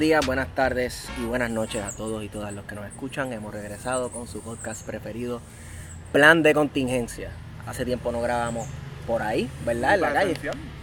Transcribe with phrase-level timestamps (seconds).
[0.00, 3.34] Días, buenas tardes y buenas noches a todos y todas los que nos escuchan.
[3.34, 5.42] Hemos regresado con su podcast preferido,
[6.10, 7.32] Plan de Contingencia.
[7.66, 8.66] Hace tiempo no grabamos
[9.06, 9.96] por ahí, ¿verdad?
[9.96, 10.34] en la calle.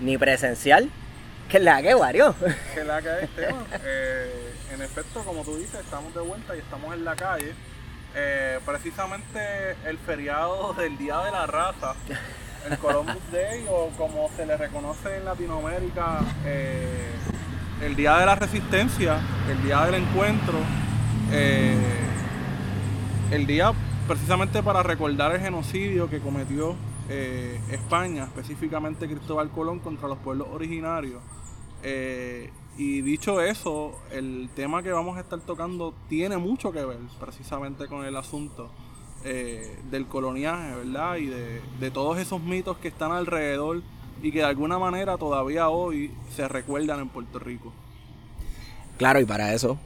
[0.02, 0.91] Ni presencial.
[1.50, 2.36] Que la que varió.
[2.75, 3.66] Que la que es, Esteban.
[3.83, 7.56] Eh, en efecto, como tú dices, estamos de vuelta y estamos en la calle.
[8.13, 11.95] Eh, precisamente el feriado del Día de la Raza,
[12.69, 17.09] el Columbus Day, o como se le reconoce en Latinoamérica, eh,
[17.81, 20.58] el Día de la Resistencia, el Día del Encuentro,
[21.31, 21.78] eh,
[23.31, 23.73] el día
[24.08, 26.75] precisamente para recordar el genocidio que cometió
[27.09, 31.22] eh, España, específicamente Cristóbal Colón contra los pueblos originarios.
[31.84, 37.00] Eh, y dicho eso, el tema que vamos a estar tocando tiene mucho que ver
[37.19, 38.69] precisamente con el asunto
[39.91, 41.17] del coloniaje, ¿verdad?
[41.17, 43.81] Y de, de todos esos mitos que están alrededor
[44.21, 47.73] y que de alguna manera todavía hoy se recuerdan en Puerto Rico.
[48.97, 49.77] Claro, y para eso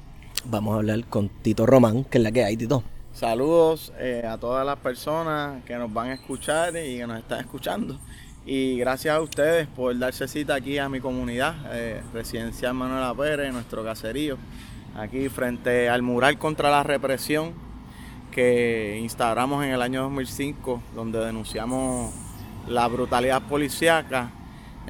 [0.45, 2.83] vamos a hablar con Tito Román, que es la que hay, Tito.
[3.13, 7.41] Saludos eh, a todas las personas que nos van a escuchar y que nos están
[7.41, 7.99] escuchando.
[8.45, 13.53] Y gracias a ustedes por darse cita aquí a mi comunidad, eh, Residencial Manuela Pérez,
[13.53, 14.37] nuestro caserío,
[14.95, 17.53] aquí frente al mural contra la represión
[18.31, 22.13] que instauramos en el año 2005, donde denunciamos
[22.67, 24.31] la brutalidad policíaca,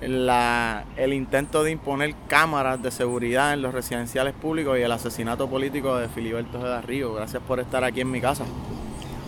[0.02, 5.50] la, el intento de imponer cámaras de seguridad en los residenciales públicos y el asesinato
[5.50, 7.14] político de Filiberto de Río.
[7.14, 8.46] Gracias por estar aquí en mi casa.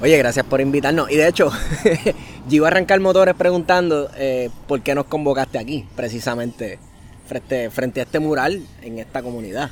[0.01, 1.09] Oye, gracias por invitarnos.
[1.11, 1.51] Y de hecho,
[2.47, 6.79] yo iba a arrancar motores preguntando eh, por qué nos convocaste aquí, precisamente,
[7.27, 9.71] frente, frente a este mural en esta comunidad.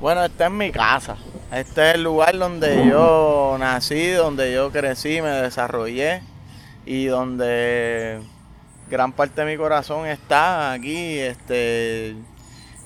[0.00, 1.16] Bueno, esta es mi casa.
[1.52, 6.22] Este es el lugar donde yo nací, donde yo crecí, me desarrollé
[6.90, 8.20] y donde
[8.90, 11.20] gran parte de mi corazón está aquí.
[11.20, 12.16] Este,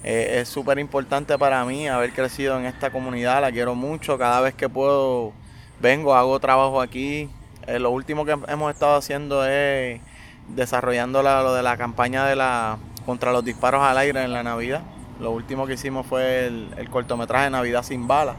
[0.02, 4.18] eh, es súper importante para mí haber crecido en esta comunidad, la quiero mucho.
[4.18, 5.32] Cada vez que puedo,
[5.80, 7.30] vengo, hago trabajo aquí.
[7.66, 10.02] Eh, lo último que hemos estado haciendo es
[10.48, 12.76] desarrollando lo de la campaña de la
[13.06, 14.82] contra los disparos al aire en la Navidad.
[15.18, 18.36] Lo último que hicimos fue el, el cortometraje Navidad sin balas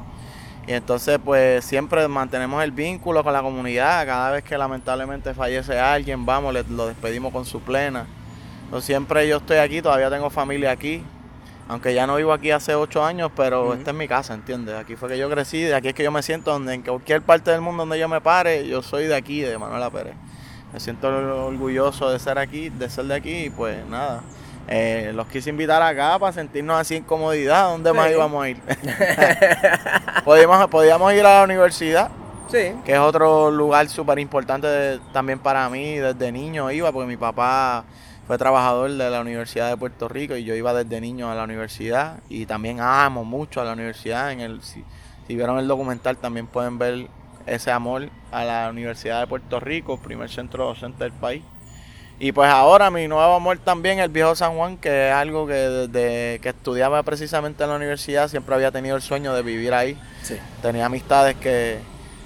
[0.68, 4.06] y entonces pues siempre mantenemos el vínculo con la comunidad.
[4.06, 8.06] Cada vez que lamentablemente fallece alguien, vamos, lo despedimos con su plena.
[8.66, 11.03] Entonces, siempre yo estoy aquí, todavía tengo familia aquí.
[11.68, 14.76] Aunque ya no vivo aquí hace ocho años, pero esta es mi casa, ¿entiendes?
[14.76, 17.24] Aquí fue que yo crecí, de aquí es que yo me siento, donde en cualquier
[17.24, 20.14] parte del mundo donde yo me pare, yo soy de aquí, de Manuela Pérez.
[20.74, 24.22] Me siento orgulloso de ser aquí, de ser de aquí, y pues nada.
[24.68, 27.70] Eh, los quise invitar acá para sentirnos así en comodidad.
[27.70, 28.59] ¿Dónde más íbamos a ir?
[30.26, 32.09] podíamos, podíamos ir a la universidad,
[32.52, 32.74] Sí.
[32.84, 35.98] que es otro lugar súper importante también para mí.
[35.98, 37.84] Desde niño iba, porque mi papá
[38.28, 41.44] fue trabajador de la Universidad de Puerto Rico y yo iba desde niño a la
[41.44, 42.20] universidad.
[42.30, 44.32] Y también amo mucho a la universidad.
[44.32, 44.84] En el, si,
[45.28, 47.08] si vieron el documental también pueden ver
[47.46, 51.44] ese amor a la Universidad de Puerto Rico, primer centro docente del país.
[52.18, 55.53] Y pues ahora mi nuevo amor también, el viejo San Juan, que es algo que
[55.53, 60.00] desde que estudiaba precisamente en la universidad siempre había tenido el sueño de vivir ahí.
[60.23, 60.38] Sí.
[60.62, 61.79] Tenía amistades que,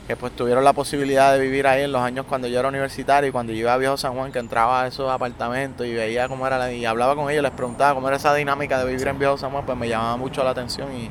[0.07, 3.29] que pues tuvieron la posibilidad de vivir ahí en los años cuando yo era universitario
[3.29, 6.27] y cuando yo iba a Viejo San Juan, que entraba a esos apartamentos y veía
[6.27, 9.07] cómo era la, y hablaba con ellos, les preguntaba cómo era esa dinámica de vivir
[9.07, 11.09] en Viejo San Juan, pues me llamaba mucho la atención y,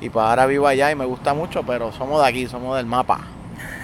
[0.00, 2.86] y pues ahora vivo allá y me gusta mucho, pero somos de aquí, somos del
[2.86, 3.20] mapa.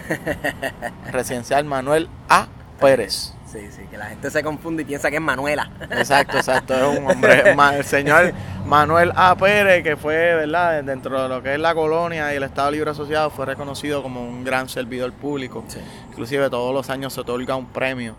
[1.13, 2.47] Residencial Manuel A.
[2.81, 3.34] Pérez.
[3.55, 5.71] Sí, sí, que la gente se confunde y piensa que es Manuela.
[5.93, 6.75] Exacto, exacto.
[6.75, 8.33] Es un hombre, el señor
[8.67, 9.37] Manuel A.
[9.37, 10.83] Pérez, que fue, ¿verdad?
[10.83, 14.29] Dentro de lo que es la colonia y el Estado Libre Asociado, fue reconocido como
[14.29, 15.65] un gran servidor público.
[15.69, 15.79] Sí.
[16.09, 18.17] Inclusive todos los años se otorga un premio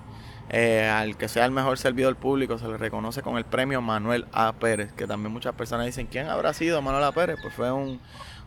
[0.50, 4.26] eh, al que sea el mejor servidor público se le reconoce con el premio Manuel
[4.32, 4.54] A.
[4.54, 7.12] Pérez, que también muchas personas dicen, ¿quién habrá sido Manuel A.
[7.12, 7.38] Pérez?
[7.42, 8.00] Pues fue un,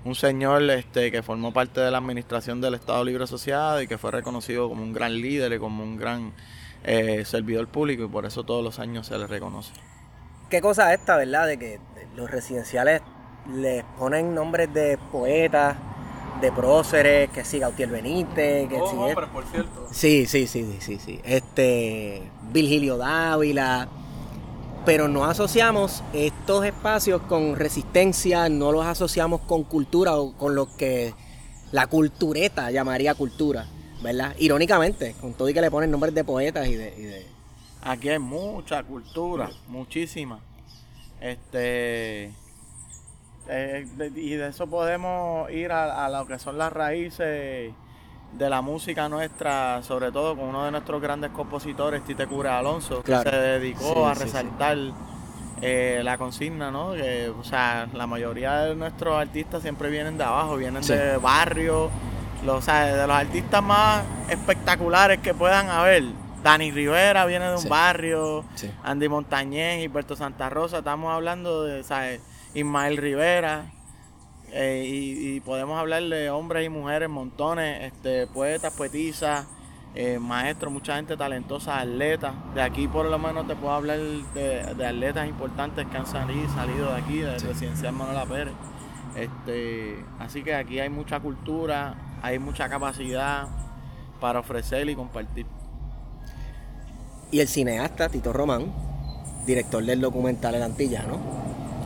[0.04, 3.98] un señor este, que formó parte de la administración del Estado Libre Asociado y que
[3.98, 6.32] fue reconocido como un gran líder y como un gran
[6.84, 9.72] eh, servidor público y por eso todos los años se le reconoce.
[10.50, 11.46] Qué cosa esta, ¿verdad?
[11.46, 11.80] De que
[12.16, 13.02] los residenciales
[13.54, 15.76] les ponen nombres de poetas,
[16.40, 19.88] de próceres, que sí, Gautier Benítez, que Oh, sí, hombres, por cierto.
[19.90, 21.20] Sí, sí, sí, sí, sí, sí.
[21.24, 22.22] Este,
[22.52, 23.88] Virgilio Dávila.
[24.86, 30.74] Pero no asociamos estos espacios con resistencia, no los asociamos con cultura o con lo
[30.76, 31.12] que
[31.72, 33.66] la cultureta llamaría cultura,
[34.02, 34.34] ¿verdad?
[34.38, 36.94] Irónicamente, con todo y que le ponen nombres de poetas y de...
[36.96, 37.26] y de-
[37.82, 40.40] Aquí hay mucha cultura, muchísima.
[41.20, 42.32] Este
[43.48, 47.72] eh, de- y de eso podemos ir a, a lo que son las raíces
[48.32, 53.02] de la música nuestra, sobre todo con uno de nuestros grandes compositores, Tite Cura Alonso,
[53.02, 53.30] Claro.
[53.30, 54.24] que se dedicó Sí, a sí, sí.
[54.24, 54.76] resaltar
[55.62, 56.92] eh, la consigna, ¿no?
[56.92, 61.90] Que, o sea, la mayoría de nuestros artistas siempre vienen de abajo, vienen de barrios,
[62.44, 66.04] los, o sea, de los artistas más espectaculares que puedan haber.
[66.42, 67.68] Dani Rivera viene de un Sí.
[67.68, 68.70] barrio, Sí.
[68.84, 72.20] Andy Montañez, Gilberto Santa Rosa, estamos hablando de ¿sabes?
[72.54, 73.66] Ismael Rivera,
[74.52, 79.46] eh, y, y podemos hablar de hombres y mujeres, montones, este, poetas, poetisas,
[79.94, 82.32] eh, maestros, mucha gente talentosa, atletas.
[82.54, 86.48] De aquí por lo menos te puedo hablar de, de atletas importantes que han salido,
[86.54, 88.54] salido de aquí, del residencial Manuela Pérez.
[89.16, 93.46] Este, así que aquí hay mucha cultura, hay mucha capacidad
[94.20, 95.46] para ofrecer y compartir.
[97.30, 98.72] Y el cineasta Tito Román,
[99.46, 101.18] director del documental El Antillano,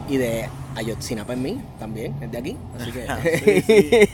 [0.09, 2.57] y de Ayotzinapa en mí, también, es de aquí.
[2.79, 3.07] Así que...
[3.63, 4.09] Sí, sí.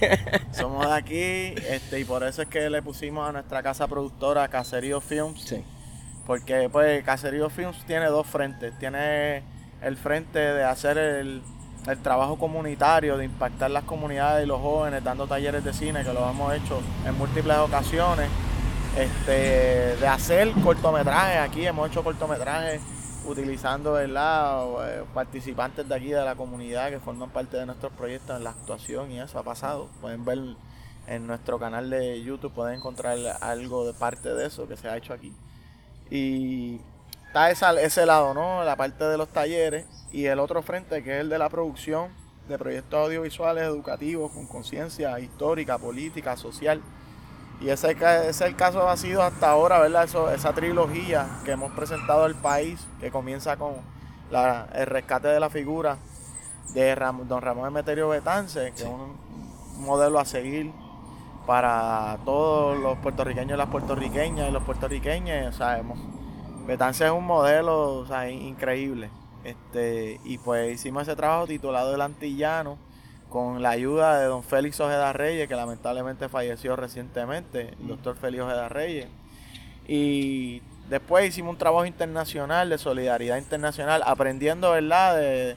[0.53, 4.49] Somos de aquí este, y por eso es que le pusimos a nuestra casa productora
[4.49, 5.43] Caserío Films.
[5.43, 5.63] Sí.
[6.27, 8.77] Porque pues Caserío Films tiene dos frentes.
[8.79, 9.43] Tiene
[9.83, 11.43] el frente de hacer el,
[11.87, 16.13] el trabajo comunitario, de impactar las comunidades y los jóvenes, dando talleres de cine, que
[16.13, 18.29] lo hemos hecho en múltiples ocasiones.
[18.97, 22.81] Este, de hacer cortometrajes, aquí hemos hecho cortometrajes
[23.27, 24.67] utilizando ¿verdad?
[24.89, 28.51] Eh, participantes de aquí de la comunidad que forman parte de nuestros proyectos en la
[28.51, 29.89] actuación y eso ha pasado.
[30.01, 30.39] Pueden ver
[31.07, 34.97] en nuestro canal de YouTube, pueden encontrar algo de parte de eso que se ha
[34.97, 35.33] hecho aquí.
[36.11, 36.81] Y
[37.29, 38.65] está esa- ese lado, ¿no?
[38.65, 42.09] La parte de los talleres y el otro frente que es el de la producción
[42.49, 46.81] de proyectos audiovisuales educativos con conciencia histórica, política, social.
[47.61, 47.97] Y ese,
[48.29, 50.05] ese el caso ha sido hasta ahora, ¿verdad?
[50.05, 53.75] Eso, esa trilogía que hemos presentado al país, que comienza con
[54.31, 55.99] la- el rescate de la figura
[56.73, 59.17] de Ram- don Ramón Emeterio Betance, que es un
[59.85, 60.73] modelo a seguir
[61.47, 65.55] para todos los puertorriqueños y las puertorriqueñas y los puertorriqueños.
[65.55, 65.99] O sea, hemos-
[66.69, 69.11] Betance es un modelo o sea, in- increíble.
[69.43, 72.77] Este, y pues hicimos ese trabajo titulado El Antillano
[73.31, 78.43] con la ayuda de don Félix Ojeda Reyes, que lamentablemente falleció recientemente, el doctor Félix
[78.43, 79.07] Ojeda Reyes.
[79.87, 85.57] Y después hicimos un trabajo internacional de solidaridad internacional, aprendiendo, ¿verdad?, de,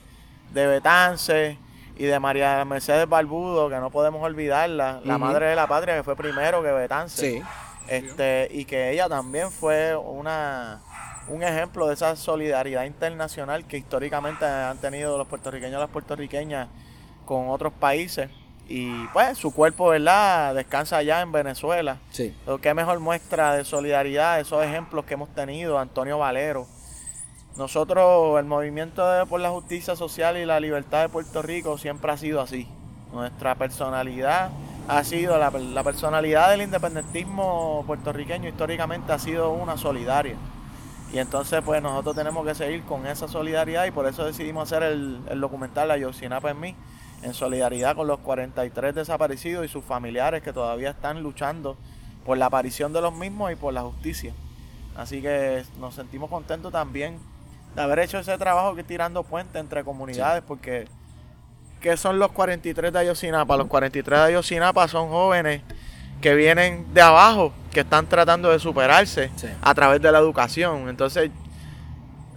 [0.53, 1.57] de Betance
[1.97, 6.03] y de María Mercedes Barbudo, que no podemos olvidarla, la madre de la patria, que
[6.03, 7.31] fue primero que Betance.
[7.31, 7.41] Sí.
[7.87, 10.81] Este, y que ella también fue una
[11.31, 16.67] un ejemplo de esa solidaridad internacional que históricamente han tenido los puertorriqueños y las puertorriqueñas
[17.25, 18.29] con otros países.
[18.67, 20.55] Y pues su cuerpo, ¿verdad?
[20.55, 21.97] Descansa allá en Venezuela.
[22.11, 22.35] Sí.
[22.45, 26.67] Lo que mejor muestra de solidaridad, esos ejemplos que hemos tenido, Antonio Valero.
[27.57, 32.11] Nosotros, el movimiento de- por la justicia social y la libertad de Puerto Rico siempre
[32.11, 32.67] ha sido así.
[33.11, 34.51] Nuestra personalidad
[34.87, 40.35] ha sido, la, la personalidad del independentismo puertorriqueño históricamente ha sido una solidaria.
[41.13, 44.83] Y entonces pues nosotros tenemos que seguir con esa solidaridad y por eso decidimos hacer
[44.83, 46.75] el, el documental La Yosinapa en mí,
[47.21, 51.75] en solidaridad con los 43 desaparecidos y sus familiares que todavía están luchando
[52.25, 54.33] por la aparición de los mismos y por la justicia.
[54.95, 57.19] Así que nos sentimos contentos también
[57.75, 60.87] de haber hecho ese trabajo que tirando puente entre comunidades porque
[61.79, 63.57] ¿qué son los 43 de Ayotzinapa?
[63.57, 65.61] Los 43 de Ayotzinapa son jóvenes
[66.21, 69.47] que vienen de abajo, que están tratando de superarse Sí.
[69.61, 70.87] a través de la educación.
[70.87, 71.31] Entonces,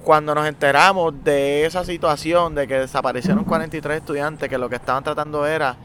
[0.03, 5.03] cuando nos enteramos de esa situación, de que desaparecieron 43 estudiantes, que lo que estaban
[5.03, 5.77] tratando era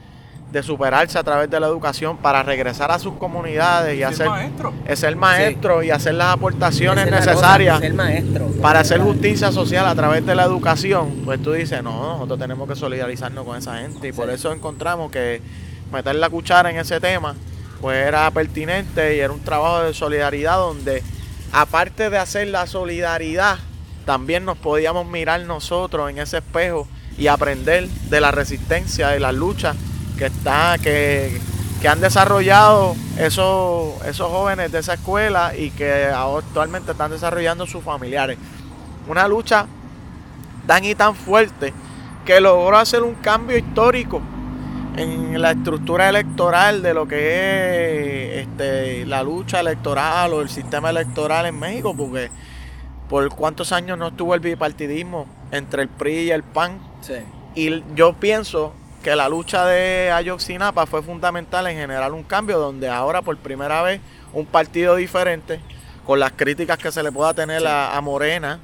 [0.52, 4.74] de superarse a través de la educación para regresar a sus comunidades y hacer maestro.
[4.88, 8.48] es ser maestro y hacer las aportaciones es cosa, necesarias ser maestro.
[8.60, 12.68] para hacer justicia social a través de la educación, pues tú dices, no, nosotros tenemos
[12.68, 14.34] que solidarizarnos con esa gente y por Sí.
[14.36, 15.40] eso encontramos que
[15.94, 17.36] meter la cuchara en ese tema
[17.82, 21.04] pues era pertinente y era un trabajo de solidaridad donde
[21.52, 23.58] aparte de hacer la solidaridad,
[24.06, 29.32] también nos podíamos mirar nosotros en ese espejo y aprender de la resistencia, de la
[29.32, 29.76] lucha
[30.18, 31.40] que está, que,
[31.82, 37.84] que han desarrollado esos, esos jóvenes de esa escuela y que actualmente están desarrollando sus
[37.84, 38.38] familiares.
[39.08, 39.68] Una lucha
[40.66, 41.74] tan y tan fuerte
[42.26, 44.22] que logró hacer un cambio histórico
[45.00, 50.90] en la estructura electoral de lo que es este, la lucha electoral o el sistema
[50.90, 52.30] electoral en México, porque
[53.08, 56.80] por cuántos años no estuvo el bipartidismo entre el PRI y el PAN.
[57.56, 62.90] Y yo pienso que la lucha de Ayotzinapa fue fundamental en generar un cambio donde
[62.90, 64.02] ahora por primera vez
[64.34, 65.62] un partido diferente,
[66.06, 68.60] con las críticas que se le pueda tener a, Morena,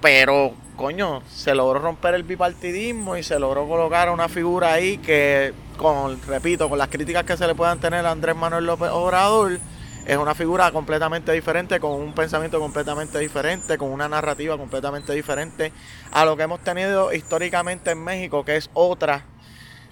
[0.00, 5.52] pero coño, se logró romper el bipartidismo y se logró colocar una figura ahí que,
[5.76, 9.58] con, repito, con las críticas que se le puedan tener a Andrés Manuel López Obrador,
[10.06, 15.70] es una figura completamente diferente, con un pensamiento completamente diferente, con una narrativa completamente diferente
[16.12, 19.24] a lo que hemos tenido históricamente en México, que es otra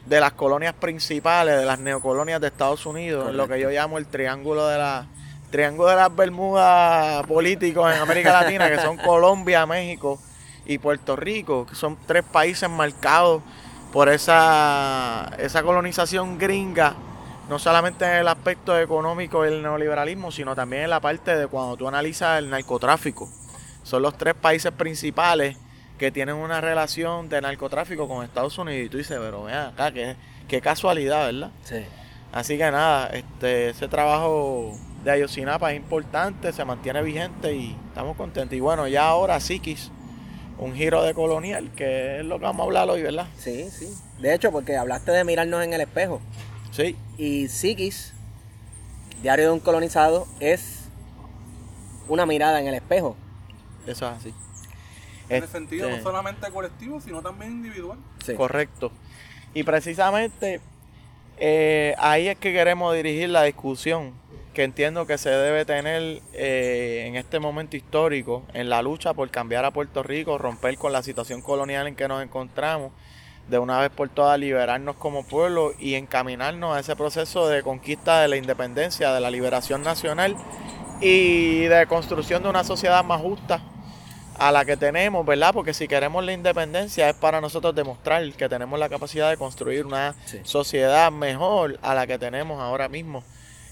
[0.07, 4.07] de las colonias principales, de las neocolonias de Estados Unidos, lo que yo llamo el
[4.07, 5.07] triángulo de la
[5.51, 10.19] triángulo de las Bermudas políticos en América Latina, que son Colombia, México
[10.67, 13.43] y Puerto Rico, que son tres países marcados
[13.93, 16.95] por esa, esa colonización gringa,
[17.49, 21.77] no solamente en el aspecto económico del neoliberalismo, sino también en la parte de cuando
[21.77, 23.29] tú analizas el narcotráfico.
[23.83, 25.57] Son los tres países principales
[25.99, 28.87] que tienen una relación de narcotráfico con Estados Unidos.
[28.87, 31.51] Y tú dices, pero vea acá, qué, qué casualidad, ¿verdad?
[31.65, 31.85] Sí.
[32.33, 38.17] Así que nada, este, ese trabajo de Ayotzinapa es importante, se mantiene vigente y estamos
[38.17, 38.57] contentos.
[38.57, 39.91] Y bueno, ya ahora Psiquis
[40.59, 43.29] un giro de colonial, que es lo que vamos a hablar hoy, ¿verdad?
[43.37, 43.89] Sí, sí.
[44.21, 46.21] De hecho, porque hablaste de mirarnos en el espejo.
[46.73, 46.97] Sí.
[47.17, 48.13] Y Psiquis,
[49.23, 50.89] Diario de un colonizado, es
[52.09, 53.17] una mirada en el espejo.
[53.87, 54.35] Eso es así.
[55.29, 57.99] En el sentido no este solamente colectivo, sino también individual.
[58.25, 58.35] Sí.
[58.35, 58.91] Correcto.
[59.55, 60.61] Y precisamente
[61.39, 64.13] eh, ahí es que queremos dirigir la discusión
[64.59, 69.31] que entiendo que se debe tener eh, en este momento histórico en la lucha por
[69.31, 72.91] cambiar a Puerto Rico, romper con la situación colonial en que nos encontramos,
[73.49, 78.21] de una vez por todas liberarnos como pueblo y encaminarnos a ese proceso de conquista
[78.21, 80.37] de la independencia, de la liberación nacional
[81.01, 83.61] y de construcción de una sociedad más justa
[84.41, 85.55] a la que tenemos, ¿verdad?
[85.55, 89.87] Porque si queremos la independencia es para nosotros demostrar que tenemos la capacidad de construir
[89.87, 93.23] una sociedad mejor a la que tenemos ahora mismo.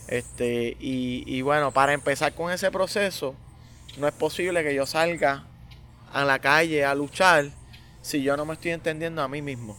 [0.09, 3.35] Este, y, bueno, para empezar con ese proceso,
[3.99, 5.45] no es posible que yo salga
[6.13, 7.47] a la calle a luchar
[8.03, 9.77] si yo no me estoy entendiendo a mí mismo.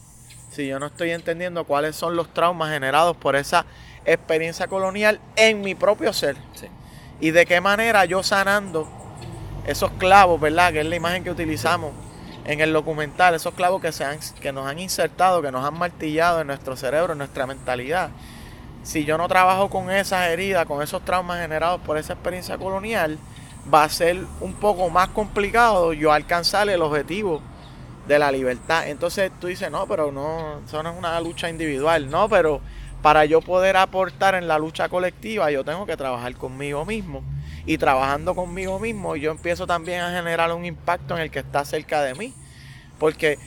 [0.50, 3.64] Si yo no estoy entendiendo cuáles son los traumas generados por esa
[4.04, 6.36] experiencia colonial en mi propio ser.
[7.20, 8.88] Y de qué manera yo sanando
[9.66, 10.72] esos clavos, ¿verdad?
[10.72, 11.92] Que es la imagen que utilizamos
[12.44, 15.78] en el documental, esos clavos que, se han, que nos han insertado, que nos han
[15.78, 18.10] martillado en nuestro cerebro, en nuestra mentalidad
[18.88, 23.18] si yo no trabajo con esas heridas, con esos traumas generados por esa experiencia colonial,
[23.72, 27.42] va a ser un poco más complicado yo alcanzar el objetivo
[28.06, 28.88] de la libertad.
[28.88, 32.62] Entonces tú dices, no, pero no, eso no es una lucha individual, no, pero
[33.02, 37.22] para yo poder aportar en la lucha colectiva, yo tengo que trabajar conmigo mismo.
[37.66, 41.62] Y trabajando conmigo mismo, yo empiezo también a generar un impacto en el que está
[41.66, 42.32] cerca de mí.
[42.98, 43.38] Porque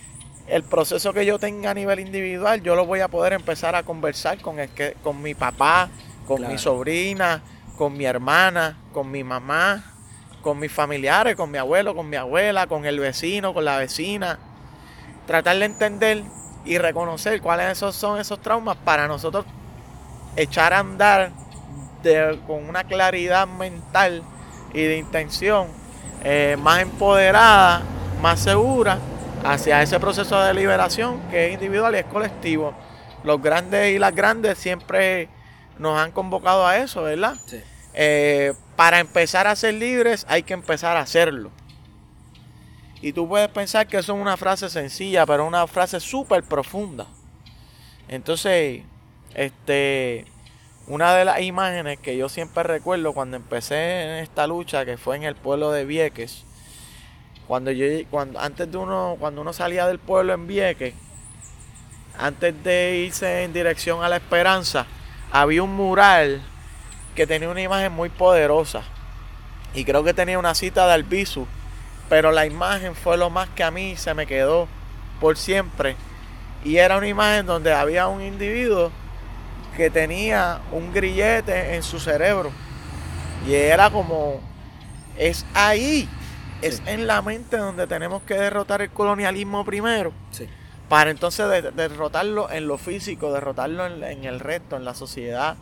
[0.52, 3.84] el proceso que yo tenga a nivel individual, yo lo voy a poder empezar a
[3.84, 5.90] conversar con, el que, con mi papá,
[6.28, 7.42] con mi sobrina,
[7.78, 9.94] con mi hermana, con mi mamá,
[10.42, 14.40] con mis familiares, con mi abuelo, con mi abuela, con el vecino, con la vecina.
[15.26, 16.24] Tratar de entender
[16.66, 19.46] y reconocer cuáles esos son esos traumas para nosotros
[20.36, 21.32] echar a andar
[22.46, 24.22] con una claridad mental
[24.74, 25.68] y de intención
[26.26, 27.84] eh, más empoderada,
[28.22, 29.00] más segura
[29.44, 32.74] hacia ese proceso de liberación que es individual y es colectivo.
[33.24, 35.30] Los grandes y las grandes siempre
[35.78, 37.36] nos han convocado a eso, ¿verdad?
[37.94, 41.52] Eh, para empezar a ser libres hay que empezar a hacerlo.
[43.02, 47.08] Y tú puedes pensar que eso es una frase sencilla, pero una frase súper profunda.
[48.08, 48.84] Entonces,
[49.34, 50.26] este,
[50.88, 55.16] una de las imágenes que yo siempre recuerdo cuando empecé en esta lucha, que fue
[55.16, 56.46] en el pueblo de Vieques,
[57.48, 60.94] cuando yo, cuando, antes de uno, cuando uno salía del pueblo en Vieques,
[62.18, 64.86] antes de irse en dirección a la esperanza,
[65.32, 66.42] había un mural
[67.16, 68.84] que tenía una imagen muy poderosa.
[69.74, 71.48] Y creo que tenía una cita de Albizu.
[72.10, 74.68] Pero la imagen fue lo más que a mí se me quedó
[75.20, 75.96] por siempre.
[76.64, 78.92] Y era una imagen donde había un individuo
[79.78, 82.52] que tenía un grillete en su cerebro.
[83.48, 84.42] Y era como
[85.18, 86.08] es ahí,
[86.62, 90.12] es en la mente donde tenemos que derrotar el colonialismo primero.
[90.32, 90.48] Sí.
[90.90, 95.56] Para entonces de- derrotarlo en lo físico, derrotarlo en, en el resto, en la sociedad,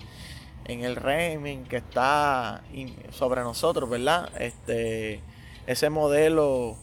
[0.65, 4.29] en el régimen que está in- sobre nosotros, ¿verdad?
[4.39, 5.21] Este,
[5.67, 6.75] ese modelo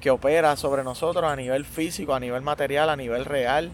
[0.00, 3.70] que opera sobre nosotros a nivel físico, a nivel material, a nivel real,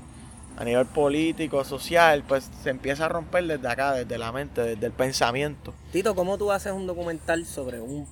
[0.56, 4.86] a nivel político, social, pues se empieza a romper desde acá, desde la mente, desde
[4.86, 5.74] el pensamiento.
[5.90, 8.06] Tito, ¿cómo tú haces un documental sobre un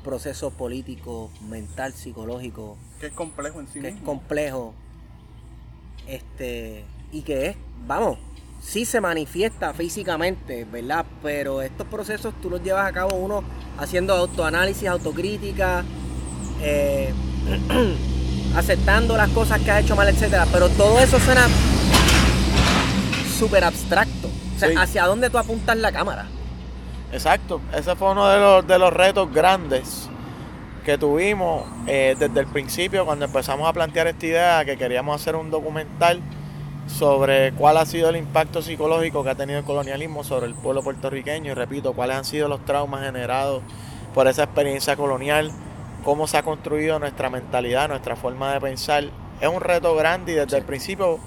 [0.00, 4.06] proceso político, mental, psicológico, Que es complejo en sí que es mismo.
[4.06, 4.74] complejo,
[6.06, 8.18] este, y que es, vamos,
[8.60, 11.04] sí se manifiesta físicamente, ¿verdad?
[11.22, 13.42] Pero estos procesos tú los llevas a cabo uno
[13.78, 15.84] haciendo autoanálisis, autocrítica,
[16.62, 17.12] eh,
[18.56, 20.46] aceptando las cosas que has hecho mal, etcétera.
[20.52, 21.46] Pero todo eso suena
[23.38, 24.28] súper abstracto.
[24.56, 24.74] O sea, Sí.
[24.76, 26.26] ¿hacia dónde tú apuntas la cámara?
[27.12, 30.08] Exacto, ese fue uno de los, de los retos grandes
[30.84, 35.36] que tuvimos eh, desde el principio cuando empezamos a plantear esta idea que queríamos hacer
[35.36, 36.20] un documental
[36.86, 40.82] sobre cuál ha sido el impacto psicológico que ha tenido el colonialismo sobre el pueblo
[40.82, 41.52] puertorriqueño.
[41.52, 43.62] Y repito, cuáles han sido los traumas generados
[44.14, 45.52] por esa experiencia colonial,
[46.04, 49.04] cómo se ha construido nuestra mentalidad, nuestra forma de pensar.
[49.40, 51.18] Es un reto grande y desde el principio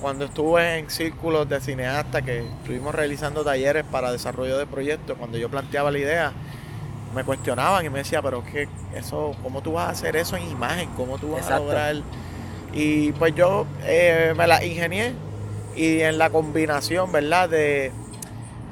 [0.00, 5.36] cuando estuve en círculos de cineastas que estuvimos realizando talleres para desarrollo de proyectos, cuando
[5.38, 6.32] yo planteaba la idea,
[7.14, 10.48] me cuestionaban y me decía, pero qué eso, ¿cómo tú vas a hacer eso en
[10.48, 10.88] imagen?
[10.96, 11.62] ¿Cómo tú vas Exacto.
[11.62, 11.96] a lograr?
[12.72, 15.12] Y pues yo eh, me la ingenié
[15.76, 17.48] y en la combinación, ¿verdad?
[17.48, 17.92] De,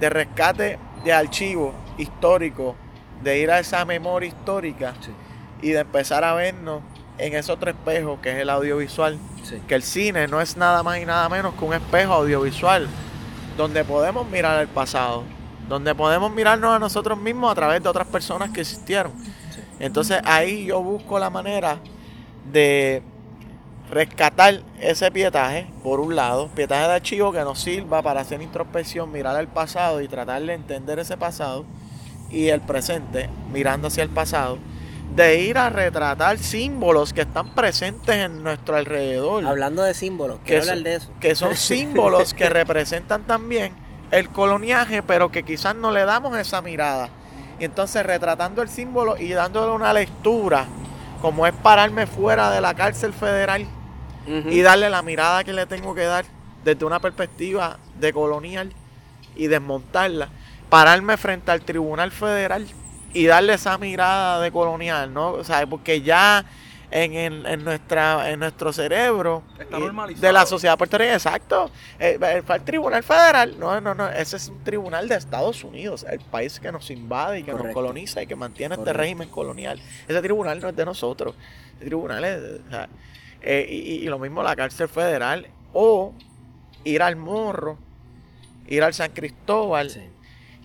[0.00, 2.75] de rescate de archivo histórico,
[3.23, 5.11] de ir a esa memoria histórica Sí.
[5.62, 6.82] y de empezar a vernos
[7.18, 9.60] en ese otro espejo que es el audiovisual Sí.
[9.66, 12.87] que el cine no es nada más y nada menos que un espejo audiovisual
[13.56, 15.25] donde podemos mirar el pasado,
[15.68, 19.12] donde podemos mirarnos a nosotros mismos a través de otras personas que existieron.
[19.50, 19.60] Sí.
[19.80, 21.78] Entonces ahí yo busco la manera
[22.52, 23.02] de
[23.90, 29.10] rescatar ese pietaje, por un lado, pietaje de archivo que nos sirva para hacer introspección,
[29.10, 31.64] mirar al pasado y tratar de entender ese pasado
[32.31, 34.59] y el presente, mirando hacia el pasado,
[35.14, 40.44] de ir a retratar símbolos que están presentes en nuestro alrededor Hablando de símbolos, que,
[40.44, 41.11] quiero son- hablar de eso.
[41.21, 43.73] que son símbolos que representan también
[44.11, 47.09] el coloniaje, pero que quizás no le damos esa mirada.
[47.59, 50.66] Y entonces retratando el símbolo y dándole una lectura,
[51.21, 53.66] como es pararme fuera de la cárcel federal
[54.27, 56.25] y darle la mirada que le tengo que dar
[56.62, 58.73] desde una perspectiva de colonial
[59.35, 60.29] y desmontarla,
[60.68, 62.66] pararme frente al Tribunal Federal
[63.14, 65.31] y darle esa mirada de colonial, ¿no?
[65.33, 66.44] O sea, porque ya
[66.90, 70.27] en, en- en nuestra en nuestro cerebro Está y normalizado.
[70.27, 74.49] de la sociedad puertorriqueña, exacto, eh, eh, el Tribunal Federal, no, no, no, ese es
[74.49, 78.27] un tribunal de Estados Unidos, el país que nos invade y que nos coloniza y
[78.27, 79.79] que mantiene este régimen colonial.
[80.07, 81.35] Ese tribunal no es de nosotros,
[81.77, 82.88] ese tribunal es, o sea,
[83.42, 86.14] eh, y, y- y lo mismo la cárcel federal o
[86.85, 87.77] ir al Morro,
[88.66, 90.01] ir al San Cristóbal, Sí.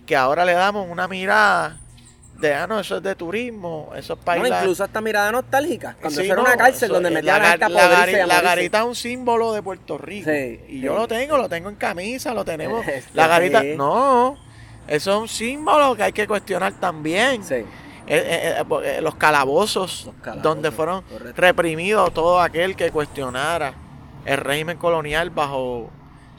[0.06, 1.80] que ahora le damos una mirada
[2.38, 5.96] de, ah, no, eso es de turismo, eso es para No, incluso hasta mirada nostálgica.
[6.00, 8.26] Cuando Sí, eso era una cárcel eso, donde metían la la podrirse gari- y a
[8.26, 10.30] la garita es un símbolo de Puerto Rico.
[10.30, 12.84] Sí, y yo lo tengo, lo tengo en camisa, lo tenemos.
[12.88, 14.36] Este, la garita, no,
[14.88, 17.42] eso es un símbolo que hay que cuestionar también.
[17.50, 17.64] Eh,
[18.06, 21.40] eh, eh, eh, los calabozos, Los calabozos, donde fueron correcto.
[21.40, 23.72] reprimidos todo aquel que cuestionara
[24.26, 25.88] el régimen colonial bajo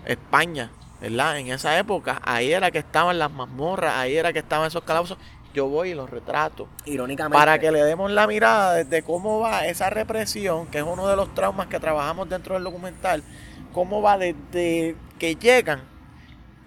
[0.05, 0.69] España,
[1.01, 1.39] ¿verdad?
[1.39, 5.17] En esa época, ahí era que estaban las mazmorras, ahí era que estaban esos calabozos.
[5.55, 7.37] Yo voy y los retrato Irónicamente.
[7.37, 11.15] para que le demos la mirada desde cómo va esa represión, que es uno de
[11.15, 13.23] los traumas que trabajamos dentro del documental,
[13.71, 15.81] cómo va desde que llegan,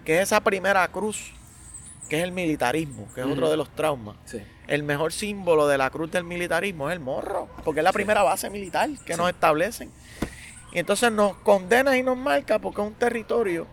[0.03, 1.33] que es esa primera cruz,
[2.09, 4.15] que es el militarismo, que es otro de los traumas.
[4.25, 4.41] Sí.
[4.65, 8.23] El mejor símbolo de la cruz del militarismo es el morro, porque es la primera
[8.23, 9.91] base militar que nos establecen.
[10.73, 13.67] Y entonces nos condena y nos marca porque es un territorio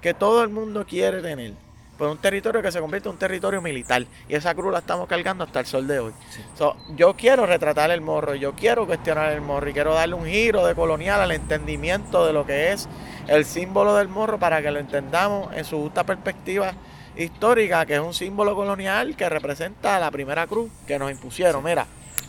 [0.00, 1.67] que todo el mundo quiere tener.
[1.98, 4.06] Pues un territorio que se convierte en un territorio militar.
[4.28, 6.12] Y esa cruz la estamos cargando hasta el sol de hoy.
[6.56, 10.24] So, yo quiero retratar el morro, yo quiero cuestionar el morro y quiero darle un
[10.24, 12.88] giro de colonial al entendimiento de lo que es
[13.26, 16.72] el símbolo del morro para que lo entendamos en su justa perspectiva
[17.16, 21.64] histórica, que es un símbolo colonial que representa la primera cruz que nos impusieron.
[21.64, 21.84] Mira,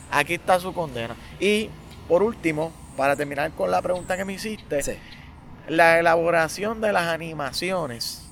[0.10, 1.16] aquí está su condena.
[1.40, 1.70] Y
[2.08, 4.94] por último, para terminar con la pregunta que me hiciste, Sí.
[5.68, 8.29] la elaboración de las animaciones.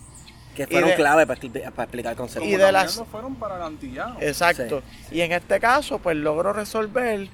[0.65, 1.39] Que fueron de- clave para,
[1.71, 2.47] para explicar el concepto.
[2.47, 4.17] y de las- fueron para el antillano.
[4.19, 4.81] Exacto.
[5.11, 7.27] Y en este caso, pues logro resolver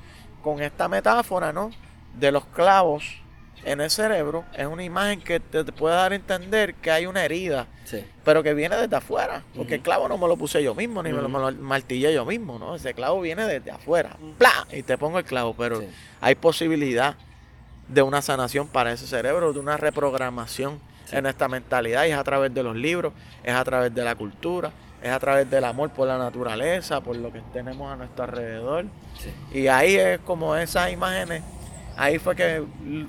[0.44, 1.72] con esta metáfora, ¿no?
[2.20, 3.04] De los clavos
[3.66, 7.24] en el cerebro es una imagen que te, puede dar a entender que hay una
[7.24, 8.04] herida, Sí.
[8.26, 9.42] pero que viene desde afuera.
[9.56, 11.38] Porque el clavo no me lo puse yo mismo, ni me, lo, Ujú.
[11.40, 12.76] me lo martillé yo mismo, ¿no?
[12.76, 14.18] Ese clavo viene desde afuera.
[14.38, 14.68] ¡Pla!
[14.72, 15.88] Y te pongo el clavo, pero Sí.
[16.20, 17.16] hay posibilidad
[17.88, 20.80] de una sanación para ese cerebro, de una reprogramación
[21.14, 22.06] en esta mentalidad.
[22.06, 24.72] Y es a través de los libros, es a través de la cultura,
[25.02, 28.86] es a través del amor por la naturaleza, por lo que tenemos a nuestro alrededor.
[29.20, 29.60] Sí.
[29.60, 31.44] Y ahí es como esas imágenes,
[31.98, 32.64] ahí fue que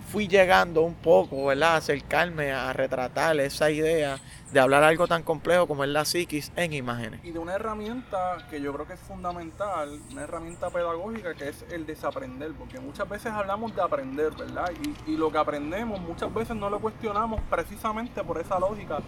[0.08, 1.76] fui llegando un poco, ¿verdad?
[1.76, 4.18] Acercarme a retratar esa idea
[4.52, 7.20] de hablar algo tan complejo como es la psiquis en imágenes.
[7.24, 11.64] Y de una herramienta que yo creo que es fundamental, una herramienta pedagógica que es
[11.72, 14.70] el desaprender, porque muchas veces hablamos de aprender, ¿verdad?
[15.06, 18.98] Y, y lo que aprendemos muchas veces no lo cuestionamos precisamente por esa lógica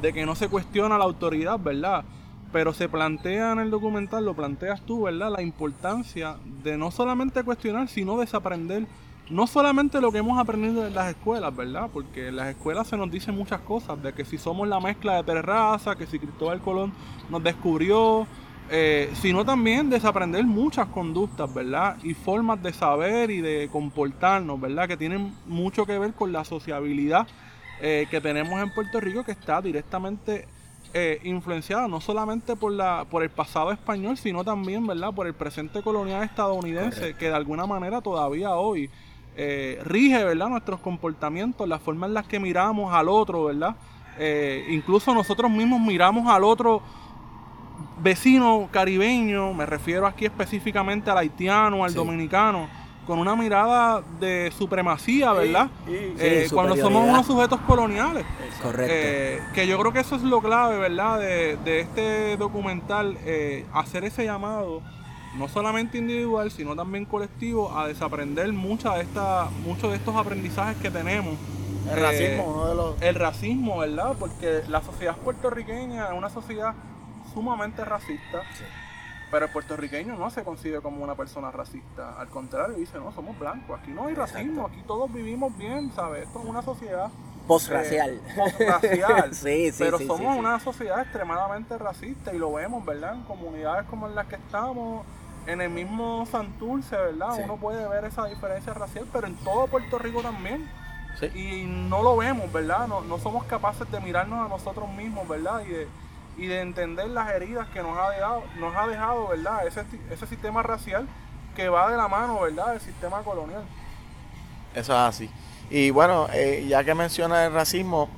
[0.00, 2.04] de que no se cuestiona la autoridad, ¿verdad?
[2.52, 5.30] Pero se plantea en el documental, lo planteas tú, ¿verdad?
[5.30, 8.86] La importancia de no solamente cuestionar, sino desaprender
[9.30, 11.88] no solamente lo que hemos aprendido en las escuelas, ¿verdad?
[11.92, 15.16] Porque en las escuelas se nos dicen muchas cosas, de que si somos la mezcla
[15.16, 16.92] de tres razas, que si Cristóbal Colón
[17.30, 18.26] nos descubrió,
[18.70, 21.96] eh, sino también desaprender muchas conductas, ¿verdad?
[22.02, 24.88] Y formas de saber y de comportarnos, ¿verdad?
[24.88, 27.26] Que tienen mucho que ver con la sociabilidad
[27.80, 30.46] eh, que tenemos en Puerto Rico, que está directamente
[30.92, 35.12] eh, influenciada no solamente por la por el pasado español, sino también, ¿verdad?
[35.14, 38.90] Por el presente colonial estadounidense, que de alguna manera todavía hoy
[39.36, 40.48] eh, rige, ¿verdad?
[40.48, 43.76] Nuestros comportamientos, la forma en la que miramos al otro, ¿verdad?
[44.18, 46.82] Eh, incluso nosotros mismos miramos al otro
[48.02, 51.96] vecino caribeño, me refiero aquí específicamente al haitiano, al Sí.
[51.96, 52.68] dominicano,
[53.06, 55.68] con una mirada de supremacía, ¿verdad?
[55.88, 58.24] Eh, Sí, cuando somos unos sujetos coloniales.
[58.62, 58.92] Correcto.
[58.94, 61.18] Eh, que yo creo que eso es lo clave, ¿verdad?
[61.18, 64.82] De, de este documental, eh, hacer ese llamado,
[65.32, 70.76] no solamente individual, sino también colectivo, a desaprender mucha de esta, muchos de estos aprendizajes
[70.78, 71.34] que tenemos.
[71.90, 73.02] El Eh, racismo, uno de los...
[73.02, 74.14] el racismo, ¿verdad?
[74.18, 76.74] Porque la sociedad puertorriqueña es una sociedad
[77.32, 78.42] sumamente racista,
[79.30, 82.20] pero el puertorriqueño no se concibe como una persona racista.
[82.20, 86.24] Al contrario, dice, no, somos blancos, aquí no hay racismo, aquí todos vivimos bien, ¿sabes?
[86.26, 87.10] Esto es una sociedad
[87.46, 88.20] Postracial.
[88.26, 89.34] eh, postracial.
[89.34, 90.38] Sí, sí, pero sí, somos sí.
[90.38, 93.14] una sociedad extremadamente racista y lo vemos, ¿verdad?
[93.14, 95.04] En comunidades como en las que estamos,
[95.46, 97.36] en el mismo Santurce, ¿verdad?
[97.36, 97.42] Sí.
[97.44, 100.68] Uno puede ver esa diferencia racial, pero en todo Puerto Rico también.
[101.18, 101.26] Sí.
[101.34, 102.86] Y no lo vemos, ¿verdad?
[102.86, 105.62] No, no somos capaces de mirarnos a nosotros mismos, ¿verdad?
[105.66, 105.88] Y de,
[106.36, 109.66] y de entender las heridas que nos ha dejado, nos ha dejado ¿verdad?
[109.66, 111.06] Ese, ese sistema racial
[111.54, 112.72] que va de la mano, ¿verdad?
[112.72, 113.62] Del sistema colonial.
[114.74, 115.30] Eso es así.
[115.68, 118.08] Y bueno, eh, ya que menciona el racismo,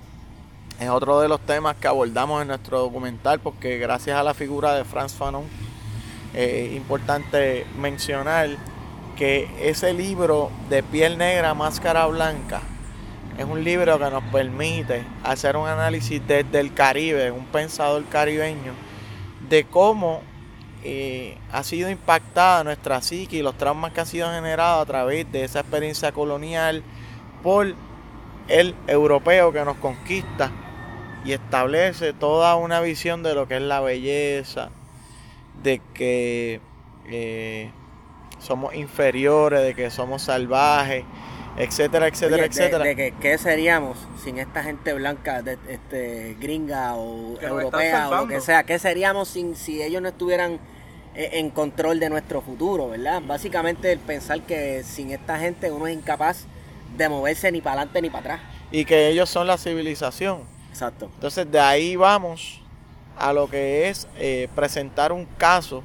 [0.80, 4.74] es otro de los temas que abordamos en nuestro documental, porque gracias a la figura
[4.74, 5.44] de Franz Fanon,
[6.34, 8.50] eh, importante mencionar
[9.16, 12.62] que ese libro de piel negra, máscara blanca,
[13.38, 18.72] es un libro que nos permite hacer un análisis desde el Caribe, un pensador caribeño,
[19.48, 20.20] de cómo
[20.84, 25.30] eh, ha sido impactada nuestra psique y los traumas que han sido generados a través
[25.30, 26.82] de esa experiencia colonial
[27.42, 27.74] por
[28.48, 30.50] el europeo que nos conquista
[31.24, 34.70] y establece toda una visión de lo que es la belleza,
[35.62, 36.60] de que
[37.06, 37.70] eh,
[38.38, 41.04] somos inferiores, de que somos salvajes,
[41.56, 42.84] etcétera, etcétera, Oye, de- etcétera.
[42.84, 48.14] De, que, ¿Qué seríamos sin esta gente blanca, de, este, gringa o Que europea o
[48.22, 48.64] lo que sea?
[48.64, 50.58] ¿Qué seríamos sin, si ellos no estuvieran
[51.14, 53.20] eh, en control de nuestro futuro, verdad?
[53.26, 56.46] Básicamente el pensar que sin esta gente uno es incapaz
[56.96, 58.40] de moverse ni para adelante ni para atrás.
[58.70, 60.40] Y que ellos son la civilización.
[60.70, 61.10] Exacto.
[61.14, 62.61] Entonces de ahí vamos
[63.18, 65.82] a lo que es eh, presentar un caso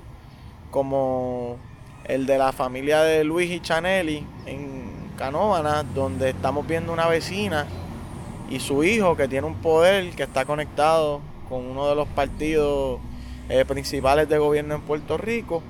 [0.71, 1.57] como
[2.05, 7.65] el de la familia de Luis y Chanelli en Canóvana, donde estamos viendo una vecina
[8.49, 12.99] y su hijo que tiene un poder que está conectado con uno de los partidos
[13.49, 15.61] eh, principales de gobierno en Puerto Rico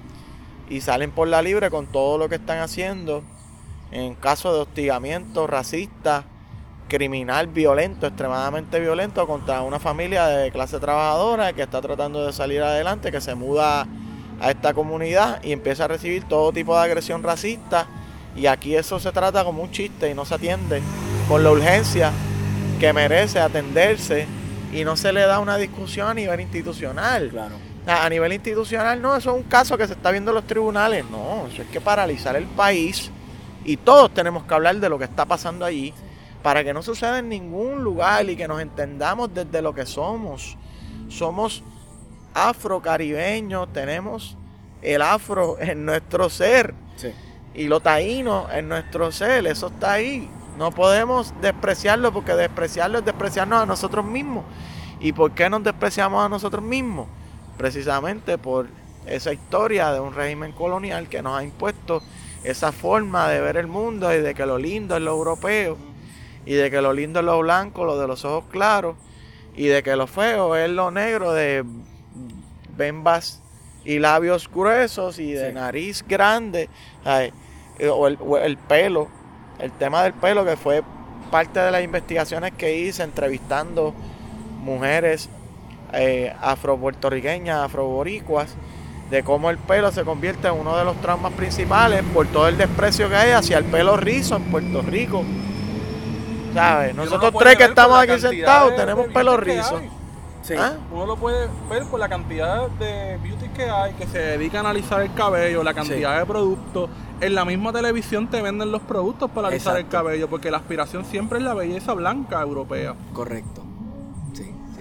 [0.70, 3.24] y salen por la libre con todo lo que están haciendo
[3.92, 6.26] en caso de hostigamiento racista,
[6.88, 12.62] criminal, violento, extremadamente violento contra una familia de clase trabajadora que está tratando de salir
[12.62, 13.88] adelante, que se muda
[14.40, 17.88] a esta comunidad y empieza a recibir todo tipo de agresión racista
[18.36, 20.82] y aquí eso se trata como un chiste y no se atiende
[21.28, 22.12] con la urgencia
[22.80, 24.28] que merece atenderse
[24.72, 27.30] y no se le da una discusión a nivel institucional.
[27.30, 27.56] Claro.
[27.88, 30.46] A a nivel institucional, no, eso es un caso que se está viendo en los
[30.46, 31.06] tribunales.
[31.10, 33.10] No, eso es que paralizar el país
[33.64, 35.94] y todos tenemos que hablar de lo que está pasando allí
[36.44, 40.58] para que no suceda en ningún lugar y que nos entendamos desde lo que somos.
[41.10, 41.64] Somos
[42.34, 44.38] afrocaribeños, tenemos
[44.82, 47.12] el afro en nuestro ser Sí.
[47.56, 50.30] y lo taíno en nuestro ser, eso está ahí.
[50.58, 54.44] No podemos despreciarlo porque despreciarlo es despreciarnos a nosotros mismos.
[55.00, 57.08] ¿Y por qué nos despreciamos a nosotros mismos?
[57.58, 58.68] Precisamente por
[59.06, 62.02] esa historia de un régimen colonial que nos ha impuesto
[62.44, 65.78] esa forma de ver el mundo y de que lo lindo es lo europeo
[66.48, 68.96] y de que lo lindo es lo blanco, lo de los ojos claros
[69.54, 71.66] y de que lo feo es lo negro de
[72.78, 73.42] bembas
[73.84, 76.70] y labios gruesos y de nariz grande
[77.92, 79.10] o el, pelo,
[79.60, 80.84] el tema del pelo que fue
[81.32, 83.94] parte de las investigaciones que hice entrevistando
[84.62, 85.30] mujeres
[85.92, 88.56] eh, afro-puertorriqueñas, afro-boricuas,
[89.10, 92.58] de cómo el pelo se convierte en uno de los traumas principales por todo el
[92.58, 95.26] desprecio que hay hacia el pelo rizo en Puerto Rico.
[96.54, 96.96] ¿Sabes?
[96.96, 99.80] Nosotros tres que estamos aquí sentados tenemos pelo rizo.
[100.58, 100.74] ¿Ah?
[100.92, 104.60] Uno lo puede ver por la cantidad de beauty que hay, que se dedica a
[104.62, 106.90] analizar el cabello, la cantidad de productos.
[107.20, 111.04] En la misma televisión te venden los productos para analizar el cabello, porque la aspiración
[111.04, 112.96] siempre es la belleza blanca europea.
[113.14, 113.64] Correcto.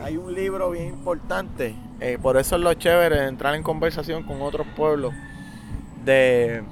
[0.03, 4.43] Hay un libro bien importante, eh, por eso es lo chévere entrar en conversación con
[4.43, 5.15] otros pueblos
[6.05, 6.63] de,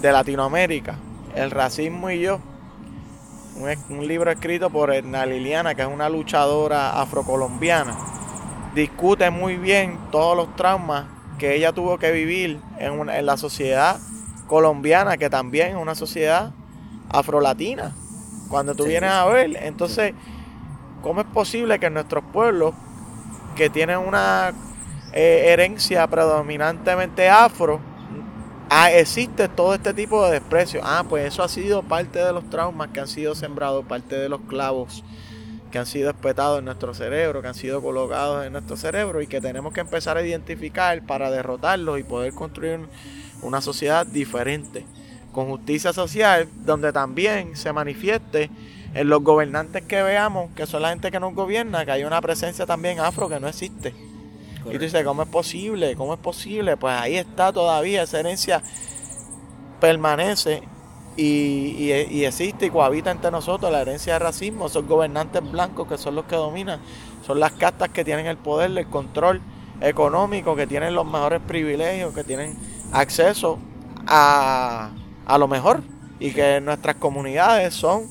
[0.00, 0.96] de Latinoamérica,
[1.34, 2.40] El racismo y yo
[3.88, 7.96] un, libro escrito por Edna Liliana, que es una luchadora afrocolombiana.
[8.74, 11.06] Discute muy bien todos los traumas
[11.38, 13.98] que ella tuvo que vivir en, en la sociedad
[14.46, 16.52] colombiana, que también es una sociedad
[17.10, 17.94] afrolatina.
[18.48, 20.14] Cuando tú vienes a ver, entonces,
[21.02, 22.74] ¿cómo es posible que en nuestros pueblos,
[23.56, 24.52] que tienen una
[25.12, 27.80] eh, herencia predominantemente afro,
[28.70, 30.80] Ah, existe todo este tipo de desprecio.
[30.84, 34.28] Ah, pues eso ha sido parte de los traumas que han sido sembrados, parte de
[34.28, 35.02] los clavos
[35.70, 39.26] que han sido espetados en nuestro cerebro, que han sido colocados en nuestro cerebro y
[39.26, 42.80] que tenemos que empezar a identificar para derrotarlos y poder construir
[43.42, 44.84] una sociedad diferente,
[45.32, 48.50] con justicia social, donde también se manifieste
[48.94, 52.20] en los gobernantes que veamos, que son la gente que nos gobierna, que hay una
[52.20, 53.94] presencia también afro que no existe.
[54.66, 55.94] Y tú dices, ¿cómo es posible?
[55.96, 56.76] ¿Cómo es posible?
[56.76, 58.62] Pues ahí está todavía, esa herencia
[59.80, 60.62] permanece
[61.16, 61.90] y,
[62.24, 66.26] existe y cohabita entre nosotros la herencia de racismo, esos gobernantes blancos que son los
[66.26, 66.80] que dominan,
[67.26, 69.40] son las castas que tienen el poder, el control
[69.80, 72.56] económico, que tienen los mejores privilegios, que tienen
[72.92, 73.58] acceso
[74.06, 74.90] a,
[75.26, 75.82] a lo mejor
[76.20, 78.04] y que nuestras comunidades son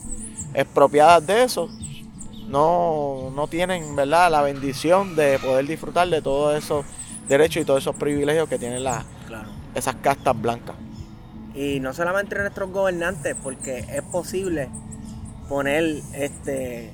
[0.53, 1.69] expropiadas de eso
[2.47, 4.31] no, no tienen ¿verdad?
[4.31, 6.85] la bendición de poder disfrutar de todos esos
[7.27, 9.05] derechos y todos esos privilegios que tienen las,
[9.75, 10.75] esas castas blancas.
[11.53, 14.69] Y no solamente nuestros gobernantes, porque es posible
[15.49, 16.93] poner este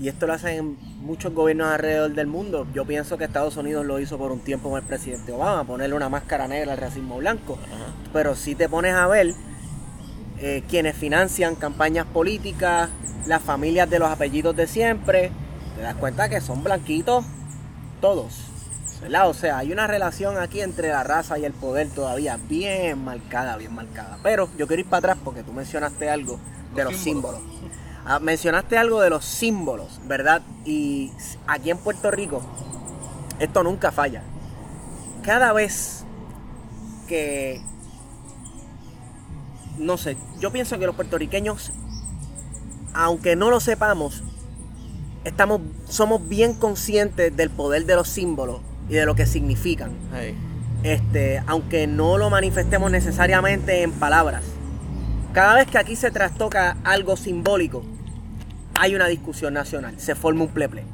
[0.00, 2.66] y esto lo hacen muchos gobiernos alrededor del mundo.
[2.72, 5.94] Yo pienso que Estados Unidos lo hizo por un tiempo con el presidente Obama, ponerle
[5.94, 7.58] una máscara negra al racismo blanco.
[8.10, 9.34] Pero si te pones a ver
[10.40, 12.88] eh, quienes financian campañas políticas,
[13.26, 15.30] las familias de los apellidos de siempre,
[15.76, 17.24] te das cuenta que son blanquitos
[18.00, 18.50] todos.
[19.00, 19.28] ¿verdad?
[19.28, 23.56] O sea, hay una relación aquí entre la raza y el poder todavía bien marcada,
[23.56, 24.18] bien marcada.
[24.22, 26.38] Pero yo quiero ir para atrás porque tú mencionaste algo
[26.74, 27.40] de los, símbolos.
[28.04, 30.42] Ah, mencionaste algo de los símbolos, ¿verdad?
[30.64, 31.12] Y
[31.46, 32.42] aquí en Puerto Rico,
[33.38, 34.22] esto nunca falla.
[35.22, 36.04] Cada vez
[37.08, 37.62] que,
[39.78, 41.72] no sé, yo pienso que los puertorriqueños
[42.94, 44.22] aunque no lo sepamos,
[45.24, 49.92] estamos, somos bien conscientes del poder de los símbolos y de lo que significan.
[50.82, 54.42] Este, aunque no lo manifestemos necesariamente en palabras.
[55.32, 57.84] Cada vez que aquí se trastoca algo simbólico,
[58.74, 60.84] hay una discusión nacional, se forma un pleple.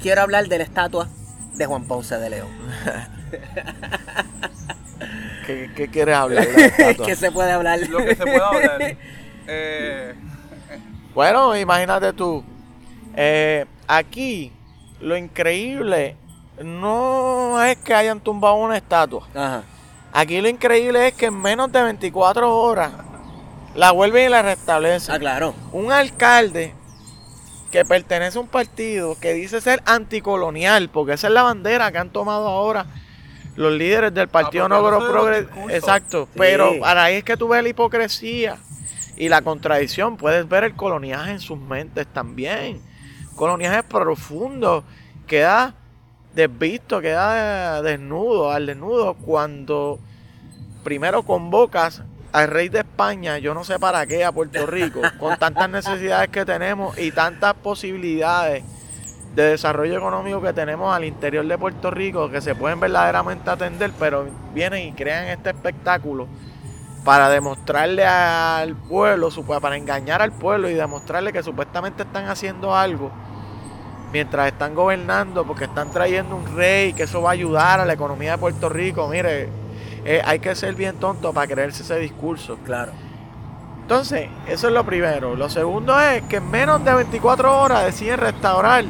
[0.00, 1.08] Quiero hablar de la estatua
[1.54, 2.48] de Juan Ponce de León.
[5.46, 6.46] ¿Qué, quieres hablar?
[7.06, 7.78] ¿Qué se puede hablar?
[7.88, 8.96] Lo que se puede hablar.
[9.48, 10.12] Eh,
[11.14, 12.42] bueno, imagínate tú.
[13.14, 14.52] Eh, aquí
[15.00, 16.16] lo increíble
[16.64, 19.28] no es que hayan tumbado una estatua.
[20.12, 22.90] Aquí lo increíble es que en menos de 24 horas
[23.76, 25.14] la vuelven y la restablecen.
[25.14, 25.54] Ah, claro.
[25.70, 26.74] Un alcalde
[27.70, 31.98] que pertenece a un partido que dice ser anticolonial, porque esa es la bandera que
[31.98, 32.86] han tomado ahora
[33.56, 35.46] los líderes del Partido No Progres.
[35.70, 36.28] Exacto.
[36.36, 38.58] Pero para ahí es que tú ves la hipocresía
[39.16, 42.80] y la contradicción, puedes ver el coloniaje en sus mentes también.
[43.34, 44.84] Coloniaje profundo,
[45.26, 45.74] queda
[46.34, 49.98] desvisto, queda desnudo, al desnudo, cuando
[50.84, 55.38] primero convocas al rey de España, yo no sé para qué, a Puerto Rico, con
[55.38, 58.62] tantas necesidades que tenemos y tantas posibilidades
[59.36, 63.92] de desarrollo económico que tenemos al interior de Puerto Rico que se pueden verdaderamente atender,
[63.98, 66.26] pero vienen y crean este espectáculo
[67.04, 69.28] para demostrarle al pueblo,
[69.60, 73.12] para engañar al pueblo y demostrarle que supuestamente están haciendo algo
[74.10, 77.92] mientras están gobernando, porque están trayendo un rey, que eso va a ayudar a la
[77.92, 79.06] economía de Puerto Rico.
[79.08, 79.50] Mire,
[80.06, 82.56] eh, hay que ser bien tonto para creerse ese discurso.
[82.64, 82.92] Claro.
[83.82, 85.36] Entonces, eso es lo primero.
[85.36, 88.84] Lo segundo es que en menos de 24 horas deciden restaurar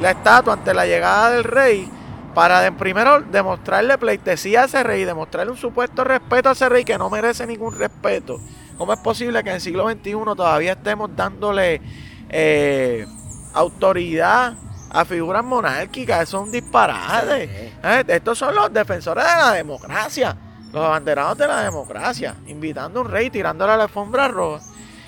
[0.00, 1.90] la estatua ante la llegada del rey
[2.34, 6.96] para primero demostrarle pleitesía a ese rey, demostrarle un supuesto respeto a ese rey que
[6.96, 8.38] no merece ningún respeto.
[8.76, 11.80] ¿Cómo es posible que en el siglo XXI todavía estemos dándole
[12.28, 13.06] eh,
[13.54, 14.54] autoridad
[14.90, 17.72] a figuras monárquicas, eso es un disparate.
[17.82, 20.36] Eh, estos son los defensores de la democracia,
[20.72, 24.64] los abanderados de la democracia, invitando a un rey, tirándole a la alfombra roja.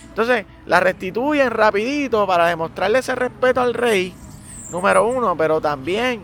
[0.09, 4.15] Entonces, la restituyen rapidito para demostrarle ese respeto al rey,
[4.71, 6.23] número uno, pero también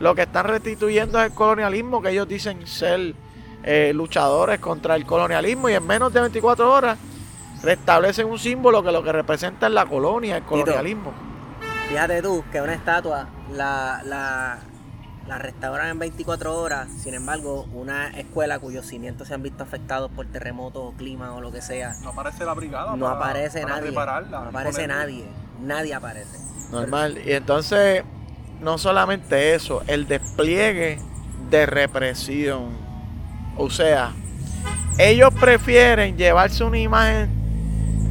[0.00, 3.14] lo que están restituyendo es el colonialismo, que ellos dicen ser
[3.62, 6.98] eh, luchadores contra el colonialismo, y en menos de 24 horas
[7.62, 11.12] restablecen un símbolo que lo que representa es la colonia, el colonialismo.
[11.88, 14.58] Fíjate tú que una estatua la, la,
[15.26, 20.10] la restauran en 24 horas, sin embargo, una escuela cuyos cimientos se han visto afectados
[20.10, 21.94] por terremotos o clima o lo que sea.
[22.02, 22.96] No aparece la brigada.
[22.96, 23.92] No aparece nadie.
[23.92, 25.24] no aparece nadie.
[25.60, 26.51] Nadie aparece.
[26.72, 27.20] Normal.
[27.24, 28.02] Y entonces,
[28.60, 30.98] no solamente eso, el despliegue
[31.50, 32.70] de represión.
[33.56, 34.12] O sea,
[34.98, 37.28] ellos prefieren llevarse una imagen,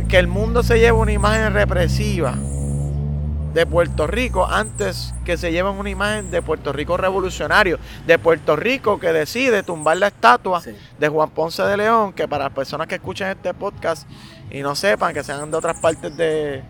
[0.08, 2.36] que el mundo se lleve una imagen represiva
[3.54, 8.56] de Puerto Rico antes que se lleven una imagen de Puerto Rico revolucionario, de Puerto
[8.56, 10.62] Rico que decide tumbar la estatua
[11.00, 14.08] de Juan Ponce de León, que para las personas que escuchen este podcast
[14.50, 16.64] y no sepan, que sean de otras partes de,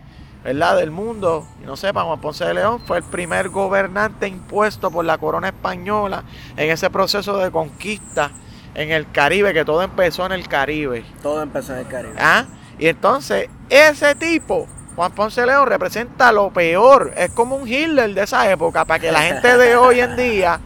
[0.44, 0.76] ¿verdad?
[0.76, 5.04] del mundo y no sepan, Juan Ponce de León fue el primer gobernante impuesto por
[5.04, 6.24] la corona española
[6.56, 8.30] en ese proceso de conquista
[8.74, 11.04] en el Caribe, que todo empezó en el Caribe.
[11.22, 12.14] Todo empezó en el Caribe.
[12.18, 12.46] ¿Ah?
[12.78, 17.12] Y entonces, ese tipo Juan Ponce León representa lo peor.
[17.16, 20.60] Es como un Hitler de esa época, para que la gente de hoy en día,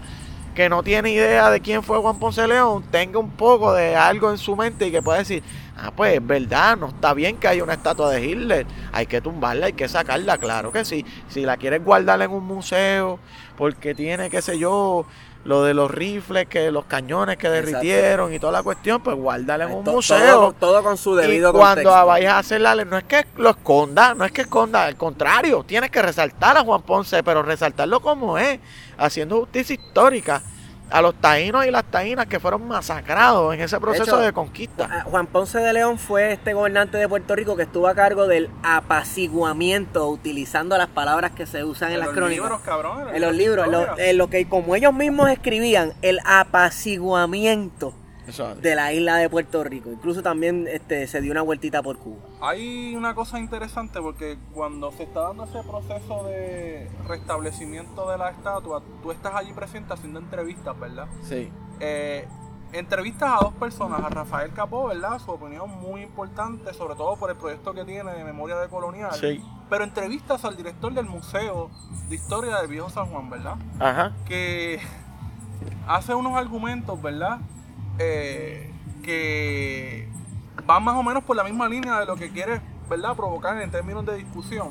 [0.54, 4.30] que no tiene idea de quién fue Juan Ponce León, tenga un poco de algo
[4.30, 5.42] en su mente y que pueda decir,
[5.76, 9.20] ah, pues es verdad, no está bien que haya una estatua de Hitler, hay que
[9.20, 11.04] tumbarla, hay que sacarla, claro que sí.
[11.28, 13.18] Si la quieres guardar en un museo,
[13.56, 15.06] porque tiene, qué sé yo,
[15.44, 19.64] lo de los rifles, que los cañones que derritieron y toda la cuestión, pues guárdale
[19.64, 20.54] en un museo.
[20.58, 24.24] Todo, con su debido y cuando vayas a hacerla, no es que lo esconda, no
[24.24, 28.58] es que esconda, al contrario, tienes que resaltar a Juan Ponce, pero resaltarlo como es,
[28.98, 30.42] haciendo justicia histórica
[30.90, 35.04] a los taínos y las taínas que fueron masacrados en ese proceso de, conquista.
[35.04, 38.50] Juan Ponce de León fue este gobernante de Puerto Rico que estuvo a cargo del
[38.62, 42.60] apaciguamiento, utilizando las palabras que se usan en, las crónicas.
[43.12, 43.66] en los libros,
[43.98, 47.92] en lo que como ellos mismos escribían, el apaciguamiento
[48.60, 49.90] de la isla de Puerto Rico.
[49.90, 52.18] Incluso también este, se dio una vueltita por Cuba.
[52.40, 58.30] Hay una cosa interesante porque cuando se está dando ese proceso de restablecimiento de la
[58.30, 61.06] estatua, tú estás allí presente haciendo entrevistas, ¿verdad?
[61.22, 61.50] Sí.
[61.80, 62.26] Eh,
[62.72, 65.18] entrevistas a dos personas, a Rafael Capó, ¿verdad?
[65.18, 69.12] Su opinión muy importante, sobre todo por el proyecto que tiene de memoria de colonial.
[69.14, 69.42] Sí.
[69.70, 71.70] Pero entrevistas al director del Museo
[72.08, 73.56] de Historia del Viejo San Juan, ¿verdad?
[73.80, 74.12] Ajá.
[74.24, 74.80] Que
[75.86, 77.38] hace unos argumentos, ¿verdad?
[77.98, 78.70] Eh,
[79.02, 80.08] que
[80.66, 83.14] van más o menos por la misma línea de lo que quiere ¿verdad?
[83.14, 84.70] provocar en términos de discusión.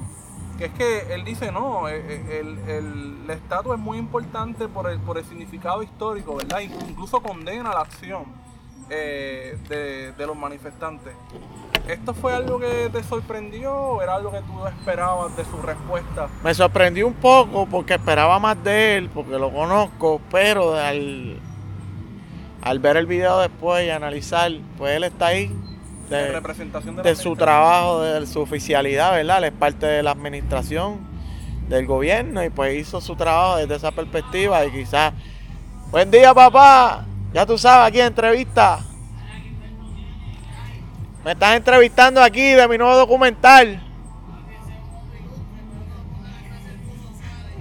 [0.58, 4.68] Que es que él dice, no, eh, eh, el, el, la estatua es muy importante
[4.68, 6.60] por el, por el significado histórico, ¿verdad?
[6.60, 8.24] Incluso condena la acción
[8.88, 11.14] de, de, los manifestantes.
[11.88, 16.30] ¿Esto fue algo que te sorprendió o era algo que tú esperabas de su respuesta?
[16.44, 21.40] Me sorprendió un poco porque esperaba más de él, porque lo conozco, pero al,
[22.66, 25.56] al ver el video después y analizar, pues él está ahí
[26.10, 29.38] de, representación de, su trabajo, de su oficialidad, ¿verdad?
[29.38, 30.98] Él es parte de la administración
[31.70, 35.14] del gobierno y pues hizo su trabajo desde esa perspectiva y quizás,
[35.92, 38.80] buen día papá, ya tú sabes, aquí en entrevista.
[41.24, 43.80] Me estás entrevistando aquí de mi nuevo documental.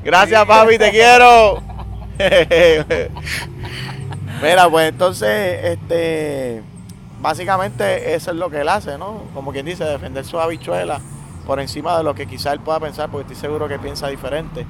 [0.02, 1.62] Gracias, papi, te quiero.
[4.42, 6.62] Mira, pues entonces, este,
[7.20, 9.22] básicamente eso es lo que él hace, ¿no?
[9.32, 11.00] Como quien dice, defender su habichuela
[11.46, 14.66] por encima de lo que quizá él pueda pensar, porque estoy seguro que piensa diferente.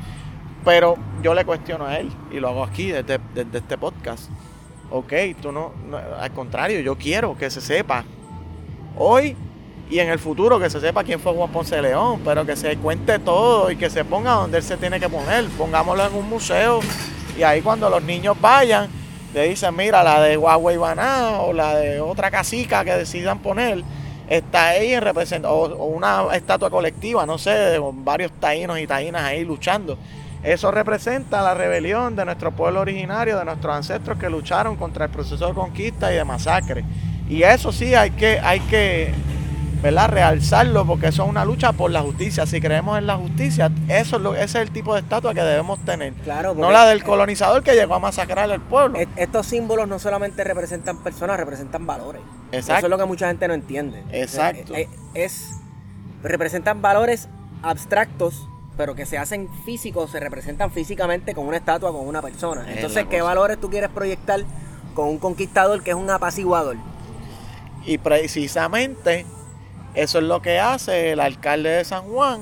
[0.64, 4.30] Pero yo le cuestiono a él y lo hago aquí desde, este podcast.
[4.90, 5.72] Ok, tú no,
[6.20, 8.04] al contrario, yo quiero que se sepa
[8.96, 9.36] hoy
[9.90, 12.56] y en el futuro que se sepa quién fue Juan Ponce de León, pero que
[12.56, 15.46] se cuente todo y que se ponga donde él se tiene que poner.
[15.58, 16.80] Pongámoslo en un museo
[17.36, 18.88] y ahí cuando los niños vayan
[19.34, 23.82] le dicen, mira, la de Huawei Baná o la de otra casica que decidan poner,
[24.28, 29.22] está ahí en representación, o, una estatua colectiva, no sé, con varios taínos y taínas
[29.24, 29.98] ahí luchando.
[30.44, 35.10] Eso representa la rebelión de nuestro pueblo originario, de nuestros ancestros que lucharon contra el
[35.10, 36.84] proceso de conquista y de masacre.
[37.28, 39.12] Y eso sí hay que, hay que
[39.84, 40.08] ¿verdad?
[40.08, 42.46] realzarlo porque eso es una lucha por la justicia.
[42.46, 45.42] Si creemos en la justicia, eso es lo, ese es el tipo de estatua que
[45.42, 46.14] debemos tener.
[46.14, 48.98] Claro, no la del colonizador que llegó a masacrar al pueblo.
[49.16, 52.22] Estos símbolos no solamente representan personas, representan valores.
[52.50, 52.78] Exacto.
[52.78, 54.02] Eso es lo que mucha gente no entiende.
[54.10, 54.74] Exacto.
[54.74, 55.50] Es, es
[56.22, 57.28] representan valores
[57.62, 62.64] abstractos pero que se hacen físicos, se representan físicamente con una estatua, con una persona.
[62.72, 64.40] Entonces, ¿qué valores tú quieres proyectar
[64.94, 66.76] con un conquistador que es un apaciguador?
[67.86, 69.24] Y precisamente
[69.94, 72.40] eso es lo que hace el alcalde de San Juan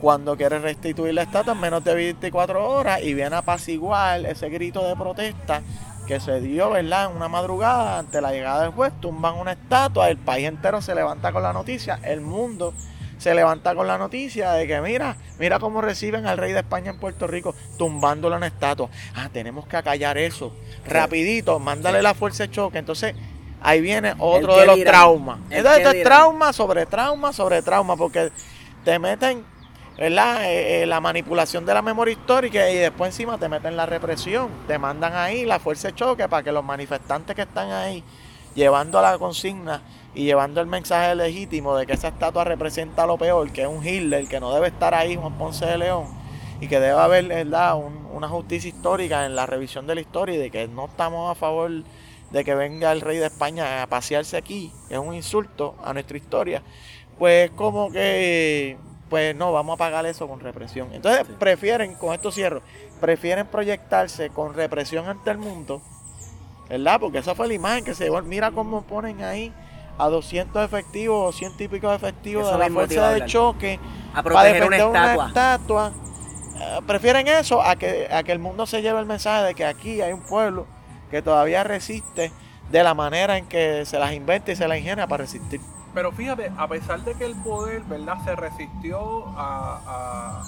[0.00, 4.48] cuando quiere restituir la estatua en menos de 24 horas y viene a apaciguar ese
[4.48, 5.62] grito de protesta
[6.06, 7.10] que se dio, ¿verdad?
[7.10, 10.94] En una madrugada ante la llegada del juez, tumban una estatua, el país entero se
[10.94, 12.74] levanta con la noticia, el mundo
[13.18, 16.92] se levanta con la noticia de que mira, mira cómo reciben al rey de España
[16.92, 18.88] en Puerto Rico, tumbándole una estatua.
[19.14, 20.52] Ah, tenemos que acallar eso.
[20.86, 22.78] Rapidito, mándale la fuerza de choque.
[22.78, 23.14] Entonces,
[23.60, 25.38] ahí viene otro de los traumas.
[25.50, 28.30] Entonces, es trauma sobre trauma sobre trauma, porque
[28.84, 29.44] te meten
[30.00, 30.44] ¿verdad?
[30.50, 34.48] Eh, eh, la manipulación de la memoria histórica y después encima te meten la represión.
[34.66, 38.02] Te mandan ahí la fuerza de choque para que los manifestantes que están ahí
[38.54, 39.82] llevando a la consigna
[40.14, 43.86] y llevando el mensaje legítimo de que esa estatua representa lo peor, que es un
[43.86, 46.06] Hitler, que no debe estar ahí Juan Ponce de León
[46.62, 47.76] y que debe haber ¿verdad?
[48.12, 51.34] una justicia histórica en la revisión de la historia y de que no estamos a
[51.34, 51.70] favor
[52.30, 56.16] de que venga el rey de España a pasearse aquí, es un insulto a nuestra
[56.16, 56.62] historia,
[57.18, 58.76] pues como que,
[59.08, 60.88] pues no, vamos a pagar eso con represión.
[60.92, 62.62] Entonces prefieren, con esto cierro,
[63.00, 65.82] prefieren proyectarse con represión ante el mundo,
[66.68, 67.00] ¿verdad?
[67.00, 69.52] Porque esa fue la imagen que se llevó, mira cómo ponen ahí
[69.98, 73.78] a 200 efectivos, 100 y pico efectivos de la fuerza de choque
[74.14, 75.92] para defender una estatua.
[76.58, 79.64] Eh, prefieren eso a que, a que el mundo se lleve el mensaje de que
[79.64, 80.66] aquí hay un pueblo
[81.10, 82.32] que todavía resiste
[82.70, 85.60] de la manera en que se las inventa y se las ingenia para resistir.
[85.92, 90.42] Pero fíjate, a pesar de que el poder, ¿verdad?, se resistió a,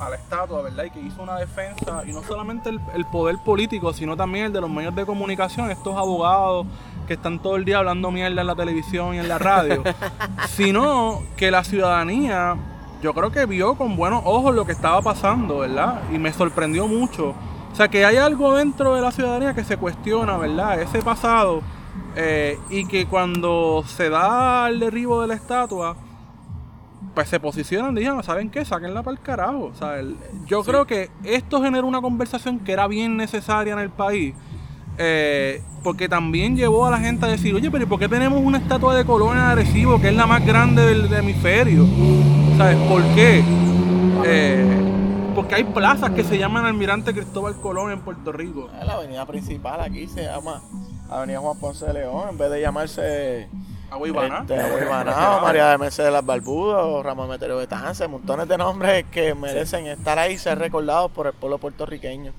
[0.00, 3.36] a, la estatua, ¿verdad?, y que hizo una defensa, y no solamente el, el, poder
[3.44, 6.66] político, sino también el de los medios de comunicación, estos abogados
[7.06, 9.82] que están todo el día hablando mierda en la televisión y en la radio,
[10.48, 12.56] sino que la ciudadanía,
[13.02, 16.00] yo creo que vio con buenos ojos lo que estaba pasando, ¿verdad?
[16.12, 17.34] Y me sorprendió mucho.
[17.78, 20.82] O sea, que hay algo dentro de la ciudadanía que se cuestiona, ¿verdad?
[20.82, 21.62] Ese pasado.
[22.16, 25.94] Eh, y que cuando se da el derribo de la estatua,
[27.14, 28.64] pues se posicionan y ¿saben qué?
[28.64, 29.66] Sáquenla para el carajo.
[29.66, 30.02] O sea,
[30.44, 34.34] yo creo que esto generó una conversación que era bien necesaria en el país
[34.98, 38.58] eh, porque también llevó a la gente a decir, oye, pero ¿por qué tenemos una
[38.58, 41.86] estatua de Colón en Arecibo, que es la más grande del, hemisferio?
[42.56, 43.44] ¿Sabes por qué?
[44.24, 44.98] Eh,
[45.38, 48.68] porque hay plazas que se llaman Almirante Cristóbal Colón en Puerto Rico.
[48.84, 50.60] La avenida principal aquí se llama
[51.08, 53.48] Avenida Juan Ponce de León, en vez de llamarse...
[53.88, 54.40] Aguibaná.
[54.40, 54.56] Este,
[55.40, 59.86] María de Mercedes de las Barbudas, o Ramón Meterio de montones de nombres que merecen
[59.86, 62.32] estar ahí y ser recordados por el pueblo puertorriqueño,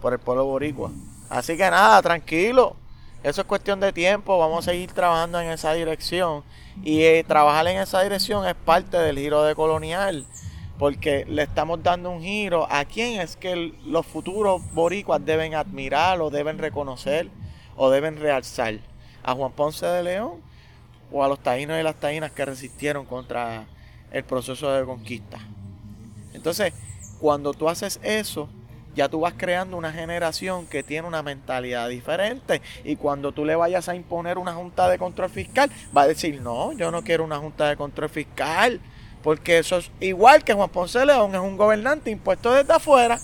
[0.00, 0.90] por el pueblo boricua.
[1.28, 2.74] Así que nada, tranquilo.
[3.22, 4.38] Eso es cuestión de tiempo.
[4.38, 6.42] Vamos a seguir trabajando en esa dirección.
[6.82, 10.24] Y eh, trabajar en esa dirección es parte del giro de colonial.
[10.78, 16.20] Porque le estamos dando un giro a quién es que los futuros boricuas deben admirar
[16.20, 17.30] o deben reconocer
[17.76, 18.74] o deben realzar.
[19.22, 20.40] A Juan Ponce de León
[21.10, 23.66] o a los taínos y las taínas que resistieron contra
[24.10, 25.38] el proceso de conquista.
[26.32, 26.72] Entonces,
[27.18, 28.48] cuando tú haces eso,
[28.94, 33.54] ya tú vas creando una generación que tiene una mentalidad diferente y cuando tú le
[33.54, 37.24] vayas a imponer una junta de control fiscal, va a decir, no, yo no quiero
[37.24, 38.80] una junta de control fiscal,
[39.22, 43.18] porque eso es igual que Juan Ponce León, es un gobernante impuesto desde afuera.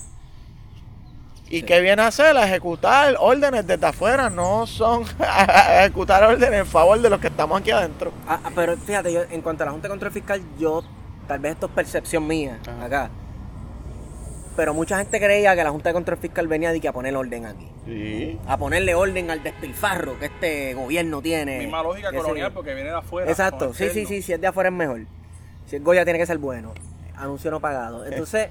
[1.49, 2.35] ¿Y qué viene a hacer?
[2.37, 7.27] A ejecutar órdenes desde afuera, no son a ejecutar órdenes en favor de los que
[7.27, 8.11] estamos aquí adentro.
[8.27, 10.83] Ah, ah, pero fíjate, yo, en cuanto a la Junta de Control Fiscal, yo,
[11.29, 13.11] tal vez esto es percepción mía acá
[14.57, 17.17] pero mucha gente creía que la Junta de Control Fiscal venía de que a poner
[17.17, 17.69] orden aquí.
[17.87, 18.39] Sí.
[18.47, 21.59] A ponerle orden al despilfarro que este gobierno tiene.
[21.59, 23.31] Misma lógica colonial porque viene de afuera.
[23.31, 25.01] Exacto, sí, sí, sí, si es de afuera es mejor.
[25.67, 26.73] Si es Goya tiene que ser bueno.
[27.17, 28.05] Anuncio no pagado.
[28.05, 28.49] Entonces,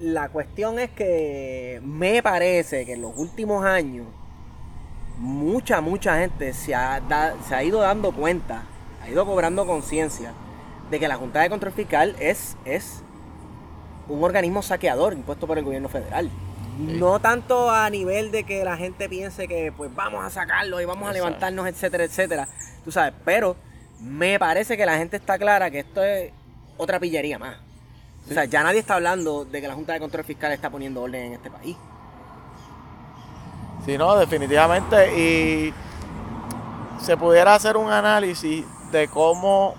[0.00, 4.06] la cuestión es que me parece que en los últimos años
[5.18, 7.02] mucha, mucha gente se ha,
[7.46, 8.62] se ha ido dando cuenta,
[9.02, 10.32] ha ido cobrando conciencia
[10.90, 13.02] de que la Junta de Control Fiscal es, es
[14.08, 16.30] un organismo saqueador impuesto por el gobierno federal.
[16.78, 20.84] No tanto a nivel de que la gente piense que pues vamos a sacarlo y
[20.84, 22.48] vamos a levantarnos, etcétera, etcétera.
[22.84, 23.56] Tú sabes, pero
[24.00, 26.32] me parece que la gente está clara que esto es
[26.78, 27.56] otra pillería más.
[28.30, 31.02] O sea, ya nadie está hablando de que la Junta de Control Fiscal está poniendo
[31.02, 31.76] orden en este país.
[33.84, 35.18] Sí, no, definitivamente.
[35.18, 35.74] Y
[37.00, 39.74] se pudiera hacer un análisis de cómo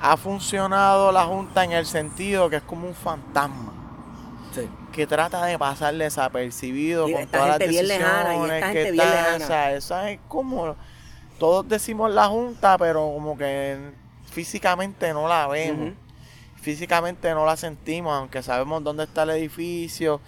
[0.00, 3.72] ha funcionado la Junta en el sentido que es como un fantasma.
[4.92, 10.20] Que trata de pasar desapercibido con todas las decisiones que está, o sea, esa es
[10.28, 10.76] como
[11.40, 13.76] todos decimos la Junta, pero como que
[14.30, 15.94] físicamente no la vemos.
[16.64, 20.22] Físicamente no la sentimos, aunque sabemos dónde está el edificio,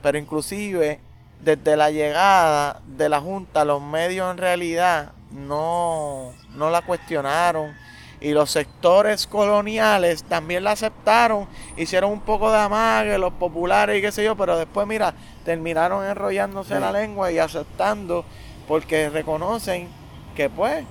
[0.00, 1.00] pero inclusive
[1.40, 7.74] desde la llegada de la Junta, los medios en realidad no, no la cuestionaron
[8.20, 14.00] y los sectores coloniales también la aceptaron, hicieron un poco de amague, los populares y
[14.00, 15.12] qué sé yo, pero después, mira,
[15.44, 18.24] terminaron enrollándose la lengua y aceptando
[18.68, 19.88] porque reconocen
[20.36, 20.84] que pues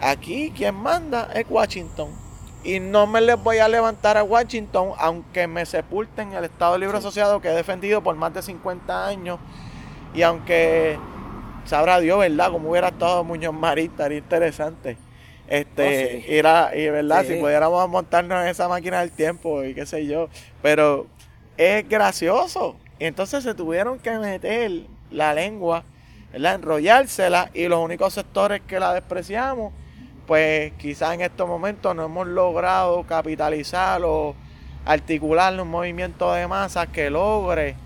[0.00, 2.21] aquí quien manda es Washington.
[2.64, 6.98] Y no me les voy a levantar a Washington, aunque me sepulten el Estado Libre
[6.98, 9.40] Asociado que he defendido por más de 50 años.
[10.14, 10.98] Y aunque
[11.64, 12.50] sabrá Dios, ¿verdad?
[12.50, 14.96] Como hubiera estado Muñoz Marín, estaría interesante.
[15.48, 20.06] Este, oh, y verdad, si pudiéramos montarnos en esa máquina del tiempo y qué sé
[20.06, 20.28] yo.
[20.62, 21.06] Pero
[21.56, 22.76] es gracioso.
[22.98, 24.70] Y entonces se tuvieron que meter
[25.10, 25.84] la lengua,
[26.32, 26.54] ¿verdad?
[26.54, 29.72] Enrollársela y los únicos sectores que la despreciamos,
[30.26, 34.34] pues quizás en estos momentos no hemos logrado capitalizar o
[34.84, 37.76] articular un movimiento de masas que logre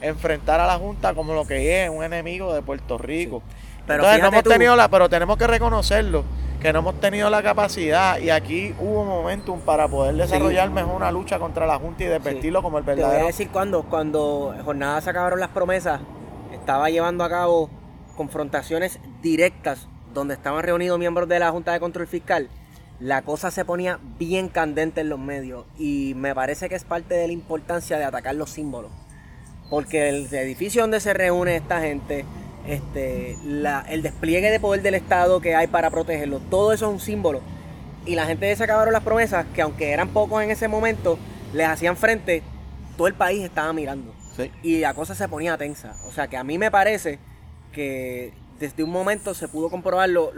[0.00, 3.42] enfrentar a la Junta como lo que es un enemigo de Puerto Rico.
[3.86, 6.24] Pero Entonces no hemos tenido la, pero tenemos que reconocerlo
[6.60, 10.94] que no hemos tenido la capacidad y aquí hubo un momentum para poder desarrollar mejor
[10.94, 13.10] una lucha contra la Junta y desvestirlo como el verdadero.
[13.10, 16.00] Te voy a decir cuando, cuando Jornada se acabaron las promesas,
[16.52, 17.70] estaba llevando a cabo
[18.16, 19.86] confrontaciones directas
[20.16, 22.48] donde estaban reunidos miembros de la Junta de Control Fiscal,
[22.98, 27.14] la cosa se ponía bien candente en los medios y me parece que es parte
[27.14, 28.90] de la importancia de atacar los símbolos.
[29.68, 32.24] Porque el edificio donde se reúne esta gente,
[32.66, 33.36] este,
[33.88, 37.42] el despliegue de poder del Estado que hay para protegerlo, todo eso es un símbolo.
[38.06, 41.18] Y la gente se acabaron las promesas que aunque eran pocos en ese momento,
[41.52, 42.42] les hacían frente,
[42.96, 44.14] todo el país estaba mirando.
[44.62, 45.96] Y la cosa se ponía tensa.
[46.06, 47.18] O sea que a mí me parece
[47.72, 50.32] que desde un momento se pudo comprobar lo,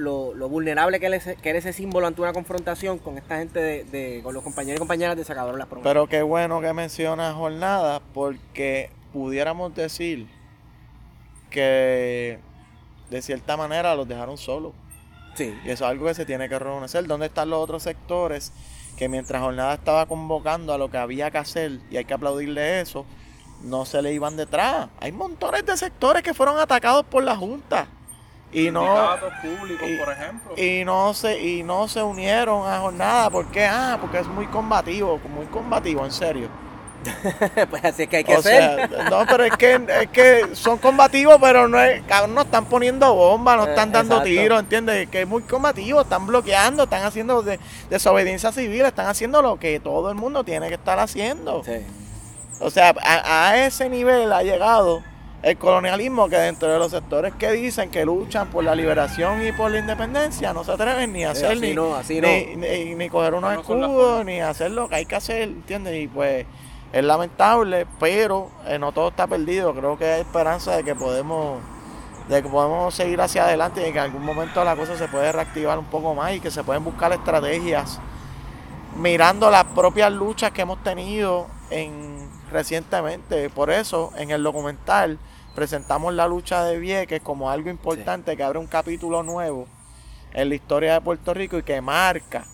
[0.49, 4.77] vulnerable que, era ese símbolo ante una confrontación con esta gente, de, con los compañeros
[4.77, 5.91] y compañeras de Sacador las Promesas.
[5.91, 10.27] Pero qué bueno que mencionas jornada, porque pudiéramos decir
[11.51, 12.39] que
[13.11, 14.73] de cierta manera los dejaron solos.
[15.35, 15.57] Sí.
[15.65, 17.07] Y eso es algo que se tiene que reconocer.
[17.07, 18.53] ¿Dónde están los otros sectores
[18.97, 22.81] que mientras Jornada estaba convocando a lo que había que hacer, y hay que aplaudirle
[22.81, 23.07] eso,
[23.63, 24.89] no se le iban detrás?
[25.01, 27.87] Hay montones de sectores que fueron atacados por la Junta.
[28.53, 28.87] Y no,
[29.43, 30.55] públicos, por ejemplo.
[30.57, 35.21] Y no se y no se unieron a jornada porque ah porque es muy combativo
[35.29, 36.49] muy combativo en serio
[37.71, 38.91] pues así es que hay que hacer.
[39.11, 43.57] no, pero es que, es que son combativos, pero no, es, no están poniendo bombas,
[43.57, 45.09] no están dando tiros, ¿entiendes?
[45.09, 47.45] Que es muy combativo, están bloqueando, están haciendo
[47.89, 51.63] desobediencia civil, están haciendo lo que todo el mundo tiene que estar haciendo.
[52.61, 55.03] O sea, a, ese nivel ha llegado
[55.43, 59.53] el colonialismo que dentro de los sectores que dicen que luchan por la liberación y
[59.53, 61.75] por la independencia no se atreven ni a hacer ni,
[62.57, 65.95] ni, ni, coger unos escudos ni hacer lo que hay que hacer, ¿entiendes?
[66.03, 66.45] Y pues
[66.93, 69.75] es lamentable, pero eh, no todo está perdido.
[69.75, 71.61] Creo que hay esperanza de que podemos
[72.29, 75.33] de que podemos seguir hacia adelante y que en algún momento la cosa se puede
[75.33, 78.01] reactivar un poco más y que se pueden buscar estrategias
[78.97, 83.49] mirando las propias luchas que hemos tenido en recientemente.
[83.49, 85.19] Por eso en el documental
[85.59, 89.67] presentamos la lucha de Vieques como algo importante que abre un capítulo nuevo
[90.33, 92.45] en la historia de Puerto Rico y que marca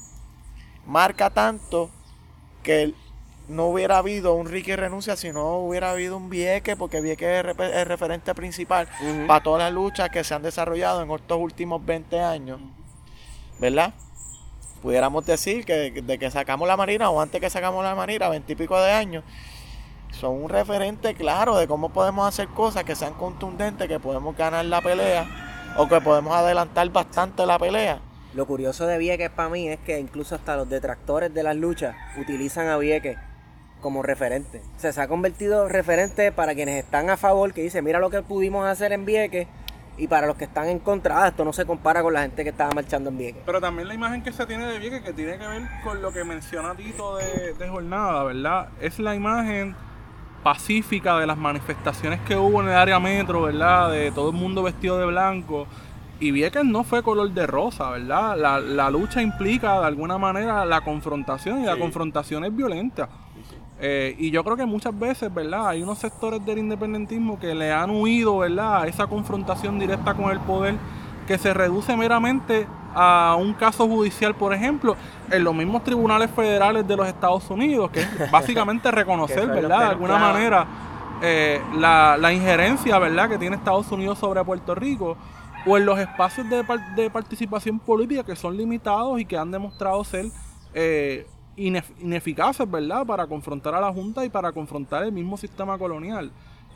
[0.87, 1.91] marca tanto
[2.63, 2.95] que
[3.47, 7.45] no hubiera habido un Ricky renuncia si no hubiera habido un Vieque, porque Vieque es
[7.59, 8.89] el referente principal
[9.27, 12.59] para todas las luchas que se han desarrollado en estos últimos 20 años,
[13.61, 13.93] ¿verdad?
[14.81, 18.51] Pudiéramos decir que de que sacamos la Marina o antes que sacamos la Marina, 20
[18.51, 19.25] y pico de años,
[20.15, 24.65] son un referente claro de cómo podemos hacer cosas que sean contundentes, que podemos ganar
[24.65, 25.27] la pelea
[25.77, 28.01] o que podemos adelantar bastante la pelea.
[28.35, 31.95] Lo curioso de Vieques para mí es que incluso hasta los detractores de las luchas
[32.19, 33.17] utilizan a Vieques
[33.81, 34.62] como referente.
[34.77, 38.11] O sea, se ha convertido referente para quienes están a favor, que dice, mira lo
[38.11, 39.47] que pudimos hacer en Vieques,
[39.97, 42.43] y para los que están en contra, ah, esto no se compara con la gente
[42.43, 43.43] que estaba marchando en Vieques.
[43.47, 46.12] Pero también la imagen que se tiene de Vieques, que tiene que ver con lo
[46.12, 48.69] que menciona Tito de, de jornada, ¿verdad?
[48.81, 49.77] Es la imagen
[50.45, 53.91] pacífica de las manifestaciones que hubo en el área metro, ¿verdad?
[53.91, 55.67] De todo el mundo vestido de blanco.
[56.21, 58.37] Y Vieques no fue color de rosa, ¿verdad?
[58.37, 63.09] La, la lucha implica de alguna manera la confrontación y la confrontación es violenta.
[63.81, 65.69] Eh, y yo creo que muchas veces, ¿verdad?
[65.69, 68.83] Hay unos sectores del independentismo que le han huido, ¿verdad?
[68.83, 70.77] A esa confrontación directa con el poder
[71.27, 74.97] que se reduce meramente a un caso judicial, por ejemplo,
[75.31, 79.81] en los mismos tribunales federales de los Estados Unidos, que es básicamente reconocer, ¿verdad?
[79.81, 80.67] De alguna manera
[81.23, 83.29] eh, la, la, injerencia, ¿verdad?
[83.29, 85.17] Que tiene Estados Unidos sobre Puerto Rico,
[85.67, 86.65] o en los espacios de,
[86.97, 90.27] de participación política que son limitados y que han demostrado ser
[90.75, 91.27] eh,
[91.57, 93.07] ineficaces, ¿verdad?
[93.07, 96.31] Para confrontar a la Junta y para confrontar el mismo sistema colonial.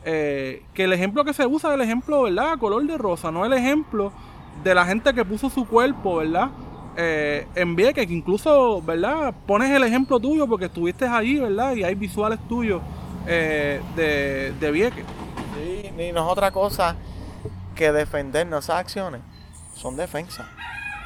[0.05, 2.57] Eh, que el ejemplo que se usa es el ejemplo, ¿verdad?
[2.57, 4.13] Color de rosa, no el ejemplo
[4.63, 6.49] de la gente que puso su cuerpo, ¿verdad?
[6.97, 9.33] Eh, en Vieques, que incluso, ¿verdad?
[9.45, 11.75] Pones el ejemplo tuyo porque estuviste allí, ¿verdad?
[11.75, 12.81] Y hay visuales tuyos
[13.25, 15.05] eh, de, de Vieques.
[15.55, 16.95] Sí, ni no es otra cosa
[17.75, 19.21] que defender nuestras acciones.
[19.75, 20.49] Son defensa.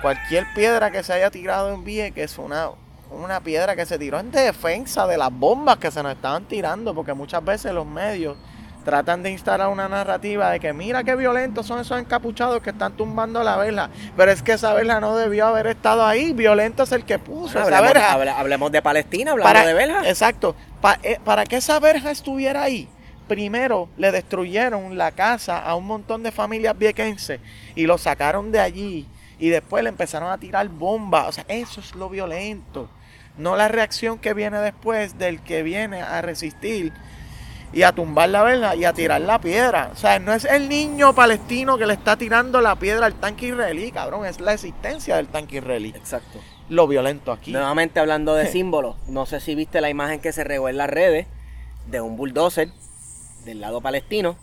[0.02, 2.70] Cualquier piedra que se haya tirado en Vieques es una,
[3.12, 6.96] una piedra que se tiró en defensa de las bombas que se nos estaban tirando,
[6.96, 8.36] porque muchas veces los medios
[8.84, 12.94] tratan de instalar una narrativa de que mira qué violentos son esos encapuchados que están
[12.94, 13.90] tumbando la vela.
[14.16, 16.34] Pero es que esa vela no debió haber estado ahí.
[16.34, 18.14] Violento es el que puso esa verja.
[18.38, 20.08] hablemos de Palestina, hablamos de verja.
[20.08, 20.56] Exacto.
[21.04, 22.88] Eh, para que esa verja estuviera ahí,
[23.28, 27.40] primero le destruyeron la casa a un montón de familias viequenses
[27.76, 29.08] y lo sacaron de allí.
[29.40, 31.28] Y después le empezaron a tirar bombas.
[31.28, 32.90] O sea, eso es lo violento.
[33.38, 36.94] No la reacción que viene después del que viene a resistir
[37.74, 39.90] y a tumbar la verja y a tirar la piedra.
[39.92, 43.48] O sea, no es el niño palestino que le está tirando la piedra al tanque
[43.48, 45.90] israelí, cabrón, es la existencia del tanque israelí.
[45.96, 46.40] Exacto.
[46.70, 47.52] Lo violento aquí.
[47.52, 50.90] Nuevamente hablando de símbolos, no sé si viste la imagen que se regó en las
[50.90, 51.26] redes
[51.88, 52.70] de un bulldozer
[53.44, 54.38] del lado palestino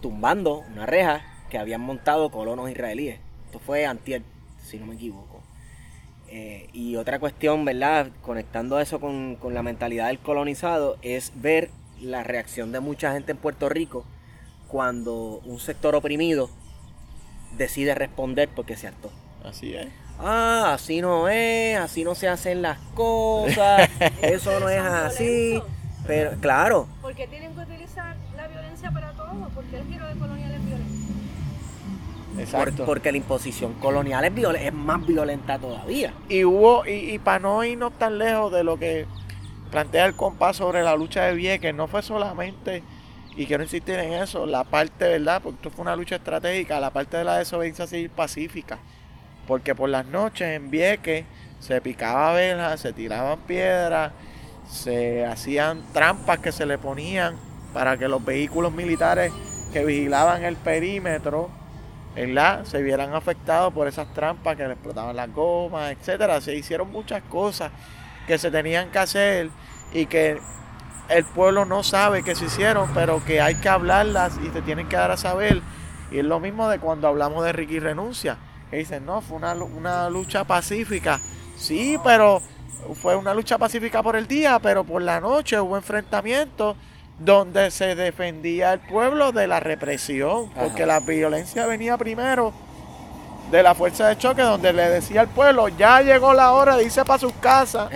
[0.00, 3.18] tumbando una reja que habían montado colonos israelíes.
[3.46, 4.22] Esto fue antier,
[4.62, 5.42] si no me equivoco.
[6.28, 8.08] Eh, y otra cuestión, ¿verdad?
[8.20, 11.70] Conectando eso con, con la mentalidad del colonizado, es ver
[12.04, 14.04] la reacción de mucha gente en Puerto Rico
[14.68, 16.50] cuando un sector oprimido
[17.56, 19.10] decide responder porque se hartó.
[19.44, 19.88] Así es.
[20.18, 23.88] Ah, así no es, así no se hacen las cosas,
[24.22, 25.62] eso no es así.
[26.06, 26.86] Pero, claro.
[27.00, 29.48] ¿Por qué tienen que utilizar la violencia para todo?
[29.54, 30.94] Porque el giro de colonial es violento.
[32.36, 32.84] Exacto.
[32.84, 36.12] porque la imposición colonial es, es, más violenta todavía.
[36.28, 39.06] Y hubo, y, y para no irnos tan lejos de lo que
[39.70, 42.82] plantea el compás sobre la lucha de Vieques, no fue solamente,
[43.36, 45.40] y quiero insistir en eso, la parte, ¿verdad?
[45.42, 48.78] Porque esto fue una lucha estratégica, la parte de la desobediencia civil pacífica.
[49.46, 51.24] Porque por las noches en Vieques
[51.58, 54.12] se picaba velas, se tiraban piedras,
[54.70, 57.36] se hacían trampas que se le ponían
[57.72, 59.32] para que los vehículos militares
[59.72, 61.50] que vigilaban el perímetro,
[62.14, 62.64] ¿verdad?
[62.64, 66.40] Se vieran afectados por esas trampas que le explotaban las gomas, etcétera.
[66.40, 67.72] Se hicieron muchas cosas
[68.26, 69.50] que se tenían que hacer
[69.92, 70.38] y que
[71.08, 74.88] el pueblo no sabe que se hicieron, pero que hay que hablarlas y te tienen
[74.88, 75.60] que dar a saber.
[76.10, 78.38] Y es lo mismo de cuando hablamos de Ricky Renuncia,
[78.70, 81.20] que dicen, no, fue una, una lucha pacífica.
[81.56, 82.40] Sí, pero
[83.00, 86.76] fue una lucha pacífica por el día, pero por la noche hubo enfrentamientos
[87.18, 92.52] donde se defendía el pueblo de la represión, porque la violencia venía primero
[93.50, 96.84] de la fuerza de choque, donde le decía al pueblo, ya llegó la hora de
[96.84, 97.88] irse para sus casas.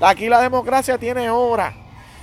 [0.00, 1.72] Aquí la democracia tiene hora.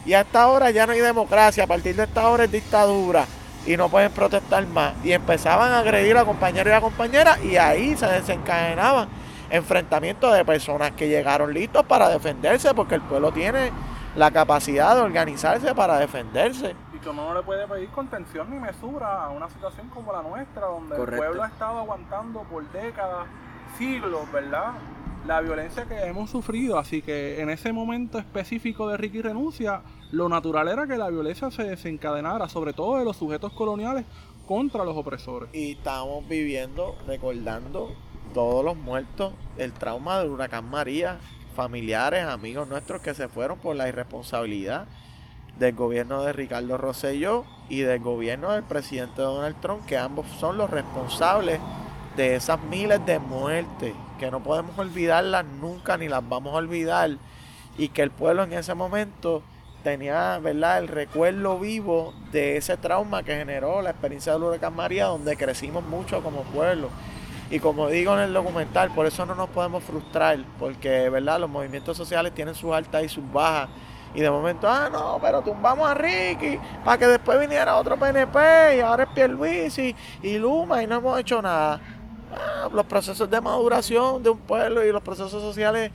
[0.05, 1.63] Y a esta hora ya no hay democracia.
[1.63, 3.25] A partir de esta hora es dictadura.
[3.65, 4.93] Y no pueden protestar más.
[5.03, 7.43] Y empezaban a agredir a compañeros y a compañeras.
[7.43, 9.07] Y ahí se desencadenaban
[9.49, 12.73] enfrentamientos de personas que llegaron listos para defenderse.
[12.73, 13.71] Porque el pueblo tiene
[14.15, 16.75] la capacidad de organizarse para defenderse.
[17.09, 20.67] Uno no le puede pedir contención ni mesura a una situación como la nuestra.
[20.67, 23.27] Donde el pueblo ha estado aguantando por décadas,
[23.77, 24.73] siglos, ¿verdad?
[25.25, 26.77] la violencia que hemos sufrido.
[26.77, 29.81] Así que en ese momento específico de Ricky Renuncia,
[30.11, 34.05] lo natural era que la violencia se desencadenara, sobre todo de los sujetos coloniales,
[34.47, 35.49] contra los opresores.
[35.53, 37.95] Y estamos viviendo, recordando
[38.33, 41.19] todos los muertos, el trauma del huracán María,
[41.55, 44.87] familiares, amigos nuestros que se fueron por la irresponsabilidad
[45.59, 50.57] del gobierno de Ricardo Rosselló y del gobierno del presidente Donald Trump, que ambos son
[50.57, 51.59] los responsables
[52.15, 57.17] de esas miles de muertes que no podemos olvidarlas nunca ni las vamos a olvidar
[57.77, 59.41] y que el pueblo en ese momento
[59.83, 65.05] tenía verdad el recuerdo vivo de ese trauma que generó la experiencia del huracán María
[65.05, 66.89] donde crecimos mucho como pueblo.
[67.51, 71.49] Y como digo en el documental por eso no nos podemos frustrar porque verdad los
[71.49, 73.69] movimientos sociales tienen sus altas y sus bajas
[74.15, 78.77] Y de momento, ah, no, pero tumbamos a Ricky para que después viniera otro PNP
[78.77, 81.81] y ahora es Pierluisi y Luma y no hemos hecho nada.
[82.31, 85.91] Ah, los procesos de maduración de un pueblo y los procesos sociales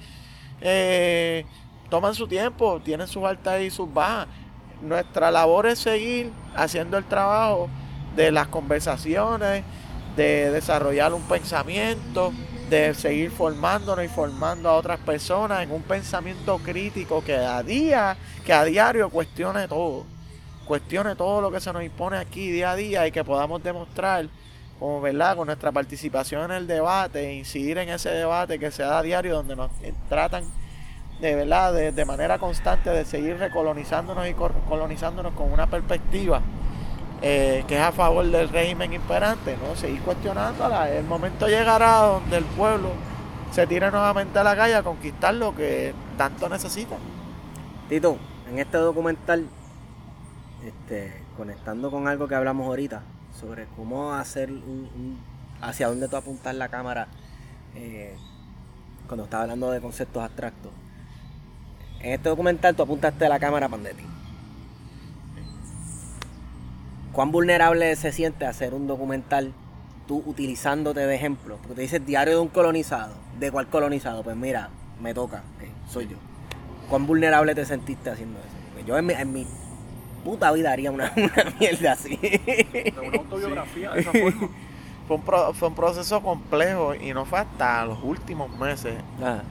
[0.61, 1.45] eh,
[1.89, 4.27] toman su tiempo, tienen sus altas y sus bajas.
[4.83, 7.69] Nuestra labor es seguir haciendo el trabajo
[8.17, 9.63] de las conversaciones,
[10.17, 12.33] de desarrollar un pensamiento,
[12.69, 18.17] de seguir formándonos y formando a otras personas en un pensamiento crítico que a día,
[18.45, 20.05] que a diario cuestione todo,
[20.67, 24.27] cuestione todo lo que se nos impone aquí día a día y que podamos demostrar
[24.79, 28.99] como verdad con nuestra participación en el debate, incidir en ese debate que se da
[28.99, 29.71] a diario donde nos
[30.09, 30.45] tratan
[31.21, 36.43] de verdad de, de manera constante de seguir recolonizándonos y colonizándonos con una perspectiva
[37.21, 39.75] eh, que es a favor del régimen imperante, ¿no?
[39.75, 40.91] Seguir cuestionándola.
[40.91, 42.91] El momento llegará donde el pueblo
[43.51, 46.97] se tire nuevamente a la calle a conquistar lo que tanto necesita.
[47.89, 49.47] Tito, en este documental,
[50.65, 53.03] este, conectando con algo que hablamos ahorita,
[53.41, 55.19] sobre cómo hacer un,
[55.61, 57.09] hacia dónde tú apuntas la cámara
[57.75, 58.17] eh,
[59.09, 60.71] cuando estás hablando de conceptos abstractos.
[62.01, 64.05] En este documental tú apuntaste la cámara para ti
[67.19, 69.53] cuán vulnerable se siente hacer un documental
[70.07, 71.57] tú utilizándote de ejemplo.
[71.57, 73.13] Porque te dices diario de un colonizado.
[73.41, 74.23] ¿De cuál colonizado?
[74.23, 74.71] Pues mira,
[75.03, 75.43] me toca,
[75.91, 76.17] soy yo.
[76.89, 78.87] ¿Cuán vulnerable te sentiste haciendo eso?
[78.87, 79.45] yo en mi,
[80.23, 81.13] puta vida haría una,
[81.59, 82.21] mierda así.
[83.05, 84.49] una autobiografía de esa forma.
[85.09, 89.43] Fue un, proceso complejo y no fue hasta los últimos meses, ah.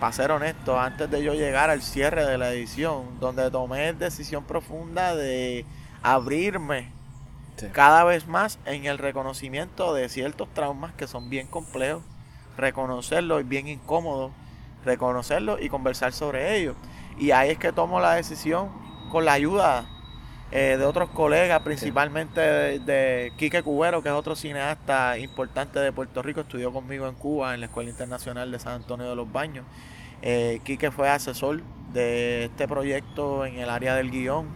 [0.00, 4.42] para ser honesto, antes de yo llegar al cierre de la edición, donde tomé decisión
[4.44, 5.66] profunda de
[6.02, 6.98] abrirme
[7.72, 12.02] cada vez más en el reconocimiento de ciertos traumas que son bien complejos,
[12.56, 14.32] reconocerlos y bien incómodos,
[14.84, 16.76] reconocerlos y conversar sobre ellos.
[17.18, 18.70] Y ahí es que tomo la decisión
[19.10, 19.86] con la ayuda
[20.52, 26.22] eh, de otros colegas, principalmente de, Quique Cubero, que es otro cineasta importante de Puerto
[26.22, 29.64] Rico, estudió conmigo en Cuba, en la Escuela Internacional de San Antonio de los Baños.
[30.22, 34.48] Eh, Quique fue asesor de este proyecto en el área del guion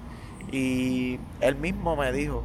[0.50, 2.42] y él mismo me dijo,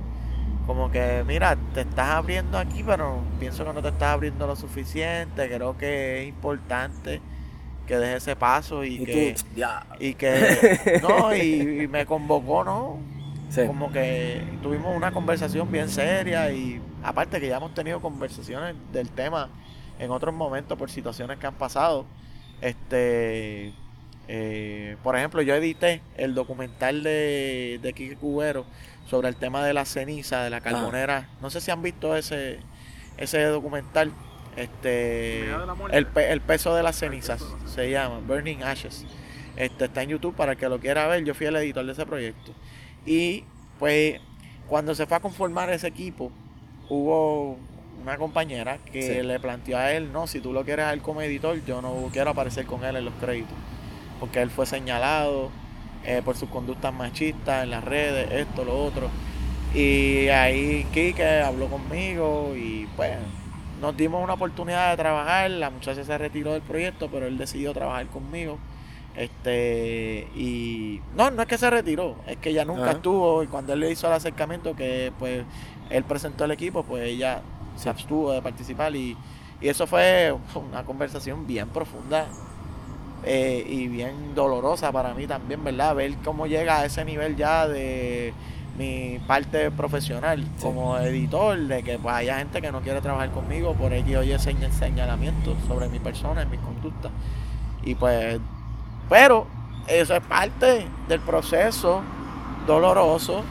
[0.69, 4.55] como que, mira, te estás abriendo aquí, pero pienso que no te estás abriendo lo
[4.55, 5.49] suficiente.
[5.49, 7.21] Creo que es importante
[7.87, 9.35] que dejes ese paso y, que.
[9.99, 10.99] Y que.
[11.01, 12.99] no, y, me convocó, ¿no?
[13.65, 19.09] Como que tuvimos una conversación bien seria y aparte que ya hemos tenido conversaciones del
[19.09, 19.49] tema
[19.97, 22.05] en otros momentos por situaciones que han pasado.
[22.61, 23.73] Este.
[24.27, 28.67] Eh, por ejemplo, yo edité el documental de, de Quique Cubero
[29.09, 31.29] sobre el tema de la ceniza, de la carbonera.
[31.41, 32.59] No sé si han visto ese,
[33.17, 34.11] ese documental.
[34.55, 35.45] Este,
[35.91, 39.05] el, el peso de las cenizas se llama Burning Ashes.
[39.55, 41.23] Este, está en YouTube para el que lo quiera ver.
[41.23, 42.53] Yo fui el editor de ese proyecto.
[43.05, 43.45] Y
[43.79, 44.19] pues
[44.67, 46.31] cuando se fue a conformar ese equipo,
[46.89, 47.57] hubo
[48.01, 51.21] una compañera que le planteó a él, no, si tú lo quieres a él como
[51.21, 53.55] editor, yo no quiero aparecer con él en los créditos.
[54.19, 55.49] Porque él fue señalado,
[56.09, 59.11] eh, por sus conductas machistas en las redes, esto, lo otro.
[59.75, 63.11] Y ahí Kike habló conmigo y pues
[63.79, 65.51] nos dimos una oportunidad de trabajar.
[65.51, 68.57] La muchacha se retiró del proyecto, pero él decidió trabajar conmigo.
[69.15, 73.43] Este, y no, no es que se retiró, es que ella nunca estuvo.
[73.43, 75.43] Y cuando él le hizo el acercamiento, que pues
[75.91, 77.43] él presentó el equipo, pues ella
[77.75, 78.95] se abstuvo de participar.
[78.95, 79.15] Y,
[79.61, 82.25] y eso fue una conversación bien profunda
[83.23, 85.95] eh, y bien dolorosa para mí también, ¿verdad?
[85.95, 88.33] Ver cómo llega a ese nivel ya de
[88.77, 93.73] mi parte profesional como editor, de que pues haya gente que no quiere trabajar conmigo
[93.73, 97.09] por X o Y señalamientos sobre mi persona, en mi conducta.
[97.83, 98.39] Y pues,
[99.09, 99.47] pero
[99.87, 102.01] eso es parte del proceso
[102.65, 103.43] doloroso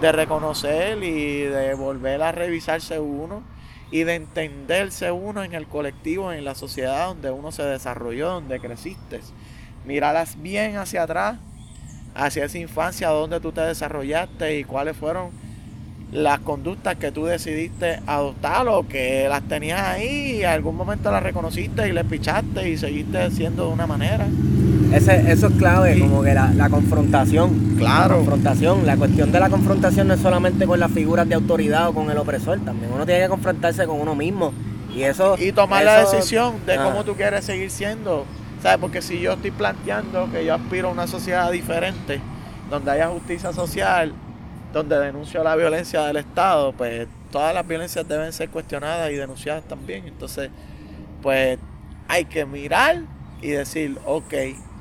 [0.00, 3.42] de reconocer y de volver a revisarse uno
[3.90, 8.60] y de entenderse uno en el colectivo, en la sociedad donde uno se desarrolló, donde
[8.60, 9.20] creciste.
[9.84, 11.38] Miralas bien hacia atrás,
[12.14, 15.30] hacia esa infancia donde tú te desarrollaste y cuáles fueron
[16.12, 21.10] las conductas que tú decidiste adoptar o que las tenías ahí y en algún momento
[21.10, 24.26] las reconociste y le pichaste y seguiste siendo de una manera.
[24.92, 27.76] Ese, eso es clave, como que la, confrontación.
[27.76, 28.08] Claro.
[28.08, 28.86] La confrontación.
[28.86, 32.10] La cuestión de la confrontación no es solamente con las figuras de autoridad o con
[32.10, 34.52] el opresor, también uno tiene que confrontarse con uno mismo.
[34.94, 35.36] Y eso.
[35.38, 36.84] Y tomar la decisión de ah.
[36.84, 38.26] cómo tú quieres seguir siendo.
[38.62, 38.78] ¿Sabes?
[38.78, 42.20] Porque si yo estoy planteando que yo aspiro a una sociedad diferente,
[42.68, 44.12] donde haya justicia social,
[44.72, 49.64] donde denuncio la violencia del Estado, pues todas las violencias deben ser cuestionadas y denunciadas
[49.64, 50.06] también.
[50.06, 50.50] Entonces,
[51.22, 51.58] pues
[52.08, 53.02] hay que mirar
[53.40, 54.34] y decir, ok,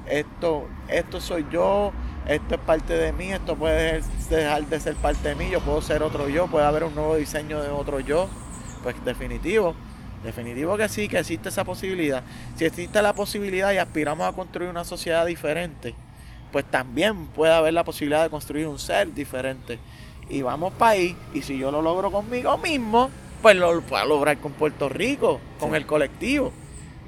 [0.09, 1.91] esto, esto soy yo,
[2.27, 5.81] esto es parte de mí, esto puede dejar de ser parte de mí, yo puedo
[5.81, 8.27] ser otro yo, puede haber un nuevo diseño de otro yo,
[8.83, 9.75] pues definitivo,
[10.23, 12.23] definitivo que sí, que existe esa posibilidad.
[12.55, 15.95] Si existe la posibilidad y aspiramos a construir una sociedad diferente,
[16.51, 19.79] pues también puede haber la posibilidad de construir un ser diferente.
[20.29, 23.09] Y vamos para ahí, y si yo lo logro conmigo mismo,
[23.41, 26.51] pues lo puedo lograr con Puerto Rico, con el colectivo.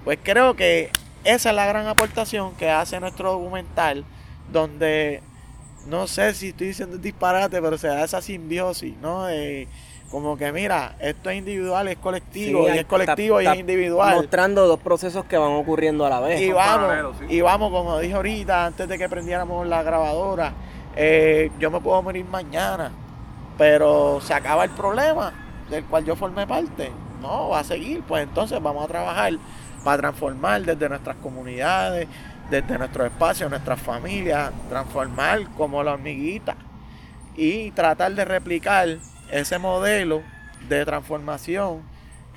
[0.03, 0.89] Pues creo que
[1.23, 4.03] esa es la gran aportación que hace nuestro documental,
[4.51, 5.21] donde
[5.87, 9.27] no sé si estoy diciendo disparate, pero se da esa simbiosis, ¿no?
[10.11, 14.15] como que mira, esto es individual, es colectivo, y es colectivo y es individual.
[14.15, 16.41] Mostrando dos procesos que van ocurriendo a la vez.
[16.41, 20.51] Y vamos, y vamos, como dije ahorita, antes de que prendiéramos la grabadora,
[20.97, 22.91] eh, yo me puedo morir mañana,
[23.57, 25.33] pero se acaba el problema
[25.69, 26.91] del cual yo formé parte.
[27.21, 29.33] No, va a seguir, pues entonces vamos a trabajar
[29.83, 32.07] para transformar desde nuestras comunidades,
[32.49, 36.55] desde nuestros espacios, nuestras familias, transformar como la hormiguita
[37.35, 38.97] y tratar de replicar
[39.31, 40.21] ese modelo
[40.67, 41.81] de transformación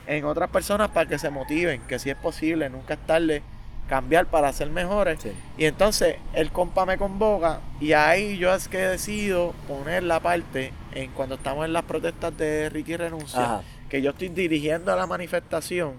[0.06, 3.42] en otras personas para que se motiven, que si es posible, nunca es tarde
[3.88, 5.18] cambiar para ser mejores.
[5.58, 10.72] Y entonces el compa me convoca y ahí yo es que decido poner la parte
[10.92, 15.94] en cuando estamos en las protestas de Ricky Renuncia, que yo estoy dirigiendo la manifestación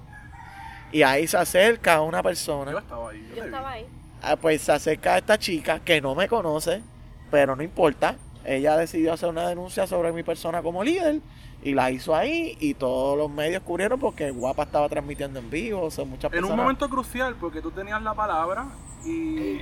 [0.92, 2.72] y ahí se acerca una persona.
[2.72, 3.34] Yo estaba ahí.
[3.36, 3.86] Yo, estaba ahí.
[4.22, 6.82] Ah, pues se acerca a esta chica que no me conoce,
[7.30, 8.16] pero no importa.
[8.44, 11.20] Ella decidió hacer una denuncia sobre mi persona como líder
[11.64, 15.82] y la hizo ahí y todos los medios cubrieron porque Guapa estaba transmitiendo en vivo.
[15.82, 18.68] O sea, muchas en un momento crucial porque tú tenías la palabra
[19.04, 19.62] y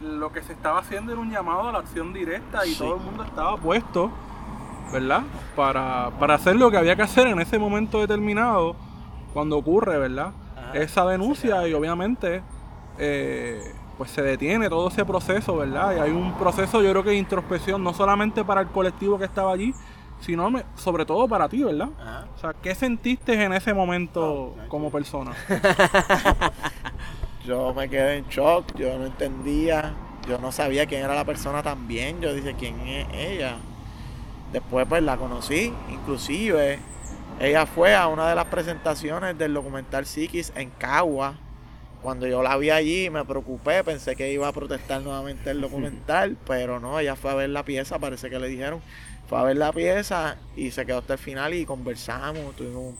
[0.00, 3.00] lo que se estaba haciendo era un llamado a la acción directa y todo el
[3.00, 4.10] mundo estaba puesto,
[4.92, 5.22] ¿verdad?
[5.56, 8.76] Para, para hacer lo que había que hacer en ese momento determinado
[9.32, 10.32] cuando ocurre, ¿verdad?
[10.74, 12.42] Esa denuncia y obviamente
[12.98, 13.60] eh,
[13.96, 15.96] pues se detiene todo ese proceso, ¿verdad?
[15.96, 19.24] Y hay un proceso yo creo que de introspección no solamente para el colectivo que
[19.24, 19.74] estaba allí,
[20.20, 21.88] sino sobre todo para ti, ¿verdad?
[22.36, 25.32] O sea, ¿qué sentiste en ese momento como persona?
[27.46, 29.94] yo me quedé en shock, yo no entendía,
[30.28, 33.56] yo no sabía quién era la persona también, yo dije, ¿quién es ella?
[34.52, 36.78] Después pues la conocí, inclusive
[37.40, 41.38] ella fue a una de las presentaciones del documental Psiquis en Cagua.
[42.02, 46.36] Cuando yo la vi allí me preocupé, pensé que iba a protestar nuevamente el documental,
[46.46, 48.82] pero no, ella fue a ver la pieza, parece que le dijeron,
[49.26, 52.96] fue a ver la pieza y se quedó hasta el final y conversamos, tuvimos un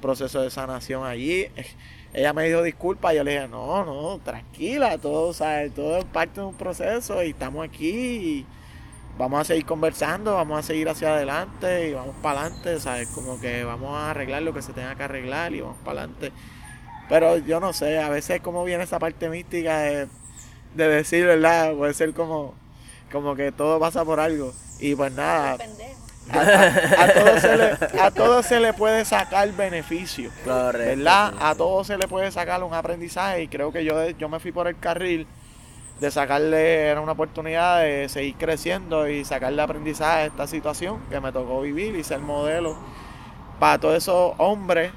[0.00, 1.48] proceso de sanación allí.
[2.14, 5.32] Ella me dijo disculpas, yo le dije, no, no, tranquila, todo,
[5.74, 8.46] todo es parte de un proceso y estamos aquí y
[9.18, 13.08] vamos a seguir conversando, vamos a seguir hacia adelante y vamos para adelante, ¿sabes?
[13.08, 16.32] Como que vamos a arreglar lo que se tenga que arreglar y vamos para adelante.
[17.08, 20.08] Pero yo no sé, a veces como viene esa parte mística de,
[20.74, 21.74] decir, ¿verdad?
[21.74, 22.54] Puede ser como,
[23.10, 24.52] como que todo pasa por algo.
[24.80, 25.58] Y pues nada.
[26.30, 30.30] A, a, todo se le, a todo se le puede sacar beneficio.
[30.46, 31.34] ¿Verdad?
[31.38, 33.42] A todo se le puede sacar un aprendizaje.
[33.42, 35.26] Y creo que yo, yo me fui por el carril
[36.00, 41.20] de sacarle, era una oportunidad de seguir creciendo y sacarle aprendizaje a esta situación que
[41.20, 42.76] me tocó vivir y ser modelo
[43.60, 44.90] para todos esos hombres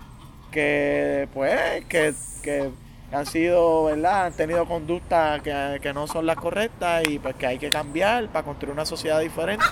[0.52, 2.72] que, pues, que, que
[3.12, 4.26] han sido, ¿verdad?
[4.26, 8.28] Han tenido conductas que, que, no son las correctas y pues que hay que cambiar
[8.30, 9.66] para construir una sociedad diferente.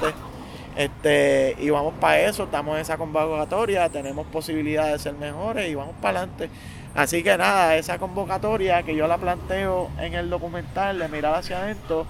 [0.75, 5.75] Este, y vamos para eso, estamos en esa convocatoria, tenemos posibilidad de ser mejores y
[5.75, 6.49] vamos para adelante.
[6.95, 11.63] Así que nada, esa convocatoria que yo la planteo en el documental de Mirar hacia
[11.63, 12.05] adentro,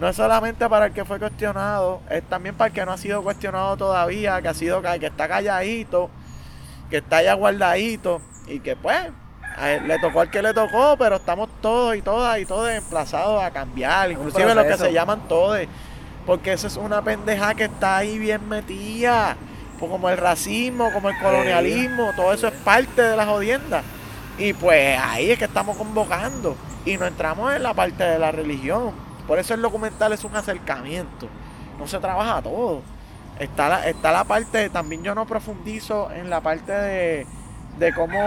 [0.00, 2.98] no es solamente para el que fue cuestionado, es también para el que no ha
[2.98, 6.08] sido cuestionado todavía, que ha sido que está calladito,
[6.88, 8.96] que está ya guardadito y que pues
[9.86, 13.50] le tocó al que le tocó, pero estamos todos y todas y todos emplazados a
[13.50, 15.60] cambiar, inclusive los que se llaman todos,
[16.24, 19.36] porque eso es una pendeja que está ahí bien metida,
[19.78, 23.84] pues como el racismo, como el colonialismo, todo eso es parte de las jodiendas.
[24.38, 28.32] Y pues ahí es que estamos convocando y no entramos en la parte de la
[28.32, 28.92] religión.
[29.26, 31.28] Por eso el documental es un acercamiento.
[31.78, 32.82] No se trabaja todo.
[33.38, 37.26] Está la, está la parte, también yo no profundizo en la parte de,
[37.78, 38.18] de cómo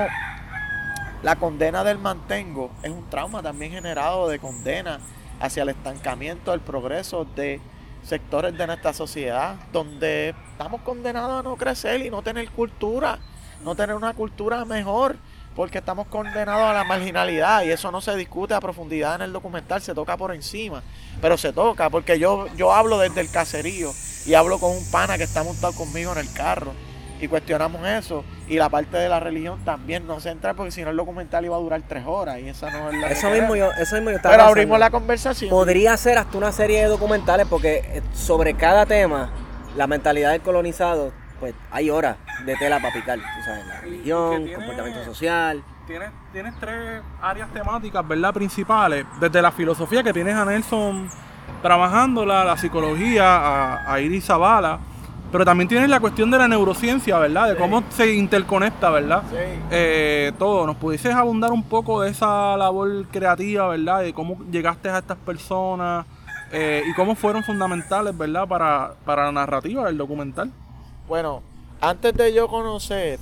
[1.24, 5.00] la condena del mantengo es un trauma también generado de condena
[5.40, 7.62] hacia el estancamiento del progreso de
[8.04, 13.20] sectores de nuestra sociedad, donde estamos condenados a no crecer y no tener cultura,
[13.64, 15.18] no tener una cultura mejor
[15.58, 19.34] porque estamos condenados a la marginalidad y eso no se discute a profundidad en el
[19.34, 20.84] documental, se toca por encima,
[21.20, 23.92] pero se toca porque yo, yo hablo desde el caserío
[24.28, 26.74] y hablo con un pana que está montado conmigo en el carro
[27.20, 28.24] y cuestionamos eso.
[28.48, 31.44] Y la parte de la religión también no se entra porque si no el documental
[31.44, 34.12] iba a durar tres horas y esa no es la Eso mismo yo, eso mismo
[34.12, 34.52] yo estaba Pero pensando.
[34.52, 35.50] abrimos la conversación.
[35.50, 39.32] Podría ser hasta una serie de documentales porque eh, sobre cada tema,
[39.76, 43.18] la mentalidad del colonizado, pues hay horas de tela para picar.
[43.20, 45.64] Tú sabes, la religión, tiene- comportamiento social.
[45.86, 48.34] Tienes, tienes tres áreas temáticas, ¿verdad?
[48.34, 49.06] Principales.
[49.22, 51.08] Desde la filosofía que tienes a Nelson
[51.62, 54.80] trabajándola, la psicología, a, a Iris Zavala.
[55.32, 57.50] Pero también tienes la cuestión de la neurociencia, ¿verdad?
[57.50, 59.24] De cómo se interconecta, ¿verdad?
[59.30, 59.36] Sí.
[59.72, 60.66] Eh, todo.
[60.66, 64.02] ¿Nos pudieses abundar un poco de esa labor creativa, ¿verdad?
[64.04, 66.06] De cómo llegaste a estas personas
[66.52, 68.48] eh, y cómo fueron fundamentales, ¿verdad?
[68.48, 70.50] Para, para la narrativa del documental.
[71.08, 71.42] Bueno,
[71.80, 73.20] antes de yo conocer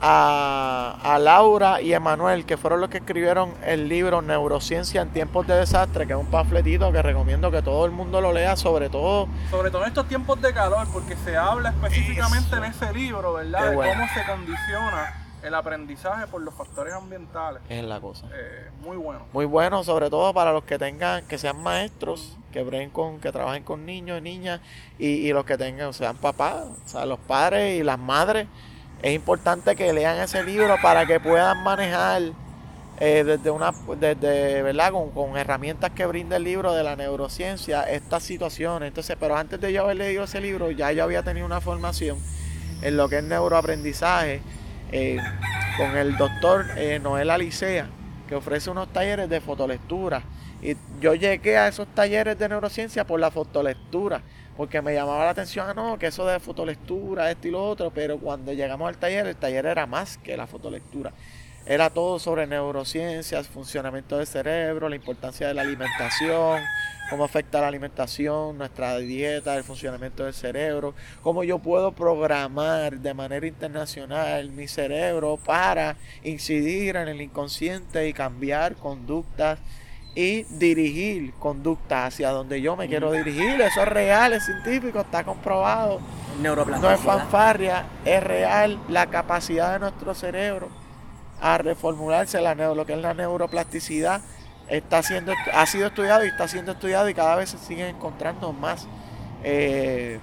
[0.00, 5.46] a, a Laura y Emanuel, que fueron los que escribieron el libro Neurociencia en tiempos
[5.46, 8.90] de desastre, que es un panfletito que recomiendo que todo el mundo lo lea, sobre
[8.90, 13.34] todo Sobre todo en estos tiempos de calor, porque se habla específicamente en ese libro,
[13.34, 13.60] ¿verdad?
[13.60, 13.92] Qué de bueno.
[13.92, 17.62] cómo se condiciona el aprendizaje por los factores ambientales.
[17.68, 18.26] es la cosa.
[18.32, 19.26] Eh, muy bueno.
[19.32, 23.64] Muy bueno, sobre todo para los que tengan, que sean maestros, que con, que trabajen
[23.64, 24.60] con niños y niñas,
[24.98, 28.46] y, y los que tengan, sean papás, o sea, los padres y las madres.
[29.02, 32.22] Es importante que lean ese libro para que puedan manejar
[33.00, 34.92] eh, desde una, desde, ¿verdad?
[34.92, 38.86] Con, con herramientas que brinda el libro de la neurociencia, estas situaciones.
[38.86, 42.18] Entonces, pero antes de yo haber leído ese libro, ya yo había tenido una formación
[42.82, 44.40] en lo que es neuroaprendizaje
[44.92, 45.18] eh,
[45.76, 47.88] con el doctor eh, Noel Alicea,
[48.28, 50.22] que ofrece unos talleres de fotolectura.
[50.60, 54.22] Y yo llegué a esos talleres de neurociencia por la fotolectura,
[54.56, 57.90] porque me llamaba la atención, ah, no, que eso de fotolectura, esto y lo otro,
[57.90, 61.12] pero cuando llegamos al taller, el taller era más que la fotolectura.
[61.64, 66.60] Era todo sobre neurociencias, funcionamiento del cerebro, la importancia de la alimentación,
[67.12, 73.12] cómo afecta la alimentación, nuestra dieta, el funcionamiento del cerebro, cómo yo puedo programar de
[73.12, 79.58] manera internacional mi cerebro para incidir en el inconsciente y cambiar conductas
[80.14, 83.60] y dirigir conductas hacia donde yo me quiero dirigir.
[83.60, 86.00] Eso es real, es científico, está comprobado.
[86.42, 90.70] No es fanfarria, es real la capacidad de nuestro cerebro
[91.42, 94.22] a reformularse, la lo que es la neuroplasticidad,
[94.68, 98.52] está siendo, ha sido estudiado y está siendo estudiado y cada vez se siguen encontrando
[98.52, 98.86] más
[99.44, 100.18] eh,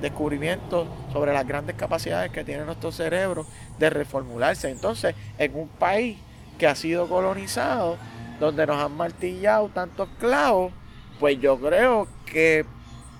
[0.00, 3.46] descubrimientos sobre las grandes capacidades que tiene nuestro cerebro
[3.78, 4.70] de reformularse.
[4.70, 6.18] Entonces, en un país
[6.58, 7.96] que ha sido colonizado,
[8.40, 10.72] donde nos han martillado tantos clavos,
[11.20, 12.66] pues yo creo que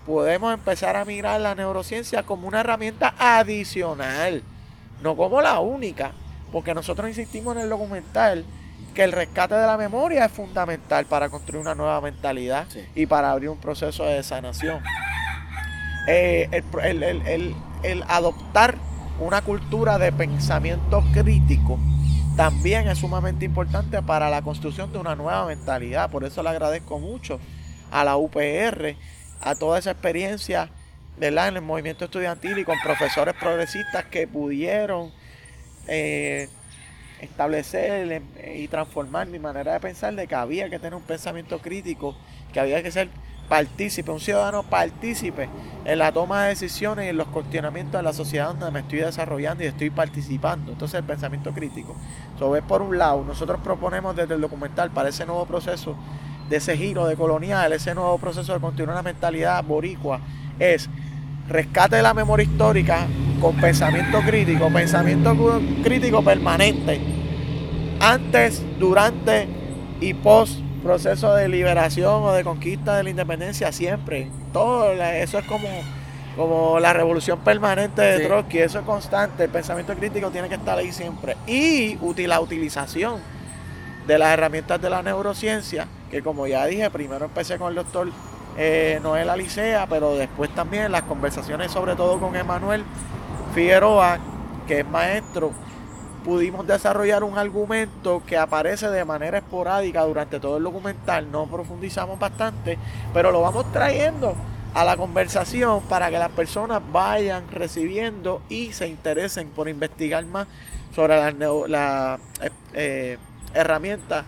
[0.06, 4.42] podemos empezar a mirar la neurociencia como una herramienta adicional,
[5.02, 6.12] no como la única,
[6.52, 8.44] porque nosotros insistimos en el documental
[8.94, 12.84] que el rescate de la memoria es fundamental para construir una nueva mentalidad Sí.
[12.94, 14.80] y para abrir un proceso de sanación.
[16.06, 16.48] Eh,
[16.82, 18.76] el- el- el- el adoptar
[19.20, 21.78] una cultura de pensamiento crítico
[22.36, 26.10] también es sumamente importante para la construcción de una nueva mentalidad.
[26.10, 27.38] Por eso le agradezco mucho
[27.90, 28.96] a la UPR,
[29.40, 30.68] a toda esa experiencia
[31.16, 31.48] ¿verdad?
[31.48, 35.12] en el movimiento estudiantil y con profesores progresistas que pudieron
[35.86, 36.48] eh,
[37.20, 41.58] establecer eh, y transformar mi manera de pensar de que había que tener un pensamiento
[41.58, 42.14] crítico,
[42.52, 43.08] que había que ser
[43.48, 45.48] partícipe, un ciudadano partícipe
[45.84, 49.00] en la toma de decisiones y en los cuestionamientos de la sociedad donde me estoy
[49.00, 50.72] desarrollando y estoy participando.
[50.72, 51.94] Entonces el pensamiento crítico.
[52.38, 55.96] So, es por un lado, nosotros proponemos desde el documental para ese nuevo proceso
[56.48, 60.20] de ese giro de colonial, ese nuevo proceso de continuar una mentalidad boricua,
[60.58, 60.88] es
[61.48, 63.06] rescate de la memoria histórica
[63.40, 65.36] con pensamiento crítico, pensamiento
[65.82, 67.00] crítico permanente,
[68.00, 69.48] antes, durante
[70.00, 74.28] y post proceso de liberación o de conquista de la independencia, siempre.
[74.52, 75.68] Todo eso es como,
[76.36, 78.24] como la revolución permanente de Sí.
[78.24, 81.36] Trotsky, eso es constante, el pensamiento crítico tiene que estar ahí siempre.
[81.46, 83.20] Y la utilización
[84.06, 88.08] de las herramientas de la neurociencia, que como ya dije, primero empecé con el doctor
[88.56, 92.84] eh, Noel Alicea, pero después también las conversaciones sobre todo con Emanuel
[93.54, 94.18] Figueroa,
[94.66, 95.52] que es maestro,
[96.24, 102.18] pudimos desarrollar un argumento que aparece de manera esporádica durante todo el documental, no profundizamos
[102.18, 102.78] bastante,
[103.12, 104.34] pero lo vamos trayendo
[104.72, 110.48] a la conversación para que las personas vayan recibiendo y se interesen por investigar más
[110.94, 111.34] sobre las
[111.68, 113.18] la, eh, eh,
[113.52, 114.24] herramientas,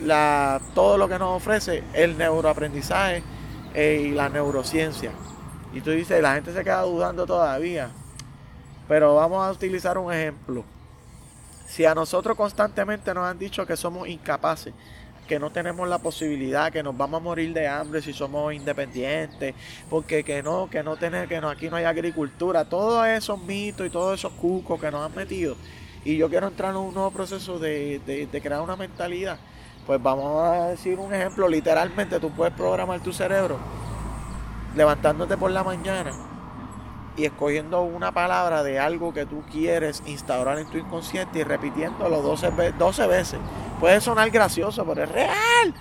[0.00, 3.22] la, todo lo que nos ofrece el neuroaprendizaje
[3.74, 5.10] eh, y la neurociencia.
[5.72, 7.90] Y tú dices, la gente se queda dudando todavía.
[8.86, 10.64] Pero vamos a utilizar un ejemplo.
[11.66, 14.72] Si a nosotros constantemente nos han dicho que somos incapaces,
[15.26, 19.54] que no tenemos la posibilidad, que nos vamos a morir de hambre si somos independientes,
[19.88, 23.86] porque que no, que no tener, que no, aquí no hay agricultura, todos esos mitos
[23.86, 25.56] y todos esos cucos que nos han metido.
[26.04, 28.00] Y yo quiero entrar en un nuevo proceso de,
[28.30, 29.38] de crear una mentalidad.
[29.86, 33.58] Pues vamos a decir un ejemplo, literalmente tú puedes programar tu cerebro
[34.74, 36.10] levantándote por la mañana
[37.16, 42.22] y escogiendo una palabra de algo que tú quieres instaurar en tu inconsciente y repitiéndolo
[42.22, 43.38] 12, ve- 12 veces.
[43.78, 45.74] Puede sonar gracioso, pero es real.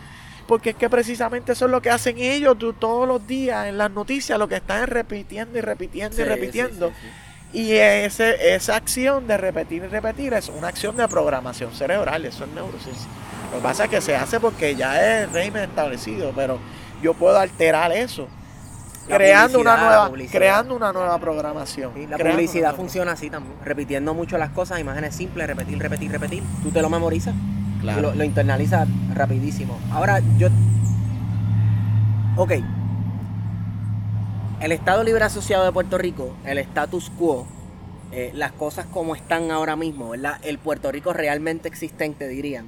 [0.47, 3.77] Porque es que precisamente eso es lo que hacen ellos tú, todos los días en
[3.77, 6.89] las noticias, lo que están es repitiendo y repitiendo y repitiendo.
[6.89, 7.57] sí, sí, sí.
[7.59, 12.43] Y ese, esa acción de repetir y repetir es una acción de programación cerebral, eso
[12.43, 13.07] es neurociencia.
[13.53, 16.57] Lo que pasa es que se hace porque ya es régimen establecido, pero
[17.01, 18.27] yo puedo alterar eso.
[19.07, 21.91] La creando una nueva, creando una nueva programación.
[21.93, 26.09] Sí, la publicidad nueva- funciona así también, repitiendo mucho las cosas, imágenes simples, repetir, repetir,
[26.11, 26.41] repetir.
[26.63, 27.35] Tú te lo memorizas,
[27.81, 27.99] Claro.
[27.99, 29.77] y lo, lo internalizas rapidísimo.
[29.91, 30.47] Ahora yo...
[32.37, 32.53] Ok.
[34.61, 37.45] El Estado Libre Asociado de Puerto Rico, el status quo,
[38.13, 40.39] eh, las cosas como están ahora mismo, ¿verdad?
[40.43, 42.67] El Puerto Rico realmente existente, dirían.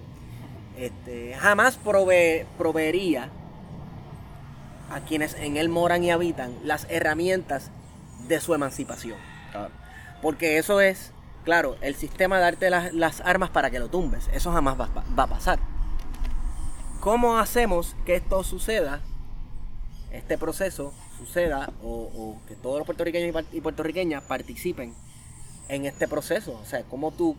[0.78, 3.30] Este, jamás prove- proveería
[4.92, 7.72] a quienes en él moran y habitan las herramientas
[8.28, 9.18] de su emancipación.
[10.22, 11.12] Porque eso es,
[11.44, 14.30] claro, el sistema de darte las, las armas para que lo tumbes.
[14.34, 15.60] Eso jamás va, va a pasar.
[17.00, 19.02] ¿Cómo hacemos que esto suceda?
[20.12, 24.94] Este proceso suceda o, o que todos los puertorriqueños y puertorriqueñas participen
[25.70, 26.60] en este proceso.
[26.62, 27.36] O sea, cómo tú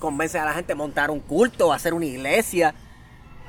[0.00, 2.74] convences a la gente a montar un culto, a hacer una iglesia,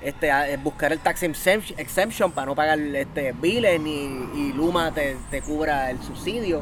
[0.02, 4.04] este, eh, buscar el tax exemption, para no pagar este, biles ni,
[4.36, 6.62] y Luma te cubra el subsidio.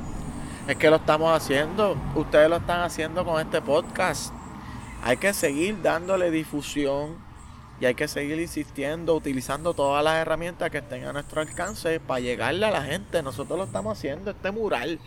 [0.70, 1.98] Es que lo estamos haciendo.
[2.14, 4.32] Ustedes lo están haciendo con este podcast.
[5.04, 7.18] Hay que seguir dándole difusión
[7.82, 12.20] y hay que seguir insistiendo, utilizando todas las herramientas que estén a nuestro alcance para
[12.20, 13.24] llegarle a la gente.
[13.24, 15.00] Nosotros lo estamos haciendo, este mural.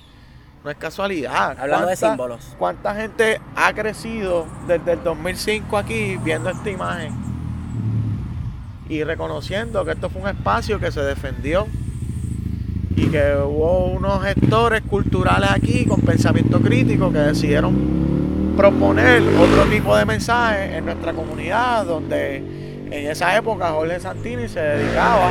[0.65, 1.59] No es casualidad.
[1.59, 2.57] Hablando de ¿Cuánta- símbolos.
[2.59, 7.13] ¿Cuánta gente ha crecido desde el 2005 aquí viendo esta imagen?
[8.89, 11.67] Y reconociendo que esto fue un espacio que se defendió
[12.95, 19.97] y que hubo unos gestores culturales aquí con pensamiento crítico que decidieron proponer otro tipo
[19.97, 25.31] de mensaje en nuestra comunidad, donde en esa época Jorge Santini se dedicaba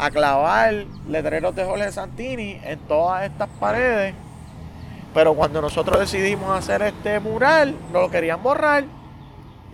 [0.00, 4.14] a clavar letreros de Jorge Santini en todas estas paredes.
[5.12, 8.84] Pero cuando nosotros decidimos hacer este mural, no lo querían borrar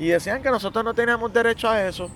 [0.01, 2.11] y decían que nosotros no teníamos derecho a eso.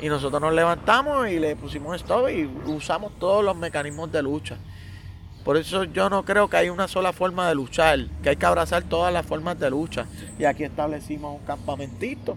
[0.00, 4.56] Y nosotros nos levantamos y le pusimos stop y usamos todos los mecanismos de lucha.
[5.44, 8.46] Por eso yo no creo que hay una sola forma de luchar, que hay que
[8.46, 10.06] abrazar todas las formas de lucha.
[10.38, 12.36] Y aquí establecimos un campamentito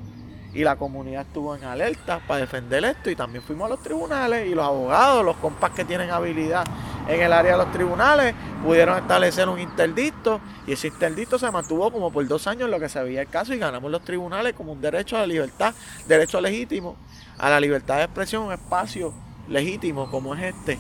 [0.54, 3.10] y la comunidad estuvo en alerta para defender esto.
[3.10, 6.66] Y también fuimos a los tribunales y los abogados, los compas que tienen habilidad
[7.08, 10.42] en el área de los tribunales pudieron establecer un interdicto.
[10.68, 13.30] Y ese interdicto se mantuvo como por dos años en lo que se veía el
[13.30, 13.54] caso.
[13.54, 15.74] Y ganamos los tribunales como un derecho a la libertad,
[16.08, 16.96] derecho legítimo,
[17.38, 19.14] a la libertad de expresión, un espacio
[19.48, 20.80] legítimo como es este.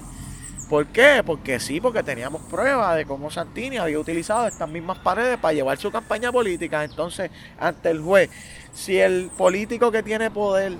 [0.71, 1.21] ¿Por qué?
[1.25, 5.77] Porque sí, porque teníamos pruebas de cómo Santini había utilizado estas mismas paredes para llevar
[5.77, 6.85] su campaña política.
[6.85, 8.29] Entonces, ante el juez,
[8.71, 10.77] si el político que tiene poder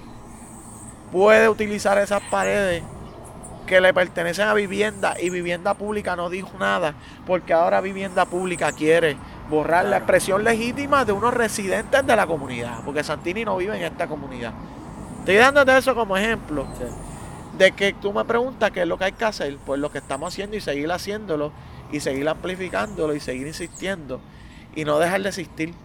[1.12, 2.84] puede utilizar esas paredes
[3.68, 6.96] que le pertenecen a vivienda y vivienda pública no dijo nada,
[7.28, 9.18] porque ahora vivienda pública quiere
[9.50, 13.84] borrar la expresión legítima de unos residentes de la comunidad, porque Santini no vive en
[13.84, 14.54] esta comunidad.
[15.20, 16.66] Estoy dándote eso como ejemplo
[17.62, 20.00] de que tú me preguntas qué es lo que hay que hacer, pues lo que
[20.00, 21.52] estamos haciendo y seguir haciéndolo
[21.92, 24.20] y seguir amplificándolo y seguir insistiendo
[24.76, 25.76] y no dejar de existir.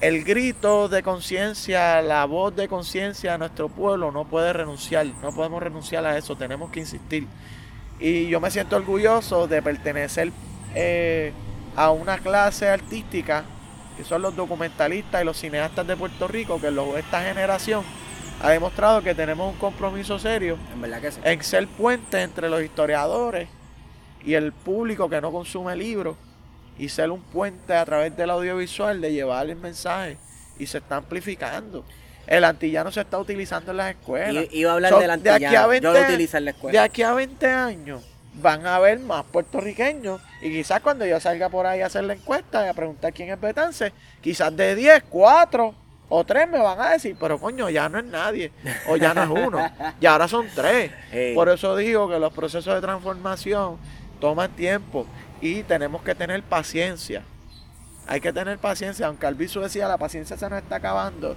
[0.00, 5.32] El grito de conciencia, la voz de conciencia de nuestro pueblo no puede renunciar, no
[5.32, 7.28] podemos renunciar a eso, tenemos que insistir.
[8.00, 10.32] Y yo me siento orgulloso de pertenecer
[10.74, 11.32] eh,
[11.76, 13.44] a una clase artística
[13.96, 16.68] que son los documentalistas y los cineastas de Puerto Rico, que
[16.98, 17.84] esta generación
[18.40, 21.20] ha demostrado que tenemos un compromiso serio En verdad que sí.
[21.24, 23.48] en ser puente entre los historiadores
[24.24, 26.16] y el público que no consume libros
[26.78, 30.16] y ser un puente a través del audiovisual de llevar el mensaje
[30.58, 31.84] y se está amplificando.
[32.26, 34.44] El antillano se está utilizando en las escuelas.
[34.52, 35.68] I- iba a hablar So, del de aquí a antillano.
[35.68, 36.82] 20 Yo lo utilizo en la De escuela.
[36.82, 38.02] aquí a 20 años
[38.34, 42.12] van a haber más puertorriqueños y quizás cuando yo salga por ahí a hacer la
[42.12, 45.74] encuesta y a preguntar quién es Betance, quizás de 10, 4
[46.08, 48.52] o 3 me van a decir, pero coño, ya no es nadie
[48.88, 49.70] o ya no es uno,
[50.00, 50.92] y ahora son 3.
[51.12, 51.34] Ey.
[51.34, 53.76] Por eso digo que los procesos de transformación
[54.20, 55.06] toman tiempo
[55.40, 57.22] y tenemos que tener paciencia.
[58.06, 61.36] Hay que tener paciencia, aunque Alviso decía la paciencia se nos está acabando.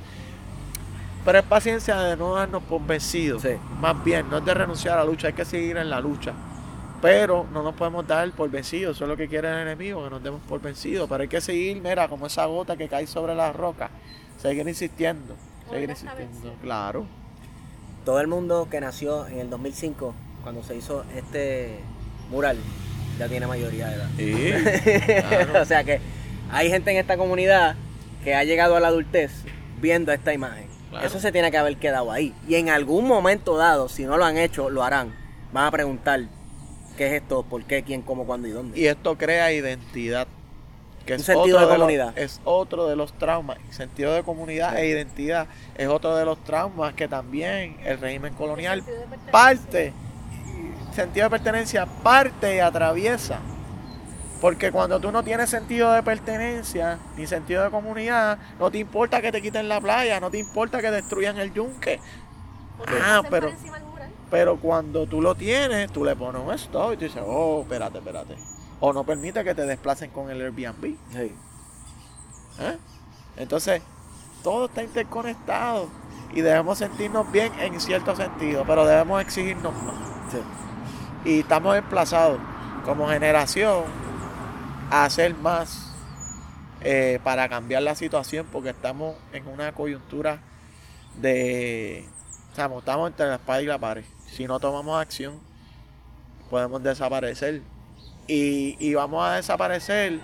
[1.26, 3.42] Pero es paciencia de no darnos por vencidos.
[3.42, 3.58] Sí.
[3.80, 6.32] Más bien, no es de renunciar a la lucha, hay que seguir en la lucha.
[7.02, 10.10] Pero no nos podemos dar por vencidos, eso es lo que quiere el enemigo, que
[10.10, 11.10] nos demos por vencidos.
[11.10, 13.90] Pero hay que seguir, mira, como esa gota que cae sobre la roca.
[14.42, 15.36] Seguir insistiendo,
[15.70, 16.56] seguir insistiendo.
[16.62, 17.06] Claro.
[18.06, 21.80] Todo el mundo que nació en el 2005, cuando se hizo este
[22.32, 22.58] mural,
[23.20, 24.10] ya tiene mayoría de edad.
[24.18, 25.04] Sí.
[25.30, 25.62] claro.
[25.62, 26.00] o sea que
[26.52, 27.76] hay gente en esta comunidad
[28.24, 29.32] que ha llegado a la adultez
[29.80, 30.68] viendo esta imagen.
[30.90, 31.06] Claro.
[31.06, 32.34] Eso se tiene que haber quedado ahí.
[32.48, 35.14] Y en algún momento dado, si no lo han hecho, lo harán.
[35.54, 36.22] Van a preguntar
[36.98, 38.80] qué es esto, por qué, quién, cómo, cuándo y dónde.
[38.80, 40.28] Y esto crea identidad.
[41.06, 43.58] Que Un es sentido otro de los- es otro de los traumas.
[43.72, 48.80] Sentido de comunidad e identidad es otro de los traumas que también el régimen colonial
[48.80, 49.94] El sentido parte.
[50.94, 53.40] Sentido de pertenencia parte y atraviesa.
[54.42, 59.22] Porque cuando tú no tienes sentido de pertenencia ni sentido de comunidad, no te importa
[59.22, 62.00] que te quiten la playa, no te importa que destruyan el yunque.
[62.78, 63.52] Porque Ah, pero-.
[64.32, 67.98] Pero cuando tú lo tienes, tú le pones un stop y tú dices, oh, espérate,
[68.00, 68.36] espérate.
[68.82, 70.98] O no permite que te desplacen con el Airbnb.
[71.14, 71.34] Sí.
[72.60, 72.78] ¿eh?
[73.38, 73.82] Entonces,
[74.44, 75.88] todo está interconectado
[76.34, 79.96] y debemos sentirnos bien en cierto sentido, pero debemos exigirnos más.
[80.32, 80.42] Sí.
[81.30, 82.40] Y estamos emplazados
[82.84, 83.84] como generación
[84.90, 85.94] a hacer más
[86.82, 90.40] eh, para cambiar la situación porque estamos en una coyuntura
[91.22, 92.06] de...
[92.50, 94.04] Estamos, estamos entre la espada y la pared.
[94.26, 95.40] Si no tomamos acción,
[96.50, 97.62] podemos desaparecer.
[98.28, 100.20] Y, y vamos a desaparecer.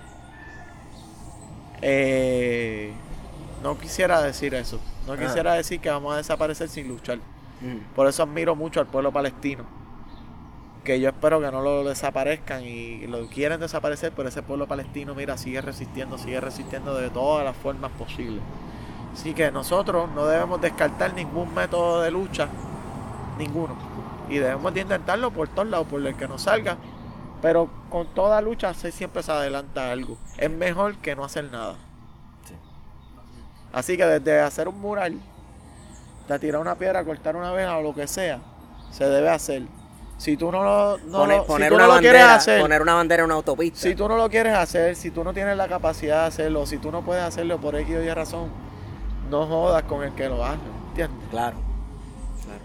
[1.82, 2.92] eh,
[3.64, 4.80] no quisiera decir eso.
[5.06, 5.18] No Ah.
[5.18, 7.18] quisiera decir que vamos a desaparecer sin luchar.
[7.62, 7.94] Mm.
[7.96, 9.64] Por eso admiro mucho al pueblo palestino.
[10.84, 15.14] Que yo espero que no lo desaparezcan y lo quieren desaparecer, pero ese pueblo palestino,
[15.16, 18.42] mira, sigue resistiendo, sigue resistiendo de todas las formas posibles.
[19.14, 22.48] Así que nosotros no debemos descartar ningún método de lucha,
[23.38, 23.76] ninguno.
[24.30, 26.78] Y debemos de intentarlo por todos lados, por el que nos salga.
[27.42, 30.18] Pero con toda lucha se- siempre se adelanta algo.
[30.38, 31.76] Es mejor que no hacer nada.
[32.48, 32.54] Sí.
[33.74, 35.20] Así que desde hacer un mural,
[36.28, 38.40] de tirar una piedra, cortar una vela o lo que sea,
[38.92, 39.64] se debe hacer.
[40.18, 42.60] Si tú no lo, no Poner, lo- si poner tú una no lo quieres hacer,
[42.62, 43.80] poner una bandera en una autopista.
[43.82, 46.80] si tú no lo quieres hacer, si tú no tienes la capacidad de hacerlo, si
[46.80, 48.50] tú no puedes hacerlo por X o Y razón,
[49.30, 50.58] no jodas con el que lo hace,
[50.90, 51.30] ¿entiendes?
[51.30, 51.58] Claro.
[52.44, 52.62] Claro.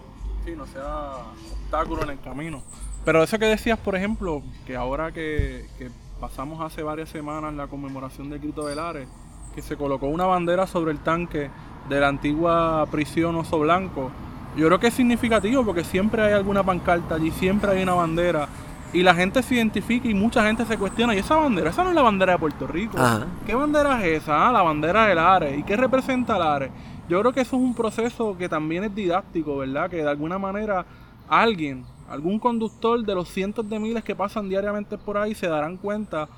[0.46, 1.16] Sí, no sea
[1.64, 2.62] obstáculo en el camino.
[3.04, 7.66] Pero eso que decías, por ejemplo, que ahora que, que pasamos hace varias semanas la
[7.66, 9.08] conmemoración del grito del Ares,
[9.54, 11.50] que se colocó una bandera sobre el tanque
[11.88, 14.10] de la antigua prisión Oso Blanco,
[14.56, 18.48] yo creo que es significativo porque siempre hay alguna pancarta allí, siempre hay una bandera.
[18.92, 21.70] Y la gente se identifica y mucha gente se cuestiona, ¿y esa bandera?
[21.70, 22.98] Esa no es la bandera de Puerto Rico.
[22.98, 23.26] Ajá.
[23.46, 24.46] ¿Qué bandera es esa?
[24.46, 25.58] Ah, la bandera del Ares.
[25.58, 26.70] ¿Y qué representa el Ares?
[27.08, 29.88] Yo creo que eso es un proceso que también es didáctico, ¿verdad?
[29.88, 30.84] Que de alguna manera
[31.26, 35.78] alguien, algún conductor de los cientos de miles que pasan diariamente por ahí se darán
[35.78, 36.28] cuenta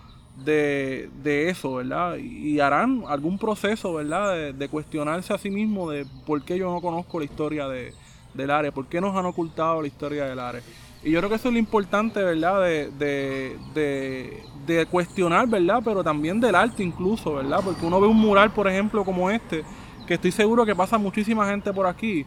[0.44, 2.16] de, de eso, ¿verdad?
[2.16, 4.52] Y, harán algún proceso, ¿verdad?
[4.52, 7.92] De, cuestionarse a sí mismo de por qué yo no conozco la historia de,
[8.34, 10.62] del Ares, por qué nos han ocultado la historia del Ares.
[11.02, 12.62] Y yo creo que eso es lo importante, ¿verdad?
[12.62, 15.82] De, de, de, de cuestionar, ¿verdad?
[15.84, 17.60] Pero también del arte incluso, ¿verdad?
[17.64, 19.64] Porque uno ve un mural, por ejemplo, como este,
[20.06, 22.24] que estoy seguro que pasa muchísima gente por aquí,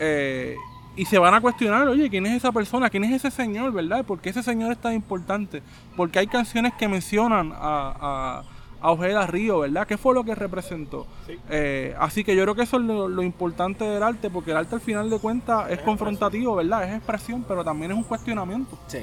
[0.00, 0.56] eh,
[0.98, 2.90] y se van a cuestionar, oye, ¿quién es esa persona?
[2.90, 4.04] ¿Quién es ese señor, verdad?
[4.04, 5.62] ¿Por qué ese señor es tan importante?
[5.96, 8.42] Porque hay canciones que mencionan a, a,
[8.80, 9.86] a Ojeda Río, ¿verdad?
[9.86, 11.06] ¿Qué fue lo que representó?
[11.50, 14.56] Eh, así que yo creo que eso es lo, lo importante del arte, porque el
[14.58, 16.84] arte al final de cuentas es confrontativo, ¿verdad?
[16.88, 18.78] Es expresión, pero también es un cuestionamiento.
[18.88, 18.98] Sí.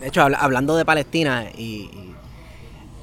[0.00, 2.14] De hecho, habla- hablando de Palestina, y, y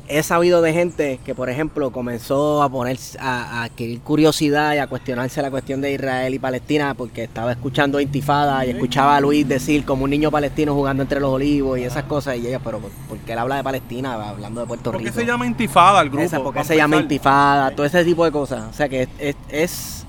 [0.07, 4.77] he sabido de gente que, por ejemplo, comenzó a poner, a, a adquirir curiosidad y
[4.77, 9.21] a cuestionarse la cuestión de Israel y Palestina porque estaba escuchando Intifada y escuchaba a
[9.21, 12.37] Luis decir como un niño palestino jugando entre los olivos y esas cosas.
[12.37, 15.07] Y ella, pero ¿por, por qué él habla de Palestina hablando de Puerto ¿Por qué
[15.07, 15.19] Rico?
[15.19, 16.23] se llama Intifada el grupo?
[16.23, 16.97] Esa, ¿Por qué se llama.
[16.97, 17.71] Intifada?
[17.71, 18.63] Todo ese tipo de cosas.
[18.69, 20.05] O sea que es, es- es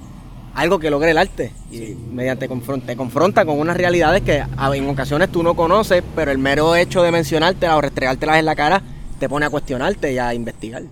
[0.55, 1.53] algo que logra el arte.
[1.71, 4.43] Y mediante confron- te confronta con unas realidades que
[4.75, 8.55] en ocasiones tú no conoces, pero el mero hecho de mencionártelas o restregártelas en la
[8.57, 8.83] cara
[9.19, 10.83] te pone a cuestionarte y a investigar.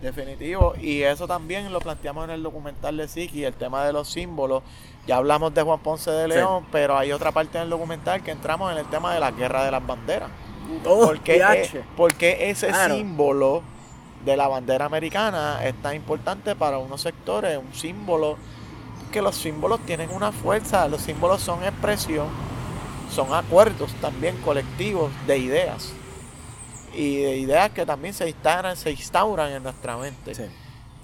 [0.00, 4.08] Definitivo, y eso también lo planteamos en el documental de Siki, el tema de los
[4.08, 4.62] símbolos.
[5.06, 8.72] Ya hablamos de Juan Ponce de León, pero hay otra parte del documental que entramos
[8.72, 10.28] en el tema de la guerra de las banderas.
[10.82, 11.78] ¿Por qué, PH.
[11.78, 12.96] eh, por qué ese Claro.
[12.96, 13.62] símbolo
[14.24, 17.58] de la bandera americana es tan importante para unos sectores?
[17.58, 18.36] Un símbolo,
[19.12, 22.26] que los símbolos tienen una fuerza, los símbolos son expresión,
[23.10, 25.92] son acuerdos también colectivos de ideas.
[26.94, 30.34] Y de ideas que también se instauran, se instauran en nuestra mente.
[30.34, 30.44] Sí.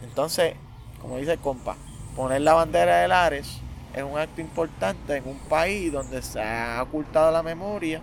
[0.02, 0.54] Entonces,
[1.00, 1.76] como dice el compa,
[2.16, 3.58] poner la bandera del Ares
[3.94, 8.00] es un acto importante en un país donde se ha ocultado la memoria,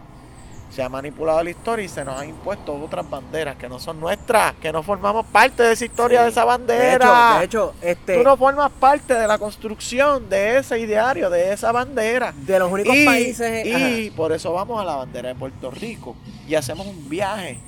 [0.71, 3.99] se ha manipulado la historia y se nos han impuesto otras banderas que no son
[3.99, 6.23] nuestras, que no formamos parte de esa historia Sí.
[6.25, 6.95] de esa De bandera.
[6.97, 11.53] hecho, de hecho, este, Tú no formas parte de la construcción de ese ideario, de
[11.53, 12.33] esa bandera.
[12.35, 13.65] de los únicos Y, países...
[13.65, 16.15] y por eso vamos a la bandera de Puerto Rico
[16.47, 17.59] y hacemos un viaje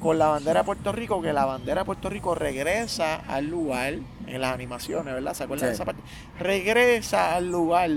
[0.00, 3.94] con la bandera de Puerto Rico, que la bandera de Puerto Rico regresa al lugar,
[4.26, 5.34] en las animaciones, ¿verdad?
[5.34, 6.02] ¿Se acuerdan de esa parte?
[6.38, 7.90] Regresa al lugar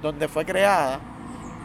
[0.00, 1.00] donde fue creada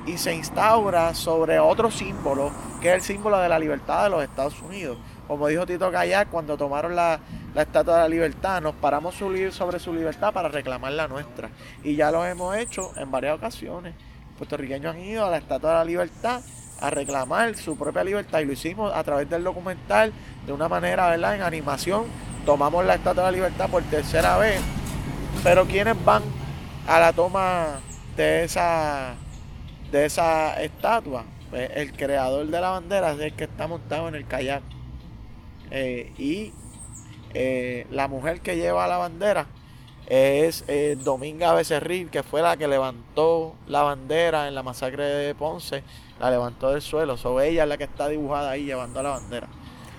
[0.06, 2.52] y se instaura sobre otro símbolo,
[2.82, 4.98] que es el símbolo de la libertad de los Estados Unidos.
[5.28, 7.20] Como dijo Tito Kayak cuando tomaron la,
[7.56, 11.50] la Estatua de la Libertad, nos paramos sobre su libertad para reclamar la nuestra.
[11.84, 13.96] Y ya lo hemos hecho en varias ocasiones.
[14.38, 16.42] Puertorriqueños han ido a la Estatua de la Libertad
[16.80, 20.12] a reclamar su propia libertad y lo hicimos a través del documental
[20.46, 21.36] de una manera, ¿verdad?
[21.36, 22.06] En animación.
[22.46, 24.60] Tomamos la Estatua de la Libertad por tercera vez.
[25.44, 26.24] Pero ¿quiénes van
[26.88, 27.80] a la toma
[28.16, 29.16] de esa
[29.92, 31.26] de esa estatua?
[31.50, 34.64] Pues el creador de la bandera es el que está montado en el kayak.
[35.72, 36.54] Eh, y
[37.34, 39.48] eh, la mujer que lleva la bandera
[40.08, 45.36] es eh, Dominga Becerril, que fue la que levantó la bandera en la masacre de
[45.36, 45.84] Ponce,
[46.20, 47.18] la levantó del suelo.
[47.18, 49.48] So, ella es la que está dibujada ahí llevando la bandera.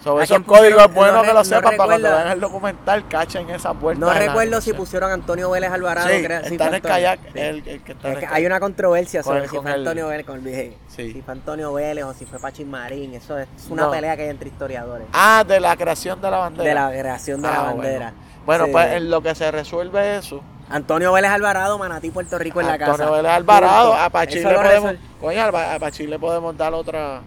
[0.05, 2.39] So, ¿A esos códigos es bueno No que lo no sepan para cuando vean el
[2.41, 3.99] documental, cachen esa puerta.
[3.99, 6.09] No la recuerdo si pusieron a Antonio Vélez Alvarado.
[6.09, 7.39] Sí, creo- está en el kayak, Sí.
[7.41, 8.33] el, el que está en Es el que kayak.
[8.33, 10.75] hay una controversia Con sobre si fue Antonio Vélez con el.
[10.89, 11.13] Sí.
[11.13, 13.15] Si fue Antonio Vélez o si fue Pachín Marín.
[13.15, 13.91] Eso es una No.
[13.91, 15.09] pelea que hay entre historiadores.
[15.13, 16.69] Ah, de la creación de la bandera.
[16.69, 18.13] De la creación de la Ah, bandera.
[18.45, 22.67] Bueno, pues en lo que se resuelve eso, Antonio Vélez Alvarado, Manatí, Puerto Rico en
[22.67, 22.93] la casa.
[22.93, 26.75] Antonio Vélez Alvarado, a Pachín le podemos, coño, a Pa- a Pachín le podemos dar
[26.75, 27.21] otra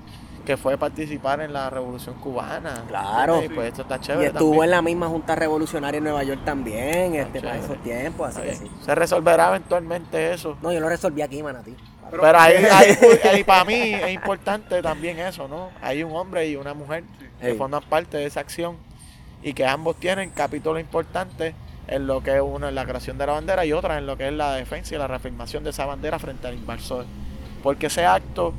[0.45, 2.83] que fue participar en la Revolución Cubana.
[2.87, 3.43] Claro.
[3.43, 4.27] Y pues esto está Y chévere.
[4.27, 4.63] estuvo también.
[4.63, 7.41] en la misma Junta Revolucionaria en Nueva York también, este, chévere.
[7.41, 8.71] para esos tiempos, así que sí.
[8.83, 10.57] Se resolverá eventualmente eso.
[10.61, 11.75] No, yo lo resolví aquí, Manatí.
[12.09, 12.97] Pero, ahí, ahí,
[13.31, 15.69] ahí para mí es importante también eso, ¿no?
[15.81, 17.03] Hay un hombre y una mujer
[17.39, 18.75] que forman parte de esa acción
[19.43, 21.53] y que ambos tienen capítulos importantes
[21.89, 24.17] en lo que es uno en la creación de la bandera y otra en lo
[24.17, 27.05] que es la defensa y la reafirmación de esa bandera frente al invasor.
[27.63, 28.53] Porque ese acto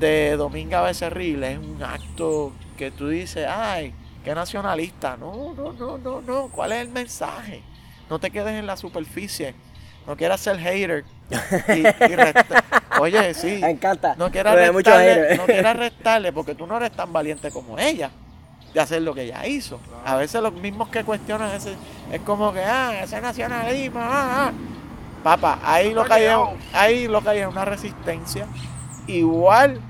[0.00, 3.94] de Dominga Becerril es un acto que tú dices, ay,
[4.24, 5.16] qué nacionalista.
[5.16, 6.48] No, no, no, no, no.
[6.48, 7.62] ¿Cuál es el mensaje?
[8.10, 9.54] No te quedes en la superficie.
[10.06, 11.04] No quieras ser hater.
[11.68, 12.64] Y, y resta-
[13.00, 13.58] Oye, sí.
[13.62, 14.14] Me encanta.
[14.18, 18.10] No quieras restarle, no quieras restarle porque tú no eres tan valiente como ella
[18.74, 19.78] de hacer lo que ella hizo.
[20.04, 21.74] A veces los mismos que cuestionan ese
[22.12, 24.52] es como que, ah, ese nacionalismo, ah, ah.
[25.22, 28.46] Papá, ahí lo que hay es, ahí lo que hay es una resistencia
[29.06, 29.80] igual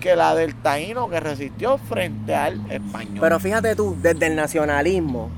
[0.00, 3.18] que la del taíno que resistió frente al español.
[3.20, 5.28] Pero fíjate tú, desde el nacionalismo,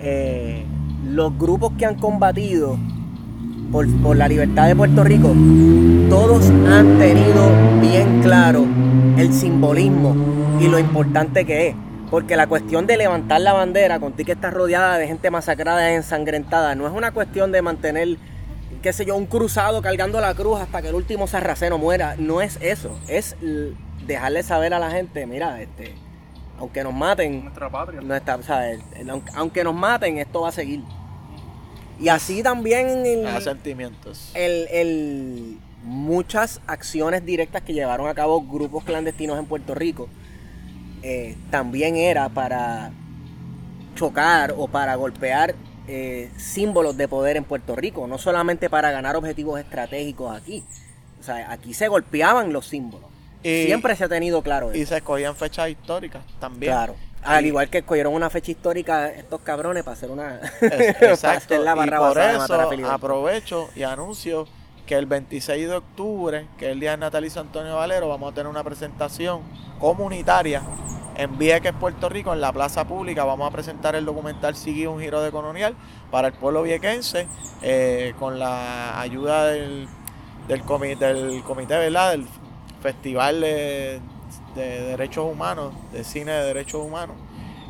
[0.00, 0.66] eh,
[1.06, 2.76] los grupos que han combatido
[3.72, 5.32] por, por la libertad de Puerto Rico,
[6.10, 7.50] todos han tenido
[7.80, 8.66] bien claro
[9.16, 10.14] el simbolismo
[10.60, 11.76] y lo importante que es.
[12.10, 15.94] Porque la cuestión de levantar la bandera, contigo que estás rodeada de gente masacrada y
[15.94, 18.16] ensangrentada, no es una cuestión de mantener,
[18.82, 22.16] qué sé yo, un cruzado cargando la cruz hasta que el último sarraceno muera.
[22.18, 22.98] No es eso.
[23.08, 23.36] Es
[24.06, 25.94] dejarle saber a la gente, mira, este,
[26.58, 28.00] aunque nos maten, Nuestra patria.
[28.00, 30.80] no está, o sea, el- el- aunque, aunque nos maten, esto va a seguir.
[32.00, 34.30] Y así también el, sentimientos.
[34.34, 40.08] el- el- muchas acciones directas que llevaron a cabo grupos clandestinos en Puerto Rico
[41.02, 42.90] eh, también era para
[43.94, 45.54] chocar o para golpear
[45.86, 50.62] eh, símbolos de poder en Puerto Rico, no solamente para ganar objetivos estratégicos aquí.
[51.20, 53.08] O sea, aquí se golpeaban los símbolos.
[53.42, 54.90] Y- Siempre se ha tenido claro Y eso.
[54.90, 56.72] se escogían fechas históricas también.
[56.72, 56.94] Claro.
[57.24, 61.10] Al Y- igual que escogieron una fecha histórica estos cabrones para hacer una Es- para
[61.12, 61.28] Exacto.
[61.54, 64.46] hacer la y barra por de matar a aprovecho y anuncio
[64.88, 68.34] que el 26 de octubre, que es el día de natalicio Antonio Valero, vamos a
[68.34, 69.42] tener una presentación
[69.78, 70.62] comunitaria
[71.16, 73.24] en Vieques, Puerto Rico, en la plaza pública.
[73.24, 75.74] Vamos a presentar el documental Sigue un giro de colonial
[76.10, 77.26] para el pueblo viequense,
[77.60, 79.88] eh, con la ayuda del,
[80.48, 81.74] del, comi- del comité.
[81.74, 82.26] Del
[82.80, 84.00] Festival de,
[84.54, 87.16] de Derechos Humanos, de Cine de Derechos Humanos.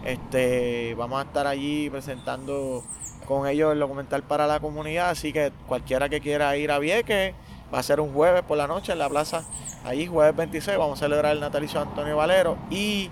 [0.04, 2.84] Este, vamos a estar allí presentando
[3.28, 7.34] con ellos el documental para la comunidad, así que cualquiera que quiera ir a Vieques,
[7.72, 9.44] va a ser un jueves por la noche en la plaza,
[9.84, 12.56] allí jueves 26, vamos a celebrar el natalicio de Antonio Valero.
[12.70, 13.10] Y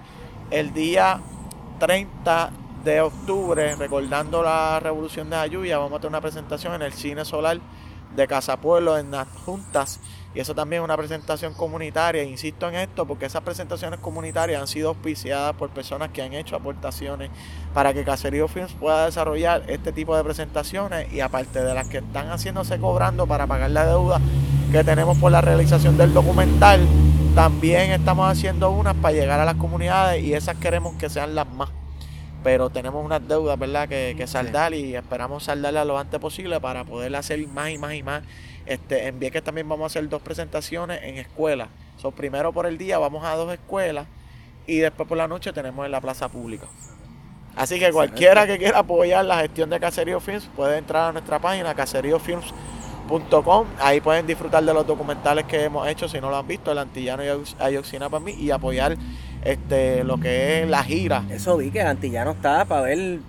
[0.50, 1.20] el día
[1.78, 2.50] 30
[2.82, 7.26] de octubre, recordando la revolución de Ayuya, vamos a tener una presentación en el Cine
[7.26, 7.60] Solar
[8.16, 10.00] de Casa Pueblo en las juntas
[10.36, 12.22] y eso también es una presentación comunitaria.
[12.22, 16.54] Insisto en esto porque esas presentaciones comunitarias han sido auspiciadas por personas que han hecho
[16.56, 17.30] aportaciones
[17.72, 21.98] para que Caserío Films pueda desarrollar este tipo de presentaciones y aparte de las que
[21.98, 24.20] están haciéndose cobrando para pagar la deuda
[24.70, 26.86] que tenemos por la realización del documental,
[27.34, 31.48] también estamos haciendo unas para llegar a las comunidades y esas queremos que sean las
[31.48, 31.70] más
[32.44, 36.84] pero tenemos unas deudas, ¿verdad?, que, que saldar y esperamos saldarlas lo antes posible para
[36.84, 38.22] poder hacer más y más y más
[38.66, 41.68] este, en Vieques también vamos a hacer dos presentaciones en escuelas.
[41.98, 44.06] So, primero por el día vamos a dos escuelas
[44.66, 46.66] y después por la noche tenemos en la plaza pública.
[47.54, 51.38] Así que cualquiera que quiera apoyar la gestión de Caserío Films puede entrar a nuestra
[51.38, 53.66] página caseriofilms.com.
[53.80, 56.78] Ahí pueden disfrutar de los documentales que hemos hecho, si no lo han visto, el
[56.78, 57.28] antillano y
[57.58, 58.96] Ayoxina para mí, y apoyar
[59.42, 61.24] este lo que es la gira.
[61.30, 63.20] Eso vi que el antillano está para ver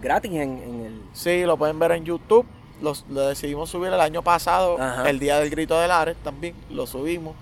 [0.00, 1.02] gratis en, en el...
[1.12, 2.46] Sí, lo pueden ver en YouTube
[2.82, 7.34] lo decidimos subir el año pasado, el día del grito de Lares también, lo subimos.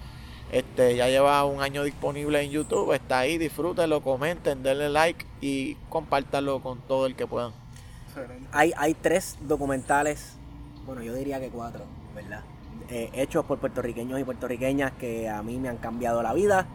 [0.53, 5.77] Este, ya lleva un año disponible en YouTube, está ahí, disfrútenlo, comenten, denle like y
[5.89, 7.53] compártanlo con todo el que puedan.
[8.53, 10.37] Hay, hay tres documentales,
[10.85, 11.85] bueno, yo diría que cuatro,
[12.15, 12.43] ¿verdad?
[12.91, 16.67] Eh, hechos por puertorriqueños y puertorriqueñas que a mí me han cambiado la vida.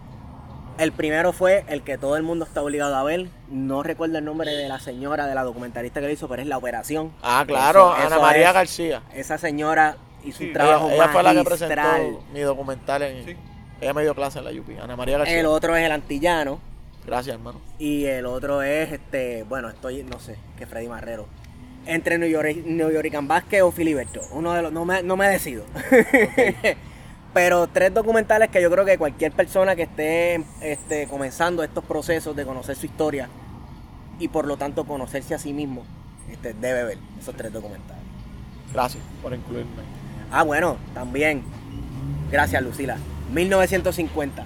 [0.78, 3.30] El primero fue el que todo el mundo está obligado a ver.
[3.50, 6.48] No recuerdo el nombre de la señora, de la documentalista que lo hizo, pero es
[6.48, 7.12] La Operación.
[7.24, 9.02] Ah, claro, Ana María García.
[9.16, 13.38] Esa señora hizo un trabajo ella, ella fue la que presentó mi documental en...
[13.82, 15.40] Ella me dio clase en la UP, Ana María García.
[15.40, 16.60] El otro es El Antillano.
[17.06, 17.60] Gracias, hermano.
[17.80, 21.28] Y el otro es, este, bueno, estoy, no sé, que Freddy Marrero.
[21.86, 24.22] Entre New York, New York Vázquez o Filiberto.
[24.32, 25.64] Uno de los, no me, no me decido.
[27.38, 32.36] Pero tres documentales que yo creo que cualquier persona que esté este, comenzando estos procesos
[32.36, 33.30] de conocer su historia
[34.18, 35.84] y por lo tanto conocerse a sí mismo,
[36.32, 38.02] este, debe ver esos tres documentales.
[38.74, 39.70] Gracias por incluirme.
[40.32, 41.44] Ah, bueno, también.
[42.32, 42.98] Gracias, Lucila.
[43.32, 44.44] 1950.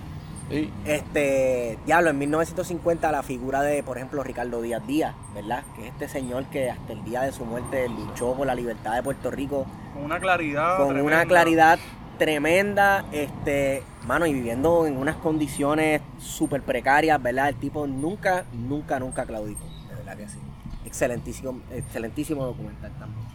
[0.49, 0.69] Sí.
[0.83, 5.63] Este, diablo, en 1950 la figura de, por ejemplo, Ricardo Díaz Díaz, ¿verdad?
[5.77, 8.95] Que es este señor que hasta el día de su muerte luchó por la libertad
[8.95, 9.65] de Puerto Rico.
[9.93, 10.75] Con una claridad.
[10.75, 11.79] Con una claridad
[12.21, 17.49] tremenda, este, mano, y viviendo en unas condiciones súper precarias, ¿verdad?
[17.49, 20.37] El tipo nunca, nunca, nunca claudicó, de verdad que sí.
[20.85, 23.25] Excelentísimo, excelentísimo documental también.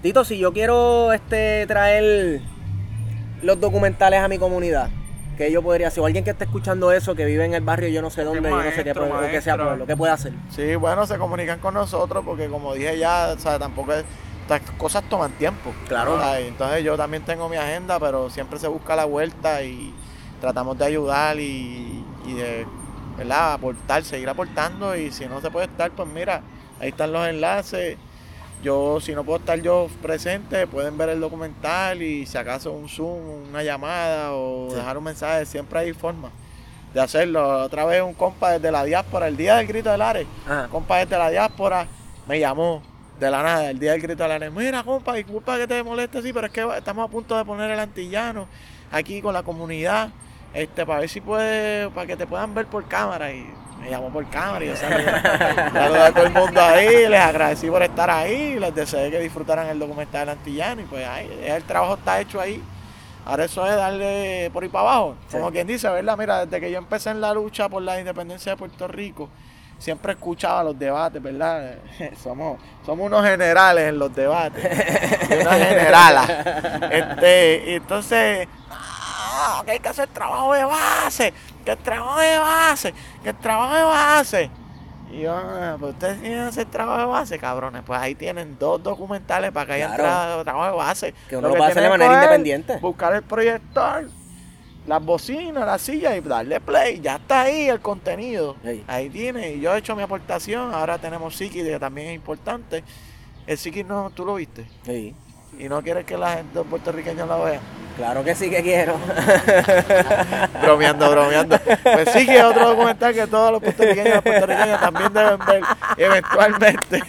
[0.00, 2.40] Tito, si yo quiero este traer
[3.42, 4.90] los documentales a mi comunidad,
[5.36, 6.00] que yo podría hacer?
[6.00, 8.48] O alguien que esté escuchando eso, que vive en el barrio, yo no sé dónde,
[8.48, 10.32] yo no sé qué, puede, que sea pueblo, ¿qué puede hacer?
[10.50, 14.04] Sí, bueno, se comunican con nosotros porque como dije ya, o sea, tampoco es
[14.44, 15.72] estas cosas toman tiempo.
[15.88, 16.20] Claro.
[16.36, 19.92] Entonces yo también tengo mi agenda, pero siempre se busca la vuelta y
[20.40, 22.66] tratamos de ayudar y, de
[23.16, 23.54] ¿verdad?
[23.54, 26.42] aportar, seguir aportando y si no se puede estar, pues mira,
[26.78, 27.96] ahí están los enlaces.
[28.62, 32.88] Yo, si no puedo estar yo presente, pueden ver el documental y si acaso un
[32.88, 36.30] Zoom, una llamada o dejar un mensaje, siempre hay forma
[36.92, 37.62] de hacerlo.
[37.62, 40.98] Otra vez un compa desde la diáspora, el día del grito del Ares, un compa
[40.98, 41.86] desde la diáspora
[42.26, 42.82] me llamó
[43.18, 46.18] de la nada, el día del grito de la mira compa, disculpa que te moleste
[46.18, 48.48] así, pero es que estamos a punto de poner el antillano
[48.90, 50.10] aquí con la comunidad,
[50.52, 53.46] este, para ver si puede, para que te puedan ver por cámara y
[53.80, 57.82] me llamó por cámara y yo saludé, a todo el mundo ahí, les agradecí por
[57.82, 61.94] estar ahí, les deseé que disfrutaran el documental del antillano y pues ahí, el trabajo
[61.94, 62.62] está hecho ahí.
[63.26, 66.18] Ahora eso es darle por ahí para abajo, como quien dice, ¿verdad?
[66.18, 69.30] Mira, desde que yo empecé en la lucha por la independencia de Puerto Rico,
[69.84, 71.74] siempre escuchaba los debates, ¿verdad?
[72.22, 74.64] somos, somos unos generales en los debates.
[75.40, 76.24] una generala.
[76.90, 81.34] Este, entonces, ah, que hay que hacer trabajo de base,
[81.66, 84.50] que el trabajo de base, que el trabajo de base.
[85.12, 87.82] Y yo, ah, pues ustedes tienen que hacer trabajo de base, cabrones.
[87.84, 91.14] Pues ahí tienen dos documentales para que haya trabajo de base.
[91.28, 92.78] Que uno lo, pueda hacer de manera independiente.
[92.78, 94.08] Buscar el proyector
[94.86, 97.00] las bocinas, la silla y darle play.
[97.00, 98.56] Ya está ahí el contenido.
[98.86, 99.54] Ahí tiene.
[99.54, 100.74] Y yo he hecho mi aportación.
[100.74, 102.84] Ahora tenemos Siki, que también es importante.
[103.46, 104.66] El Siki no, tú lo viste.
[104.84, 105.14] Sí.
[105.58, 107.60] Y no quieres que la gente puertorriqueña lo vea.
[107.96, 108.96] Claro que sí que quiero.
[110.62, 111.58] bromeando, bromeando.
[111.60, 115.38] Pues sí que es otro documental que todos los puertorriqueños y las puertorriqueñas también deben
[115.46, 115.62] ver
[115.96, 117.02] eventualmente.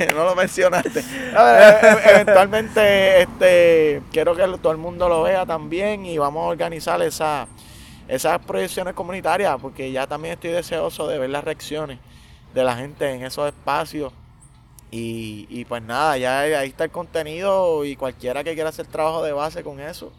[0.14, 1.00] no lo mencionaste.
[1.00, 7.02] E-, eventualmente este quiero que todo el mundo lo vea también y vamos a organizar
[7.02, 7.48] esa,
[8.06, 11.98] esas proyecciones comunitarias porque ya también estoy deseoso de ver las reacciones
[12.54, 14.12] de la gente en esos espacios
[14.90, 19.22] y, y, pues nada, ya ahí está el contenido y cualquiera que quiera hacer trabajo
[19.22, 20.12] de base con eso,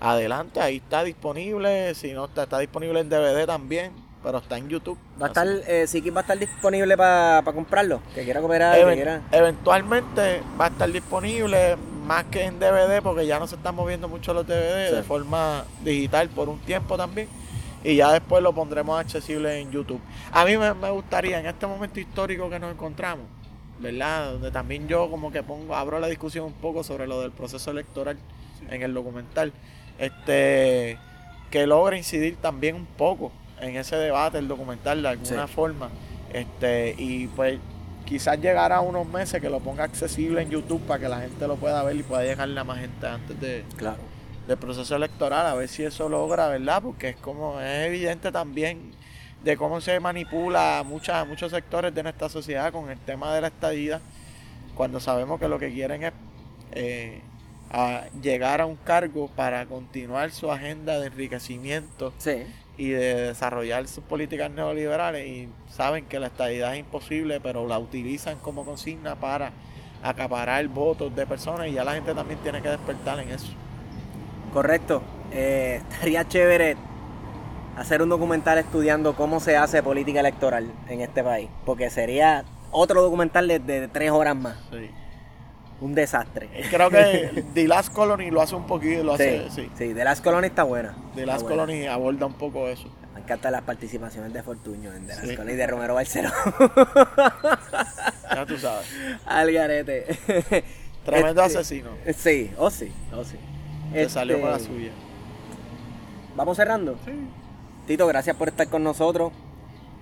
[0.00, 3.92] adelante, ahí está disponible, si no está, está disponible en DVD también,
[4.22, 4.98] pero está en YouTube.
[5.20, 8.00] ¿Va a estar, eh, va a estar disponible para comprarlo?
[8.14, 8.78] Que quiera cooperar,
[9.30, 11.76] Eventualmente va a estar disponible,
[12.06, 14.94] más que en DVD, porque ya no se están moviendo mucho los DVD Sí.
[14.96, 17.28] de forma digital por un tiempo también.
[17.82, 20.00] Y ya después lo pondremos accesible en YouTube.
[20.32, 23.26] A mí me, me gustaría, en este momento histórico que nos encontramos,
[23.78, 24.32] ¿verdad?
[24.32, 27.70] Donde también yo como que pongo, abro la discusión un poco sobre lo del proceso
[27.70, 28.16] electoral
[28.70, 29.52] en el documental,
[29.98, 30.98] este
[31.50, 33.30] que logre incidir también un poco
[33.60, 35.52] en ese debate el documental de alguna Sí.
[35.54, 35.88] forma.
[36.32, 37.60] Este, y pues
[38.04, 41.46] quizás llegará a unos meses que lo ponga accesible en YouTube para que la gente
[41.46, 43.98] lo pueda ver y pueda llegarle a más gente antes de, Claro.
[44.48, 46.82] del proceso electoral, a ver si eso logra, ¿verdad?
[46.82, 48.90] Porque es como, es evidente también
[49.44, 53.42] de cómo se manipula a muchas, muchos sectores de nuestra sociedad con el tema de
[53.42, 54.00] la estadía,
[54.74, 56.12] cuando sabemos que lo que quieren es
[56.72, 57.20] eh,
[57.70, 62.42] a llegar a un cargo para continuar su agenda de enriquecimiento Sí.
[62.78, 67.78] y de desarrollar sus políticas neoliberales y saben que la estadidad es imposible, pero la
[67.78, 69.52] utilizan como consigna para
[70.02, 73.52] acaparar votos de personas y ya la gente también tiene que despertar en eso.
[74.52, 75.02] Correcto.
[75.32, 76.76] Eh, estaría chévere
[77.76, 81.48] hacer un documental estudiando cómo se hace política electoral en este país.
[81.64, 84.56] Porque sería otro documental de, de tres horas más.
[84.70, 84.90] Sí.
[85.80, 86.48] Un desastre.
[86.70, 89.70] Creo que The Last Colony lo hace un poquito, lo hace, Sí, sí.
[89.76, 89.92] sí.
[89.92, 90.94] De las colonias está buena.
[91.14, 91.62] The Last buena.
[91.64, 92.88] Colony aborda un poco eso.
[93.12, 95.36] Me encantan las participaciones de Fortuño en The Last Sí.
[95.36, 96.30] Colony y de Romero Barceló.
[98.34, 98.86] Ya tú sabes.
[99.26, 100.06] Al garete.
[101.04, 101.90] Tremendo Este, asesino.
[102.16, 103.36] Sí, oh sí, oh sí.
[103.92, 104.90] Se salió con la Este, suya.
[106.34, 106.96] Vamos cerrando.
[107.86, 109.32] Tito, gracias por estar con nosotros.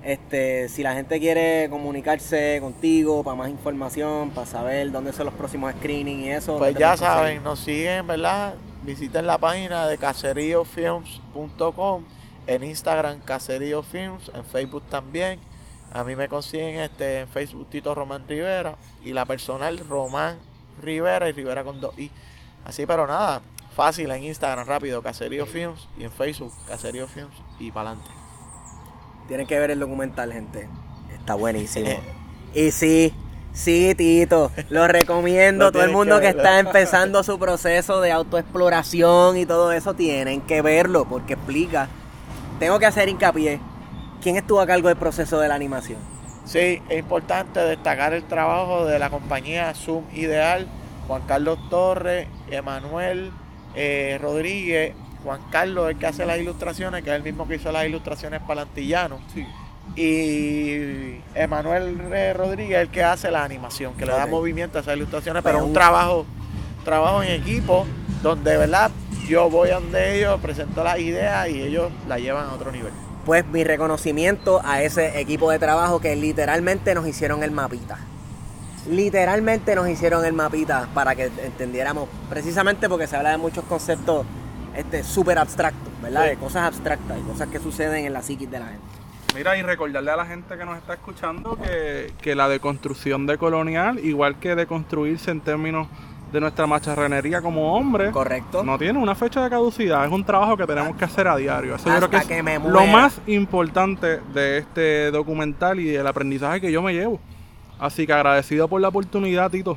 [0.04, 5.34] Este, si la gente quiere comunicarse contigo para más información, para saber dónde son los
[5.34, 6.58] próximos screenings y eso.
[6.58, 8.54] Pues ¿dónde ya saben, nos siguen, ¿verdad?
[8.84, 12.04] Visiten la página de caseriofilms.com,
[12.46, 15.38] en Instagram Caserío Films, en Facebook también.
[15.92, 20.38] A mí me consiguen este en Facebook Tito Román Rivera y la personal Román
[20.80, 22.10] Rivera y Rivera con dos i.
[22.64, 23.42] Así, pero nada,
[23.72, 28.10] fácil en Instagram rápido Caserío Films y en Facebook Caserío Films y para adelante.
[29.28, 30.68] Tienen que ver el documental, gente.
[31.14, 31.86] Está buenísimo.
[31.86, 32.00] Eh.
[32.54, 33.14] y sí,
[33.52, 34.50] sí, Tito.
[34.68, 35.66] Lo recomiendo.
[35.66, 39.94] Lo todo el mundo que que, está empezando su proceso de autoexploración y todo eso,
[39.94, 41.88] tienen que verlo porque explica.
[42.58, 43.60] Tengo que hacer hincapié.
[44.22, 45.98] ¿Quién estuvo a cargo del proceso de la animación?
[46.44, 50.66] Sí, es importante destacar el trabajo de la compañía Zoom Ideal,
[51.06, 53.32] Juan Carlos Torres, Emanuel
[53.74, 54.94] eh, Rodríguez,
[55.24, 58.40] Juan Carlos el que hace las ilustraciones, que es el mismo que hizo las ilustraciones
[58.40, 59.46] para el Antillano, Sí.
[59.96, 65.42] y Emanuel Rodríguez el que hace la animación, que le da movimiento a esas ilustraciones,
[65.42, 66.26] Pero pero es un un- trabajo,
[66.84, 67.86] trabajo en equipo,
[68.22, 68.90] donde verdad
[69.28, 72.92] yo voy a donde ellos, presento las ideas y ellos la llevan a otro nivel.
[73.24, 77.98] Pues mi reconocimiento a ese equipo de trabajo que literalmente nos hicieron el mapita.
[78.88, 84.26] Literalmente nos hicieron el mapita para que entendiéramos, precisamente porque se habla de muchos conceptos
[84.76, 86.24] este súper abstractos, ¿verdad?
[86.24, 86.30] Sí.
[86.30, 88.84] De cosas abstractas y cosas que suceden en la psiquis de la gente.
[89.34, 93.38] Mira, y recordarle a la gente que nos está escuchando que, que la deconstrucción de
[93.38, 95.88] colonial, igual que deconstruirse en términos
[96.32, 98.62] de nuestra macharranería como hombre, ¿Correcto?
[98.64, 101.74] no tiene una fecha de caducidad, es un trabajo que tenemos que hacer a diario.
[101.76, 105.90] Eso yo Hasta creo que es que me lo más importante de este documental y
[105.90, 107.20] del aprendizaje que yo me llevo.
[107.82, 109.76] Así que agradecido por la oportunidad, Tito.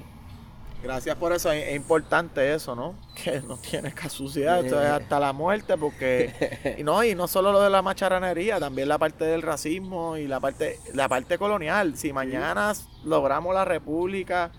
[0.83, 2.93] Gracias por eso, es, importante eso, ¿no?
[3.23, 7.51] Que no tiene casucidad, esto es hasta la muerte, porque y no, y no solo
[7.51, 11.97] lo de la macharranería, también la parte del racismo y la parte, la parte colonial.
[11.97, 12.73] Si mañana
[13.03, 14.51] logramos la república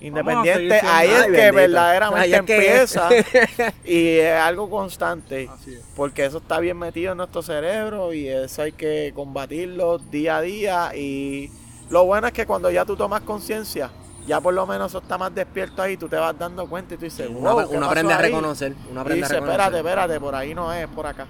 [0.00, 3.10] independiente, ahí es que verdaderamente Ahí es que- empieza
[3.84, 5.50] y es algo constante.
[5.52, 5.84] Así es.
[5.94, 10.40] Porque eso está bien metido en nuestro cerebro y eso hay que combatirlo día a
[10.40, 10.96] día.
[10.96, 11.50] Y
[11.90, 13.90] lo bueno es que cuando ya tú tomas conciencia,
[14.26, 16.96] ya por lo menos eso está más despierto ahí, tú te vas dando cuenta y
[16.98, 18.74] tú dices, Uno, wow, uno ¿qué pasó aprende a reconocer.
[18.90, 19.60] Uno Y aprende a dice, reconocer.
[19.60, 21.28] espérate, espérate, por ahí no es, es por acá.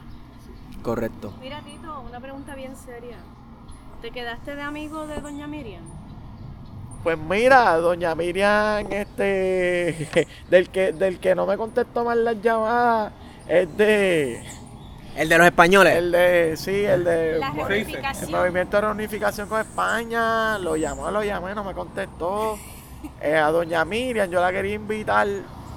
[0.82, 1.32] Correcto.
[1.40, 3.18] Mira, Tito, una pregunta bien seria.
[4.00, 5.84] ¿Te quedaste de amigo de Doña Miriam?
[7.02, 13.12] Pues mira, doña Miriam, este, del que, del que no me contestó más las llamadas,
[13.46, 14.42] es de,
[15.16, 15.96] El de los españoles.
[15.96, 17.38] el de, sí, el de...
[17.38, 17.48] La?
[17.48, 22.58] El movimiento de reunificación con España, lo llamó, lo llamé, no me contestó.
[23.20, 25.26] Eh, a doña Miriam, yo la quería invitar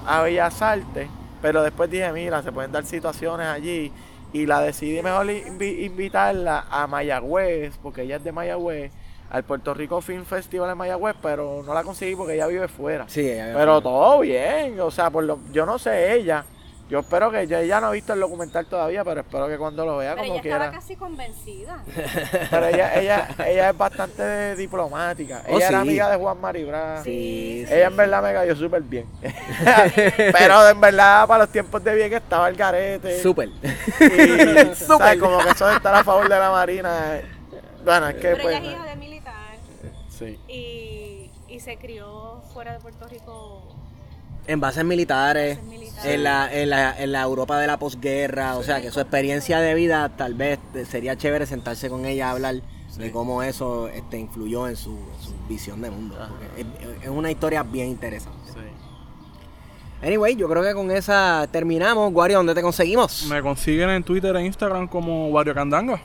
[0.05, 1.07] a Bellas Artes,
[1.41, 3.91] pero después dije, mira, se pueden dar situaciones allí.
[4.33, 8.91] Y la decidí mejor invi- invitarla a Mayagüez, porque ella es de Mayagüez,
[9.31, 13.05] al Puerto Rico Film Festival en Mayagüez, pero no la conseguí porque ella vive fuera.
[13.07, 16.45] Sí, ella- Pero todo bien, o sea, por lo, yo no sé ella,
[16.89, 19.85] Yo espero que ya ella no ha visto el documental todavía, pero espero que cuando
[19.85, 20.57] lo vea Pero como ella quiera.
[20.65, 21.83] estaba casi convencida.
[22.49, 25.43] Pero ella, ella, ella es bastante diplomática.
[25.47, 25.87] Oh, ella era sí.
[25.87, 27.03] amiga de Juan Maribra.
[27.03, 29.05] Sí, sí, Ella en verdad me cayó súper bien.
[30.33, 33.21] Pero en verdad para los tiempos de bien estaba el garete.
[33.21, 33.49] Súper.
[33.49, 35.19] Y, ¿sabes?
[35.19, 37.17] Como que eso de estar a favor de la Marina.
[37.17, 37.25] eh,
[37.85, 38.57] Bueno, es que Pero pues.
[38.57, 39.33] ella es hija de militar
[40.09, 40.39] Sí.
[40.47, 43.75] y, y se crió fuera de Puerto Rico.
[44.49, 46.13] En bases militares, Bases militares.
[46.13, 49.59] en la, en, la, en la Europa de la posguerra, o sea que su experiencia
[49.59, 52.55] de vida tal vez eh, sería chévere sentarse con ella a hablar
[52.97, 56.17] de cómo eso este, influyó en su, en su visión de mundo.
[56.57, 56.65] es,
[57.03, 58.37] es una historia bien interesante.
[60.01, 62.11] Anyway, yo creo que con esa terminamos.
[62.13, 63.25] Guario, ¿dónde te conseguimos?
[63.25, 66.01] Me consiguen en Twitter e Instagram como Wario Candanga.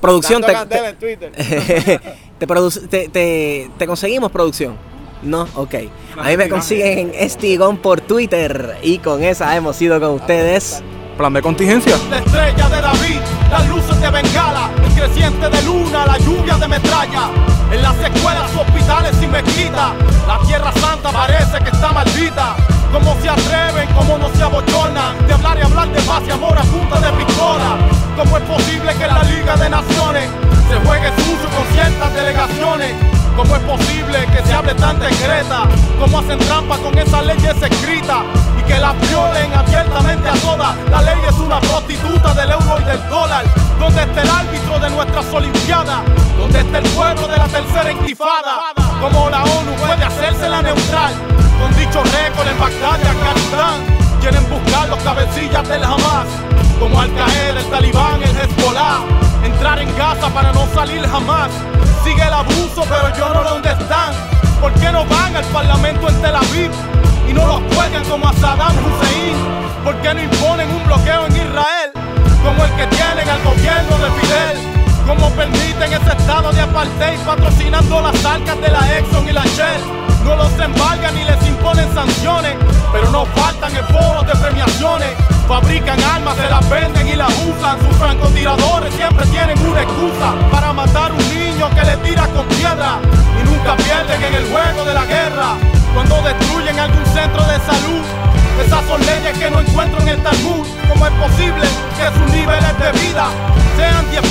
[0.00, 1.32] Producción, te, te, en Twitter.
[2.38, 4.76] te, produce- te- te- te conseguimos producción.
[5.22, 5.74] No, ok.
[6.18, 8.78] Ahí me consiguen en Estigón por Twitter.
[8.82, 10.82] Y con esa hemos ido con ustedes.
[11.16, 11.96] Plan de contingencia.
[12.08, 13.20] La estrella de David,
[13.50, 17.30] las luces de Bengala, el creciente de luna, la lluvia de metralla.
[17.70, 19.92] En las escuelas, hospitales y mezquitas,
[20.26, 22.56] la tierra santa parece que está maldita.
[22.90, 26.58] Cómo se atreven, cómo no se abochonan de hablar y hablar de paz y amor
[26.58, 27.78] a punta de pistola.
[28.16, 30.28] ¿Cómo es posible que en la Liga de Naciones
[30.68, 33.19] se juegue sucio con ciertas delegaciones?
[33.36, 35.62] ¿Cómo es posible que se hable tan secreta?
[35.98, 38.22] ¿Cómo hacen trampa con esas leyes escritas?
[38.58, 40.76] Y que las violen abiertamente a todas.
[40.90, 43.44] La ley es una prostituta del euro y del dólar.
[43.78, 46.00] ¿Dónde está el árbitro de nuestras olimpiadas?
[46.38, 48.72] ¿Dónde está el pueblo de la tercera intifada?
[49.00, 51.12] ¿Cómo la ONU puede hacerse la neutral?
[51.58, 54.00] Con dicho récord en Bagdad y Afganistán.
[54.20, 56.26] Quieren buscar los cabecillas del Hamas.
[56.78, 59.00] Como Al Qaeda, el Talibán, el Hezbollah.
[59.44, 61.50] Entrar en Gaza para no salir jamás.
[62.04, 64.14] Sigue el abuso, pero yo no dónde están.
[64.60, 66.70] ¿Por qué no van al parlamento en Tel Aviv?
[67.28, 69.36] Y no los juegan como a Saddam Hussein.
[69.84, 71.90] ¿Por qué no imponen un bloqueo en Israel?
[72.44, 74.70] Como el que tienen al gobierno de Fidel.
[75.06, 79.82] ¿Cómo permiten ese estado de apartheid patrocinando las arcas de la Exxon y la Shell?
[80.24, 82.54] No los embargan ni les imponen sanciones,
[82.92, 85.10] pero no faltan esforos de premiaciones.
[85.48, 87.79] Fabrican armas, se las venden y las usan.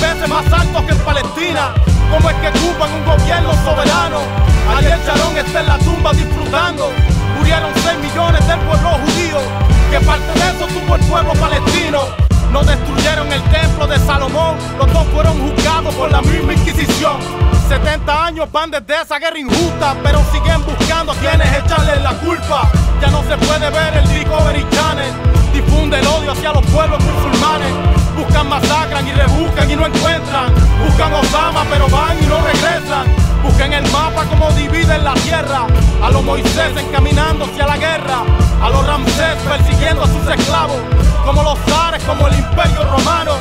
[0.00, 1.74] Veces más altos que en Palestina?
[2.10, 4.18] ¿Cómo es que ocupan un gobierno soberano?
[4.76, 6.90] Ariel Sharon está en la tumba disfrutando.
[7.38, 9.38] Murieron 6 millones del pueblo judío.
[9.90, 12.00] Que parte de eso tuvo el pueblo palestino.
[12.52, 14.56] No destruyeron el templo de Salomón.
[14.78, 17.18] Los dos fueron juzgados por la misma Inquisición.
[17.68, 22.68] 70 años van desde esa guerra injusta, pero siguen buscando a quienes echarles la culpa.
[23.00, 25.12] Ya no se puede ver el Discovery Channel.
[25.52, 27.89] Difunde el odio hacia los pueblos musulmanes.
[28.30, 30.54] Buscan, masacran y rebuscan y no encuentran.
[30.86, 33.08] Buscan Osama, pero van y no regresan.
[33.42, 35.66] Buscan el mapa como dividen la tierra.
[36.00, 38.22] A los Moisés encaminándose a la guerra.
[38.62, 40.76] A los Ramsés persiguiendo a sus esclavos.
[41.26, 43.32] Como los zares, como el imperio romano.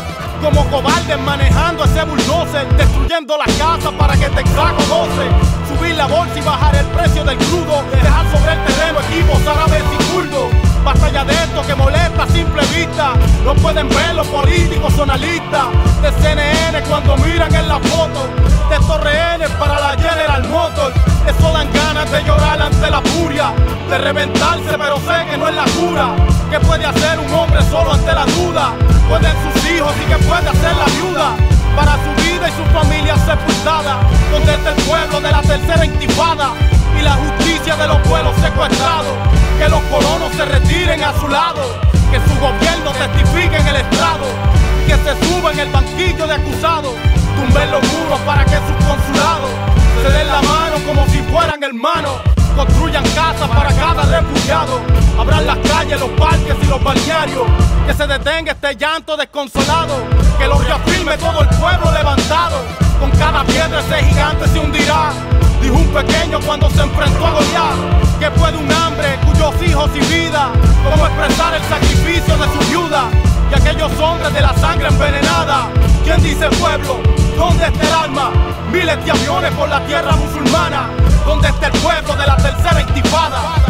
[0.42, 2.68] Como cobardes manejando ese bulldozer.
[2.76, 5.30] Destruyendo la casa para que Texaco goce.
[5.70, 7.84] Subir la bolsa y bajar el precio del crudo.
[7.92, 10.69] Dejar sobre el terreno equipos árabes y kurdos.
[10.84, 13.14] Batalla de esto que molesta a simple vista.
[13.44, 15.68] No pueden ver los políticos son analistas
[16.02, 18.28] de CNN cuando miran en la foto
[18.70, 19.00] de estos
[19.60, 20.96] para la General Motors.
[21.28, 23.54] Eso dan ganas de llorar ante la furia,
[23.90, 26.16] de reventarse, pero sé que no es la cura.
[26.50, 28.74] ¿Qué puede hacer un hombre solo ante la duda?
[29.08, 31.36] Pueden sus hijos y que puede hacer la viuda
[31.76, 34.00] para su vida y su familia sepultada.
[34.32, 36.54] Donde está el pueblo de la tercera intifada
[37.00, 39.14] y la justicia de los pueblos secuestrados.
[39.58, 41.62] Que los colonos se retiren a su lado,
[42.12, 44.26] que su gobierno testifique en el estrado,
[44.88, 46.94] que se suba en el banquillo de acusados,
[47.36, 49.70] tumben los muros para que sus consulados
[50.02, 52.14] se den la mano como si fueran hermanos.
[52.56, 54.82] Construyan casas para cada refugiado.
[55.18, 57.48] Abran las calles, los parques y los balnearios.
[57.86, 59.96] Que se detenga este llanto desconsolado.
[60.38, 62.58] Que lo reafirme todo el pueblo levantado.
[63.00, 65.12] Con cada piedra ese gigante se hundirá.
[65.70, 68.20] Dijo un pequeño cuando se enfrentó a Goliat.
[68.20, 70.50] Que puede un hambre cuyos hijos y vida.
[70.84, 73.10] Cómo expresar el sacrificio de su viuda.
[73.52, 75.68] Y aquellos hombres de la sangre envenenada.
[76.04, 77.00] ¿Quién dice pueblo?
[77.38, 78.32] ¿Dónde está el alma?
[78.72, 80.90] Miles de aviones por la tierra musulmana.
[81.24, 83.69] ¿Dónde está el pueblo de la tercera intifada?